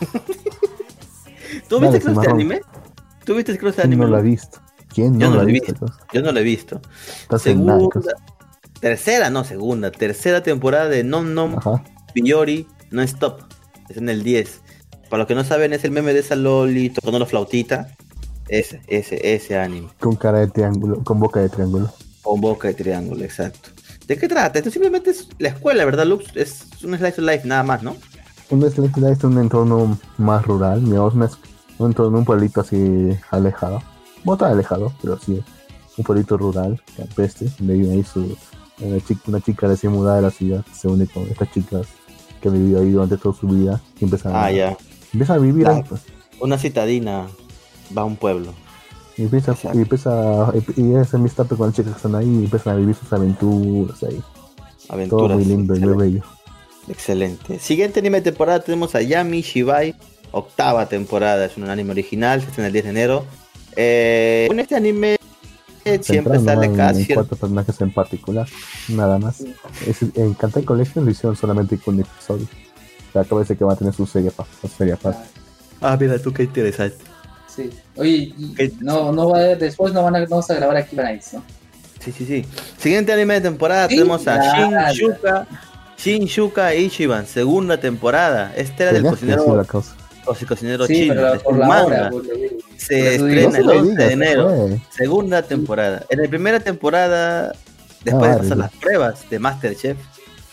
[1.68, 2.34] ¿Tú Dale, viste este cimarrón.
[2.34, 2.60] anime?
[3.24, 4.04] ¿Tú viste este ¿Quién anime?
[4.04, 4.58] no lo ha visto?
[4.88, 5.72] ¿Quién Yo no no lo he visto?
[5.72, 5.86] visto.
[6.12, 6.80] Yo no lo he visto.
[7.22, 8.12] Estás en nada, Segunda.
[8.80, 9.90] Tercera, no, segunda.
[9.92, 11.82] Tercera temporada de Non Non Ajá.
[12.14, 13.42] Biyori No Stop.
[13.88, 14.60] Es en el 10.
[15.08, 17.94] Para los que no saben, es el meme de esa Loli tocando la flautita.
[18.48, 19.88] Ese, ese, ese anime.
[20.00, 21.90] Con cara de triángulo, con boca de triángulo.
[22.22, 23.70] Con boca de triángulo, exacto.
[24.06, 24.58] ¿De qué trata?
[24.58, 26.26] Esto simplemente es la escuela, ¿verdad, Lux?
[26.36, 27.96] Es un slice of life nada más, ¿no?
[28.50, 31.14] Un Slice Life es un entorno más rural, digamos,
[31.78, 33.82] un, entorno, un pueblito así alejado.
[34.24, 35.42] No tan alejado, pero sí,
[35.96, 38.36] un pueblito rural, campestre, donde vive ahí su,
[38.80, 41.86] una, chica, una chica recién mudada de la ciudad, se une con estas chicas
[42.42, 44.76] que han vivido ahí durante toda su vida y empiezan, Ah, a, ya.
[45.14, 45.88] empiezan a vivir ahí, Claro.
[45.88, 46.02] pues.
[46.40, 47.28] Una citadina
[47.96, 48.52] va a un pueblo.
[49.16, 49.78] Y empieza, Exacto.
[49.78, 52.94] y empieza, y, hace amistad con las chicas que están ahí y empiezan a vivir
[52.94, 54.22] sus aventuras ahí.
[55.08, 56.22] Todo muy lindo y muy bello.
[56.88, 57.58] Excelente.
[57.58, 59.94] Siguiente anime de temporada tenemos a Yami Shibai.
[60.32, 61.44] Octava temporada.
[61.44, 62.40] Es un anime original.
[62.40, 63.24] Se estrena el 10 de enero.
[63.76, 65.16] Eh, con este anime
[66.00, 67.06] siempre sale en, casi.
[67.12, 68.48] cuatro personajes en particular,
[68.88, 69.40] nada más.
[69.86, 72.44] Es- en Kantai Collection lo hicieron solamente con un episodio.
[72.46, 75.28] O sea, acaba de decir que va a tener su serie, pa- su serie aparte.
[75.80, 76.96] Ah, mira tú qué interesante.
[77.54, 77.70] Sí.
[77.96, 78.34] Oye,
[78.80, 81.42] no, no va a, después no van a, no vamos a grabar aquí para ¿no?
[82.00, 82.44] Sí, sí, sí.
[82.78, 84.92] Siguiente anime de temporada Sí, tenemos a claro.
[84.92, 85.46] Shin Shuka.
[85.98, 87.26] Shin Shuka Ichiban.
[87.26, 88.52] Segunda temporada.
[88.56, 89.64] Este era del cocinero, la
[90.24, 91.14] o cocinero Sí, chino.
[91.14, 92.10] pero por la manga.
[92.12, 92.26] hora.
[92.76, 94.48] Se eso estrena el lo 11 digas, de enero.
[94.68, 94.80] fue.
[94.90, 96.04] Segunda temporada.
[96.08, 97.52] En la primera temporada,
[98.04, 99.96] después Ah, de pasar las pruebas de Masterchef,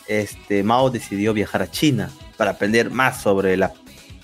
[0.08, 3.72] este, Mao decidió viajar a China para aprender más sobre la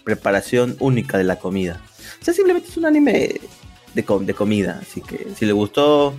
[0.04, 1.82] preparación única de la comida.
[2.22, 3.40] O sea, simplemente es un anime
[3.94, 4.80] de, com- de comida.
[4.82, 6.14] Así que si le gustó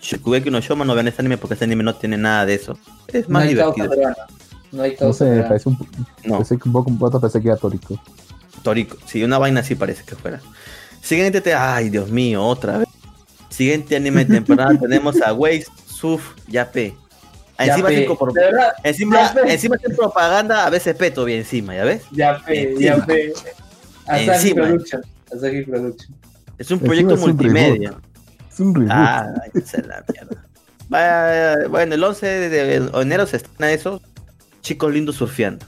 [0.00, 2.78] Shokugeki no Shoma, no vean este anime porque este anime no tiene nada de eso.
[3.08, 4.14] Es No más hay causa divertido.
[4.72, 5.78] No hay No causa sé, parece un,
[6.24, 8.00] No, pensé que un poco un poco pensé que era Tórico.
[8.62, 8.96] Torico.
[9.06, 10.40] Sí, una vaina así parece que fuera.
[11.00, 11.54] Siguiente, te...
[11.54, 12.88] ay Dios mío, otra vez.
[13.48, 16.94] Siguiente anime de temporada tenemos a Waze Suf Yape.
[17.58, 19.52] Ya Encima, pe, cinco por- de verdad, encima, Ya pe.
[19.52, 22.02] encima de propaganda, a veces peto bien encima, ¿ya ves?
[22.12, 22.80] ya fe, Encima.
[22.96, 23.32] ya fe.
[24.06, 24.68] Asahi Encima.
[25.34, 26.16] Asahi Production.
[26.58, 27.94] Es un proyecto es un multimedia.
[28.50, 28.90] Es un reboot.
[28.92, 30.44] Ah, esa es la mierda.
[30.88, 34.00] Vaya, bueno, el 11 de enero se estrena eso.
[34.62, 35.64] Chicos lindos surfeando.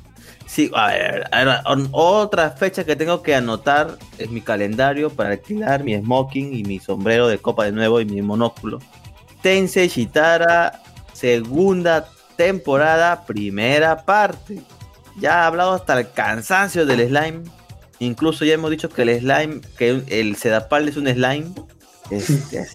[0.47, 5.09] Sí, a ver, a ver, on- otra fecha que tengo que anotar es mi calendario
[5.09, 8.81] para alquilar mi smoking y mi sombrero de copa de nuevo y mi monóculo.
[9.43, 10.83] Tensei Shitara,
[11.13, 14.61] segunda temporada, primera parte.
[15.21, 17.43] Ya ha hablado hasta el cansancio del slime.
[18.01, 21.53] Incluso ya hemos dicho que el slime, que el Sedapal es un slime.
[22.11, 22.67] Este,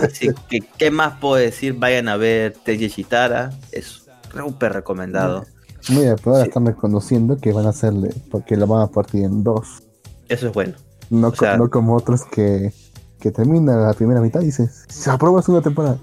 [0.00, 1.74] así que, ¿qué más puedo decir?
[1.74, 3.50] Vayan a ver Teji Shitara.
[3.72, 5.44] Es súper recomendado.
[5.90, 9.42] Mira, pero ahora están reconociendo que van a hacerle, porque lo van a partir en
[9.42, 9.82] dos.
[10.28, 10.74] Eso es bueno.
[11.10, 11.32] No,
[11.70, 12.72] como otros que,
[13.20, 15.98] que terminan la primera mitad y dicen, se aprueba una temporada.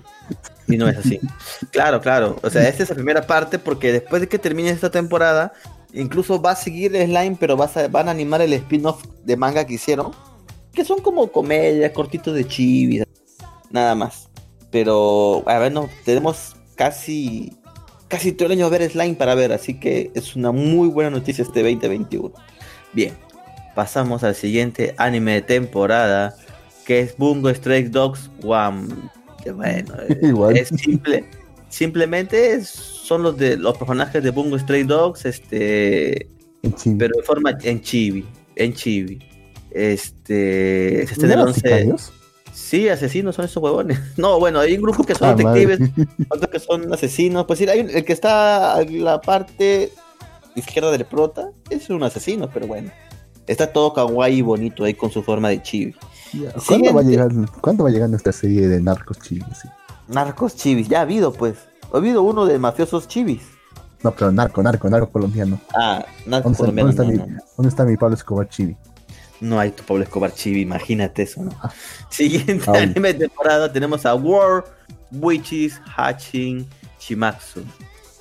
[0.68, 1.20] Y no es así.
[1.72, 2.38] claro, claro.
[2.42, 5.54] O sea, esta es la primera parte porque después de que termine esta temporada,
[5.96, 9.66] incluso va a seguir slime, pero va a, van a animar el spin-off de manga
[9.66, 10.12] que hicieron.
[10.74, 13.02] Que son como comedias, cortitos de chibi,
[13.72, 14.30] nada más.
[14.72, 17.54] Pero, a ver, no, tenemos casi
[18.08, 21.10] casi todo el año a ver Slime para ver, así que es una muy buena
[21.10, 22.32] noticia este 2021.
[22.94, 23.14] Bien,
[23.74, 26.36] pasamos al siguiente anime de temporada,
[26.86, 28.88] que es Bungo Stray Dogs One.
[29.44, 29.96] Que bueno,
[30.56, 31.26] es simple.
[31.70, 32.54] Simplemente
[33.06, 36.28] son los de los personajes de Bungo Stray Dogs, este,
[36.98, 38.26] pero de forma en chibi,
[38.56, 39.20] en chibi.
[39.70, 41.96] Este, este el 11.
[42.52, 44.00] Sí, asesinos son esos huevones.
[44.18, 45.80] No, bueno, hay un grupo que son ah, detectives,
[46.30, 47.46] otros que son asesinos.
[47.46, 49.92] Pues sí, hay el que está en la parte
[50.56, 52.90] izquierda del prota es un asesino, pero bueno.
[53.46, 55.96] Está todo kawaii y bonito ahí con su forma de chibi.
[56.68, 57.30] ¿Cuándo, va a llegar,
[57.62, 59.68] ¿Cuándo va a llegar nuestra serie de narcos chivis?
[60.08, 61.56] Narcos chivis, ya ha habido pues.
[61.96, 63.44] Ha habido uno de mafiosos chivis.
[64.04, 65.62] No, pero narco, narco, narco colombiano.
[65.74, 66.92] Ah, narco colombiano.
[66.92, 68.76] ¿dónde está, mi, ¿Dónde está mi Pablo Escobar chivi?
[69.40, 71.52] No hay tu Pablo Escobar Chibi, imagínate eso, ¿no?
[72.10, 74.66] Siguiente anime de temporada tenemos a War
[75.12, 76.68] Witches Hatching
[77.00, 77.64] Shimatsu.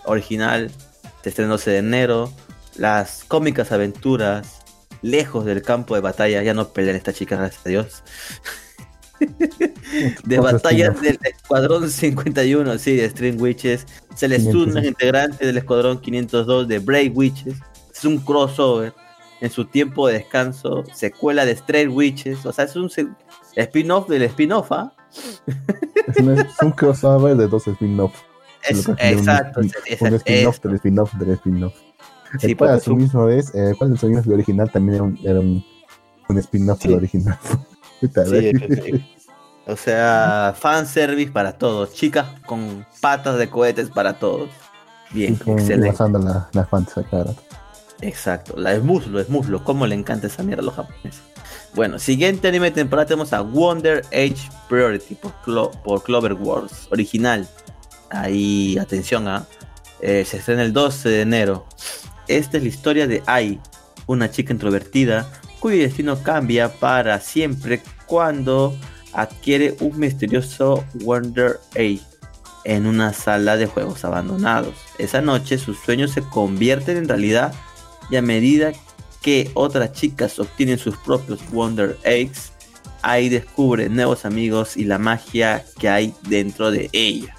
[0.04, 0.70] Original,
[1.24, 2.32] de 12 de enero.
[2.76, 4.60] Las cómicas aventuras,
[5.02, 6.44] lejos del campo de batalla.
[6.44, 8.02] Ya no pelean esta chica, gracias a Dios.
[10.24, 13.86] de batallas del Escuadrón 51, sí, de String Witches.
[14.14, 17.56] Se les un integrante del Escuadrón 502 de Brave Witches.
[17.92, 18.92] Es un crossover
[19.44, 22.90] en su tiempo de descanso, secuela de Stray Witches, o sea, es un
[23.56, 24.94] spin-off del spin-off, ¿ah?
[26.06, 28.24] Es, un, crossover de dos spin-offs.
[28.98, 31.74] exacto, un, spin-off del spin-off del spin-off.
[32.40, 34.70] Sí, el a su misma vez, eh, ¿cuál es el original?
[34.70, 35.62] También era un, era un,
[36.38, 37.38] spin-off del original.
[38.00, 39.04] sí,
[39.66, 41.92] o sea, fanservice para todos.
[41.94, 44.50] Chicas con patas de cohetes para todos.
[45.10, 45.88] Bien, excelente.
[45.88, 46.68] Pasando la, la
[47.10, 47.32] cara.
[48.00, 49.62] Exacto, la es muslo, es muslo.
[49.64, 51.22] ¿Cómo le encanta esa mierda a los japoneses?
[51.74, 55.32] Bueno, siguiente anime de temporada tenemos a Wonder Age Priority por,
[55.82, 57.48] por Clover Wars, original.
[58.10, 59.46] Ahí, atención, ¿ah?
[60.00, 60.24] ¿eh?
[60.24, 61.66] se estrena el 12 de enero.
[62.28, 63.60] Esta es la historia de Ai,
[64.06, 65.26] una chica introvertida
[65.60, 68.76] cuyo destino cambia para siempre cuando
[69.14, 72.00] adquiere un misterioso Wonder Age
[72.64, 74.74] en una sala de juegos abandonados.
[74.98, 77.54] Esa noche sus sueños se convierten en realidad
[78.10, 78.72] y a medida
[79.22, 82.52] que otras chicas obtienen sus propios Wonder Eggs,
[83.02, 87.34] ahí descubre nuevos amigos y la magia que hay dentro de ella.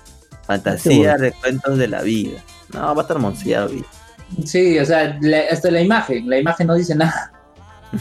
[0.48, 2.44] Fantasía, recuentos de la vida.
[2.74, 3.72] No, va a estar monciado.
[4.44, 5.20] Sí, o sea,
[5.52, 7.32] hasta la imagen, la imagen no dice nada.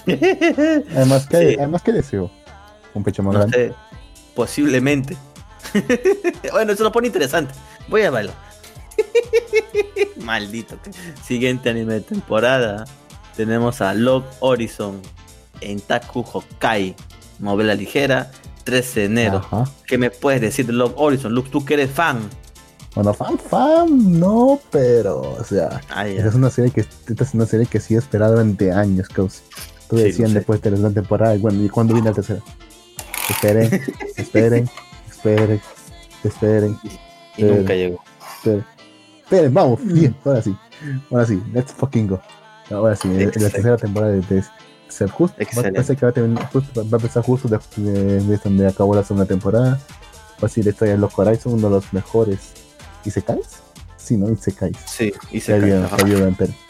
[0.07, 2.31] además, que, además, ¿qué deseo?
[2.95, 3.75] Un pecho más grande.
[4.35, 5.17] posiblemente.
[6.53, 7.55] bueno, eso lo pone interesante.
[7.89, 8.33] Voy a verlo.
[10.17, 10.77] Maldito.
[11.25, 12.85] Siguiente anime de temporada.
[13.37, 15.01] Tenemos a Love Horizon
[15.61, 16.95] en Taku Hokai.
[17.39, 18.31] Novela ligera.
[18.65, 19.47] 13 de enero.
[19.87, 21.35] ¿Qué me puedes decir de Love Horizon?
[21.35, 22.21] Luke, tú que eres fan.
[22.95, 27.67] Bueno, fan, fan, no, pero, o sea, es una serie que esta es una serie
[27.67, 29.43] que sí he esperado durante años, cause.
[29.91, 32.41] Tú decían después de la temporada, y bueno, ¿y cuándo viene la tercera?
[33.29, 33.81] Esperen,
[34.17, 34.71] esperen,
[35.09, 35.61] esperen,
[36.23, 36.79] esperen.
[37.37, 38.03] Y, nunca llegó.
[38.37, 38.65] Esperen.
[39.23, 40.57] Esperen, vamos, bien, ahora sí.
[41.11, 42.21] Ahora sí, let's fucking go.
[42.71, 44.45] Ahora sí, en la tercera temporada de,
[44.89, 45.67] ser justo, va, a
[46.97, 49.81] empezar justo de, donde acabó la segunda temporada.
[50.43, 52.53] Va a ser de los Horizon, uno de los mejores.
[53.05, 53.41] ¿Y se cae?
[53.97, 54.31] Sí, ¿no?
[54.31, 54.73] Y se cae.
[54.87, 55.89] Sí, y se cae.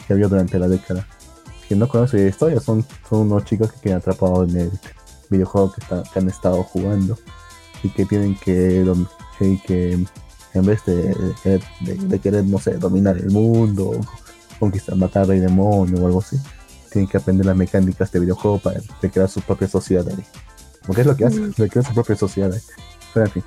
[0.06, 1.06] Que había durante, la década.
[1.66, 4.70] Quien no conoce la historia son, son unos chicos que quedan atrapados en el
[5.34, 5.82] videojuego que,
[6.12, 7.16] que han estado jugando
[7.82, 8.84] y que tienen que,
[9.66, 10.04] que
[10.54, 14.00] en vez de, querer, no sé, dominar el mundo,
[14.58, 16.38] conquistar, matar rey demonio o algo así,
[16.90, 20.24] tienen que aprender las mecánicas de videojuego para crear su propia sociedad ahí.
[20.86, 21.52] Porque es lo que hacen, mm.
[21.52, 22.60] crear su propia sociedad ahí.
[23.12, 23.44] Pero en fin,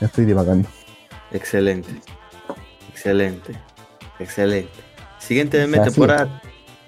[0.00, 0.68] estoy divagando.
[1.32, 1.90] Excelente,
[2.88, 3.52] excelente,
[4.20, 4.70] excelente.
[5.18, 6.40] Siguiente temporada,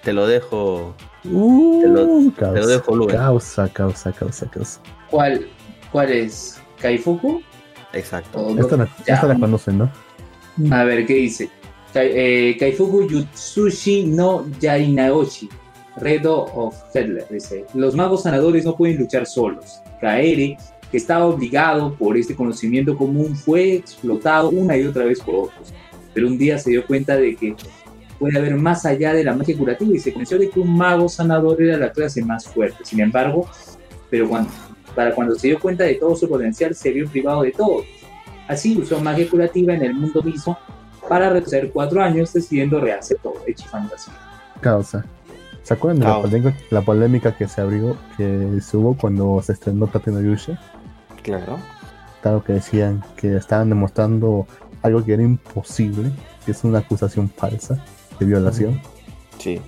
[0.04, 0.94] te lo dejo.
[1.32, 3.12] Uh, te, lo, dejo luego.
[3.12, 4.80] Causa, causa, causa, causa.
[5.10, 5.46] ¿Cuál,
[5.92, 6.60] cuál es?
[6.80, 7.42] ¿Kaifuku?
[7.92, 8.58] Exacto.
[8.58, 9.90] Esta la, esta la conocen, ¿no?
[10.70, 11.50] A ver, ¿qué dice?
[11.94, 15.48] Eh, Kaifuku Yutsushi no Yainaoshi,
[15.96, 17.64] Redo of Hitler, dice.
[17.74, 19.80] Los magos sanadores no pueden luchar solos.
[20.00, 20.56] Kaere,
[20.90, 25.72] que estaba obligado por este conocimiento común, fue explotado una y otra vez por otros.
[26.14, 27.54] Pero un día se dio cuenta de que
[28.18, 31.08] puede haber más allá de la magia curativa y se convenció de que un mago
[31.08, 32.84] sanador era la clase más fuerte.
[32.84, 33.48] Sin embargo,
[34.10, 34.50] pero cuando,
[34.94, 37.84] para cuando se dio cuenta de todo su potencial, se vio privado de todo.
[38.48, 40.58] Así usó magia curativa en el mundo mismo
[41.08, 44.14] para retroceder cuatro años decidiendo rehacer todo, hecho fantasía.
[44.60, 45.04] Causa.
[45.62, 49.52] ¿Se acuerdan de la polémica, la polémica, que se abrió, que se hubo cuando se
[49.52, 50.56] estrenó Tateno Yushi?
[51.22, 51.58] Claro.
[52.22, 54.46] Claro que decían que estaban demostrando
[54.82, 56.10] algo que era imposible,
[56.44, 57.84] que es una acusación falsa
[58.18, 58.80] de violación.
[59.38, 59.60] Sí.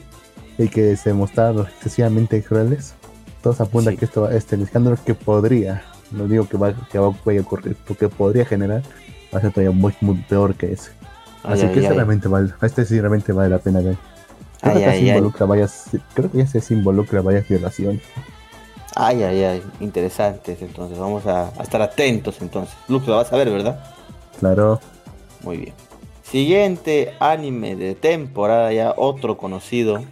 [0.59, 2.94] Y que se mostraron excesivamente crueles.
[3.43, 7.06] Todos apuntan que esto, este, el escándalo que podría, no digo que va, que va
[7.06, 8.82] a ocurrir, porque podría generar,
[9.35, 10.90] va a ser todavía muy, muy peor que ese.
[11.43, 13.97] Así que este realmente vale, este sí realmente vale la pena ver.
[14.60, 18.02] Creo, que se involucra varias, creo que ya se involucra varias violaciones.
[18.94, 20.60] Ay, ay, ay, interesantes.
[20.60, 22.40] Entonces, vamos a, estar atentos.
[22.40, 23.81] Entonces, Lux, lo vas a ver, ¿verdad?
[24.39, 24.81] Claro.
[25.43, 25.74] Muy bien.
[26.31, 30.05] Siguiente anime de temporada, ya otro conocido,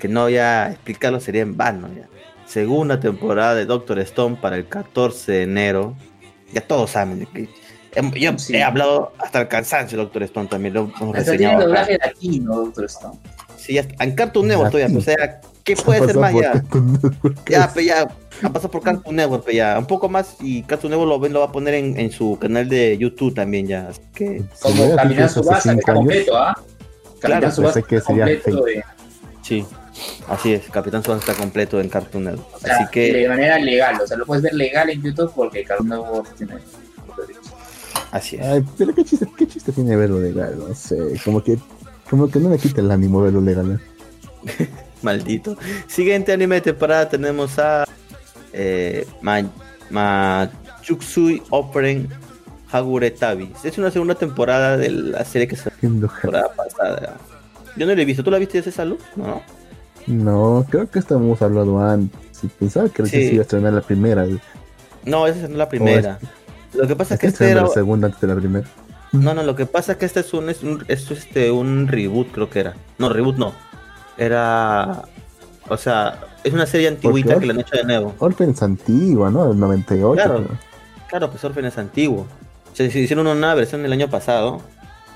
[0.00, 1.88] que no ya explicarlo sería en vano.
[1.96, 2.08] Ya.
[2.46, 5.94] Segunda temporada de Doctor Stone para el 14 de enero.
[6.52, 7.48] Ya todos saben que
[8.14, 11.36] yo he hablado hasta el cansancio, Doctor Stone, también lo hemos reseñado.
[11.36, 13.18] Tiene doblaje latino, Doctor Stone.
[13.56, 16.62] Sí, ya, en Cartoon Network todavía, o sea, ¿qué puede ser más ya?
[17.48, 18.08] Ya, pues ya,
[18.42, 21.40] ha pasado por Cartoon Network, pues ya, un poco más y Cartoon Network lo, lo
[21.40, 24.42] va a poner en, en su canal de YouTube también ya, así que...
[24.60, 26.60] Como Caminar su base, está completo, ¿ah?
[27.20, 28.84] Claro, su base que sería de...
[29.42, 29.64] Sí,
[30.28, 33.12] así es, Capitán Subasa está completo en Cartoon Network, o sea, así que...
[33.12, 36.54] De manera legal, o sea, lo puedes ver legal en YouTube porque Cartoon Network tiene...
[38.10, 38.42] Así es.
[38.42, 41.58] Ay, pero qué chiste, qué chiste tiene verlo legal, no sé, como que
[42.12, 43.80] como que no le quita el ánimo de lo legal.
[44.46, 44.68] ¿eh?
[45.04, 45.56] Maldito.
[45.86, 47.84] Siguiente anime de temporada tenemos a
[48.52, 49.06] eh,
[49.90, 52.08] Machuksui Operen
[52.70, 53.52] Haguretabi.
[53.62, 57.16] Es una segunda temporada de la serie que se temporada pasada.
[57.76, 58.24] Yo no la he visto.
[58.24, 58.98] ¿Tú la viste ese salud?
[59.16, 59.42] No.
[60.06, 62.18] No, creo que estamos hablando antes.
[62.58, 63.10] Pensaba que sí.
[63.10, 64.26] se iba a estrenar la primera.
[65.04, 66.18] No, esa es la primera.
[66.74, 68.66] Lo que pasa es que esta era la segunda antes de la primera.
[69.12, 71.86] No, no, lo que pasa es que este es un, es un, es este, un
[71.86, 72.74] reboot, creo que era.
[72.98, 73.52] No, reboot no.
[74.22, 75.02] Era.
[75.68, 78.14] O sea, es una serie antiguita que la han hecho de nuevo.
[78.18, 79.48] Orphan es antigua, ¿no?
[79.48, 80.14] Del 98.
[80.14, 80.46] Claro,
[81.08, 82.26] claro pues Orphan es antiguo.
[82.72, 84.60] O sea, se hicieron una versión el año pasado.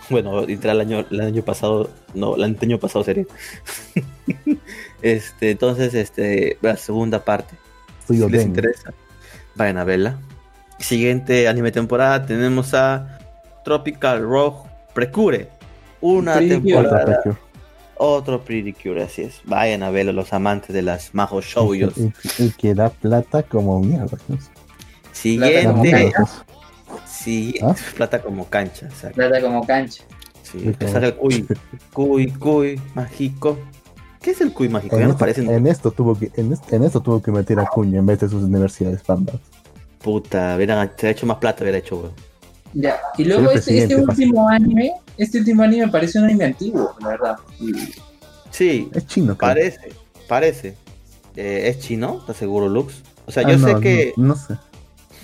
[0.08, 1.90] Bueno, literal, el año, el año pasado.
[2.14, 3.24] No, el año pasado sería.
[5.02, 7.56] este, entonces, este, la segunda parte.
[8.06, 8.94] si les interesa,
[9.56, 10.16] vayan a verla.
[10.78, 13.18] Siguiente anime temporada tenemos a
[13.64, 15.48] Tropical Rock Precure.
[16.00, 17.20] Una temporada.
[17.98, 19.40] Otro Pretty Cure, así es.
[19.44, 21.94] Vayan a verlo los amantes de las Majo Showyos.
[22.38, 24.18] Y, que da plata como mierda.
[25.12, 26.12] Siguiente.
[27.06, 27.74] Sí, ¿Ah?
[27.96, 28.88] plata como cancha.
[29.14, 30.04] Plata como cancha.
[30.42, 31.46] Sí, sale el cuy.
[31.92, 33.58] Cuy, cuy, mágico.
[34.20, 34.96] ¿Qué es el cuy mágico?
[34.96, 38.20] En, esto, en esto tuvo que, en, esto tuvo que meter a cuña en vez
[38.20, 39.36] de sus universidades pambas.
[40.02, 42.12] Puta, hubieran, se ha hecho más plata, hubiera hecho, weón.
[42.78, 47.08] Ya, y luego este, este último anime, este último anime parece un anime antiguo, la
[47.08, 47.36] verdad.
[48.50, 49.34] Sí, es chino.
[49.34, 49.92] Parece,
[50.28, 50.76] parece.
[51.36, 52.18] Eh, ¿Es chino?
[52.20, 53.02] ¿Estás seguro, Lux?
[53.24, 54.12] O sea, ah, yo sé que.
[54.18, 54.58] No, sé.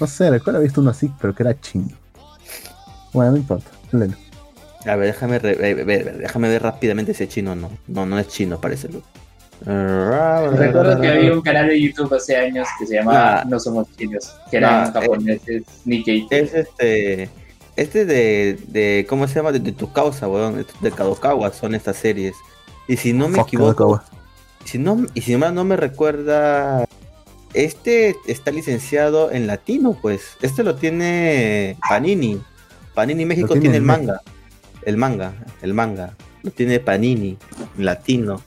[0.00, 1.88] No sé, recuerdo haber visto uno así, pero que era chino.
[3.12, 4.14] Bueno, no importa, léelo.
[4.86, 5.86] A ver, déjame, ver,
[6.18, 7.70] déjame ver rápidamente si es chino o no.
[7.86, 9.04] No, no es chino, parece, Lux.
[9.64, 13.44] Recuerdo que había un canal de YouTube hace años que se llamaba ah.
[13.44, 16.26] No Somos Chinos, que eran ah, japoneses, Nikkei.
[16.30, 17.28] Es este.
[17.76, 19.06] Este de, de.
[19.08, 19.52] ¿Cómo se llama?
[19.52, 20.66] De, tu causa, weón.
[20.80, 22.34] De Kadokawa son estas series.
[22.88, 24.02] Y si no me equivoco.
[24.64, 26.84] Si no, y si no, no me recuerda.
[27.54, 30.36] Este está licenciado en latino, pues.
[30.42, 32.40] Este lo tiene Panini.
[32.94, 34.20] Panini México tiene, el manga.
[34.82, 36.14] El manga, el manga.
[36.42, 37.38] Lo tiene Panini,
[37.78, 38.40] latino.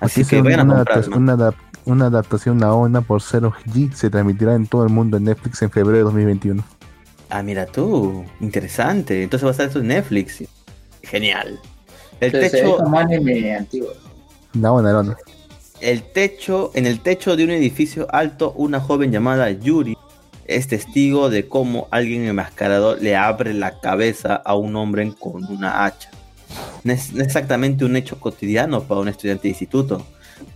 [0.00, 1.54] Así, que, vayan una, a comprar,
[1.84, 5.70] una, adaptación a ONA por 0G se transmitirá en todo el mundo en Netflix en
[5.70, 6.62] febrero de 2021.
[7.30, 9.22] Ah, mira tú, interesante.
[9.22, 10.44] Entonces va a estar esto en Netflix.
[11.02, 11.58] Genial.
[12.20, 12.78] El techo.
[13.56, 13.92] antiguo.
[15.80, 19.96] El techo, en el techo de un edificio alto, una joven llamada Yuri
[20.46, 25.84] es testigo de cómo alguien enmascarado le abre la cabeza a un hombre con una
[25.84, 26.10] hacha.
[26.82, 30.06] No es, exactamente un hecho cotidiano para un estudiante de instituto,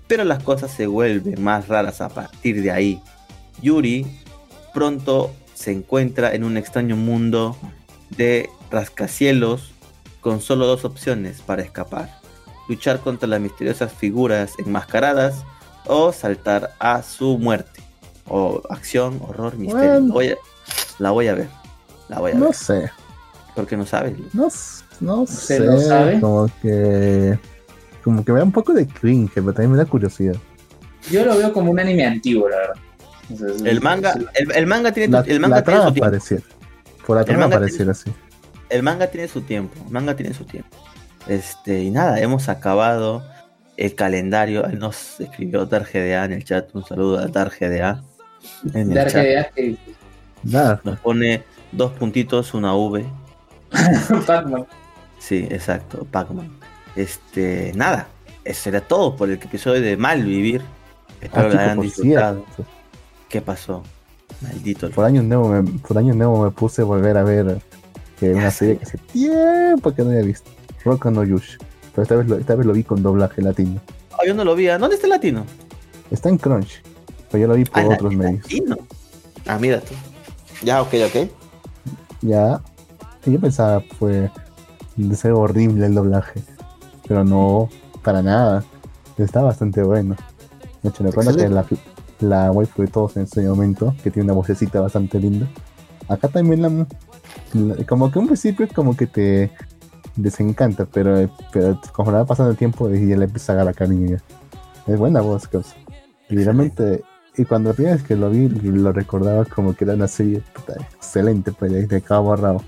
[0.09, 3.01] pero las cosas se vuelven más raras a partir de ahí.
[3.61, 4.07] Yuri
[4.73, 5.31] pronto
[5.63, 7.57] se encuentra en un extraño mundo
[8.11, 9.73] de rascacielos
[10.21, 12.21] con solo dos opciones para escapar.
[12.69, 15.45] Luchar contra las misteriosas figuras enmascaradas
[15.87, 17.81] o saltar a su muerte.
[18.27, 20.01] O acción, horror, misterio.
[20.99, 21.49] la voy a ver.
[22.09, 22.55] La voy a no ver.
[22.55, 22.91] sé.
[23.55, 24.15] Porque no sabes.
[24.33, 24.49] No,
[25.01, 25.61] no sé.
[25.61, 26.21] No sabe?
[26.21, 27.39] Como que.
[28.03, 30.35] Como que me da un poco de cringe, pero también me da curiosidad.
[31.11, 32.75] Yo lo veo como un anime antiguo, la verdad.
[33.65, 36.47] El manga, el, manga tiene, la, el manga tiene su tiempo.
[37.07, 38.13] Por la trama pareciera así.
[38.69, 39.75] El manga tiene su tiempo.
[39.87, 40.77] El manga tiene su tiempo.
[41.29, 43.23] Este, y nada, hemos acabado
[43.77, 44.67] el calendario.
[44.69, 46.75] nos escribió Targda en el chat.
[46.75, 48.03] Un saludo a Targda.
[48.75, 49.49] En el chat.
[50.43, 50.81] Nada.
[50.85, 53.05] Nos pone dos puntitos, una V.
[54.27, 54.67] Pac-Man.
[55.19, 56.51] Sí, exacto, Pac-Man.
[56.97, 58.09] Este, nada.
[58.45, 60.63] Eso era todo por el episodio de Malvivir.
[61.21, 62.45] Espero que lo hayan disfrutado.
[63.33, 63.83] ¿Qué pasó?
[64.43, 64.91] Maldito.
[64.91, 67.63] Por año nuevo me, por año nuevo me puse a volver a ver
[68.21, 70.51] que una serie que hace tiempo que no había visto.
[70.85, 71.57] Rock no Yush.
[71.95, 73.81] Pero esta vez, lo, esta vez lo vi con doblaje latino.
[74.13, 74.67] Ah, yo no lo vi.
[74.67, 75.47] ¿Dónde está el latino?
[76.11, 76.83] Está en Crunch.
[77.31, 78.43] Pero yo lo vi por ah, otros medios.
[78.43, 78.77] Latino?
[79.47, 79.95] Ah, mira tú.
[80.63, 81.31] Ya, ok, ok.
[82.21, 82.61] Ya.
[83.25, 84.31] Yo pensaba fue
[84.97, 86.43] de ser horrible el doblaje.
[87.09, 87.71] Pero no,
[88.03, 88.63] para nada.
[89.17, 90.17] Está bastante bueno.
[90.83, 91.65] De hecho, me acuerdo que la,
[92.23, 95.47] la waifu de todos en ese momento, que tiene una vocecita bastante linda.
[96.09, 96.87] Acá también la,
[97.87, 99.51] como que un principio como que te
[100.17, 104.19] desencanta, pero, pero como va pasando el tiempo y ya le empieza a agarrar cariño
[104.87, 105.75] Es buena voz, cosa.
[106.29, 107.03] Y realmente,
[107.37, 110.43] y cuando la primera vez que lo vi, lo recordaba como que era una serie
[110.97, 112.63] excelente, pues de cabo borrado.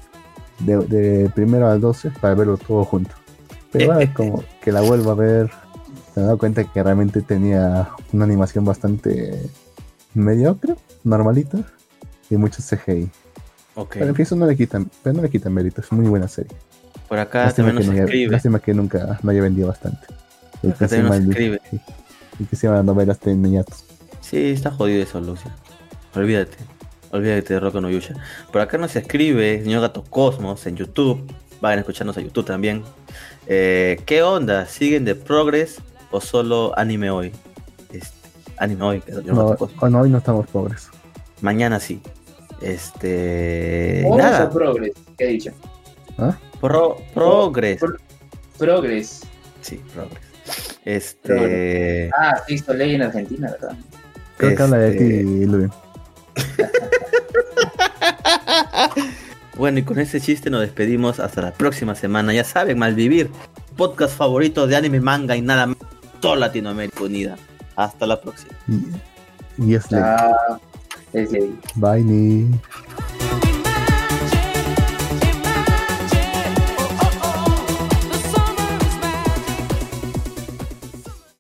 [0.61, 3.11] De, de primero al 12 para verlo todo junto.
[3.73, 5.51] Pero ahora como que la vuelvo a ver
[6.15, 9.41] me he dado cuenta que realmente tenía una animación bastante
[10.15, 11.59] mediocre, normalita,
[12.31, 13.11] y mucho CGI.
[13.75, 14.01] Okay.
[14.01, 16.29] Pero en fin, eso no le quitan, pero no le quitan mérito, es muy buena
[16.29, 16.57] serie.
[17.09, 18.33] Por acá también nos escribe.
[18.33, 20.07] lástima que nunca no haya vendido bastante.
[20.63, 21.59] Y que, se llama, y,
[22.39, 23.85] y que se llama novelas de niñatos.
[24.21, 25.55] Sí, está jodido eso, Lucia.
[26.15, 26.57] Olvídate.
[27.11, 28.15] Olvídate de Rocco no Yusha.
[28.51, 31.31] Por acá nos escribe señor Gato Cosmos en YouTube.
[31.61, 32.83] Vayan a escucharnos a YouTube también.
[33.47, 34.67] Eh, ¿Qué onda?
[34.67, 35.79] ¿Siguen de Progress
[36.15, 37.33] o solo anime hoy?
[37.93, 38.17] Este,
[38.59, 39.57] anime hoy, no,
[39.91, 40.89] no, hoy no estamos pobres.
[41.41, 42.01] Mañana sí.
[42.61, 44.07] Este.
[44.17, 44.45] nada.
[44.45, 44.93] o progress?
[45.19, 45.51] ¿Qué he dicho?
[46.17, 46.39] ¿Ah?
[46.61, 47.81] Pro, progress.
[48.57, 49.23] progress.
[49.61, 50.79] Sí, progress.
[50.85, 52.11] Este.
[52.17, 53.77] Ah, sí, ley en Argentina, ¿verdad?
[54.37, 55.71] Creo que habla de ti, este, Luis.
[59.57, 62.33] bueno, y con ese chiste nos despedimos hasta la próxima semana.
[62.33, 63.31] Ya saben, Malvivir,
[63.77, 65.77] podcast favorito de anime, manga y nada más
[66.25, 67.37] toda Latinoamérica unida.
[67.77, 68.53] Hasta la próxima.
[69.59, 70.03] Yes, Lady.
[70.03, 70.59] Ah,
[71.75, 73.64] Bye, Nick.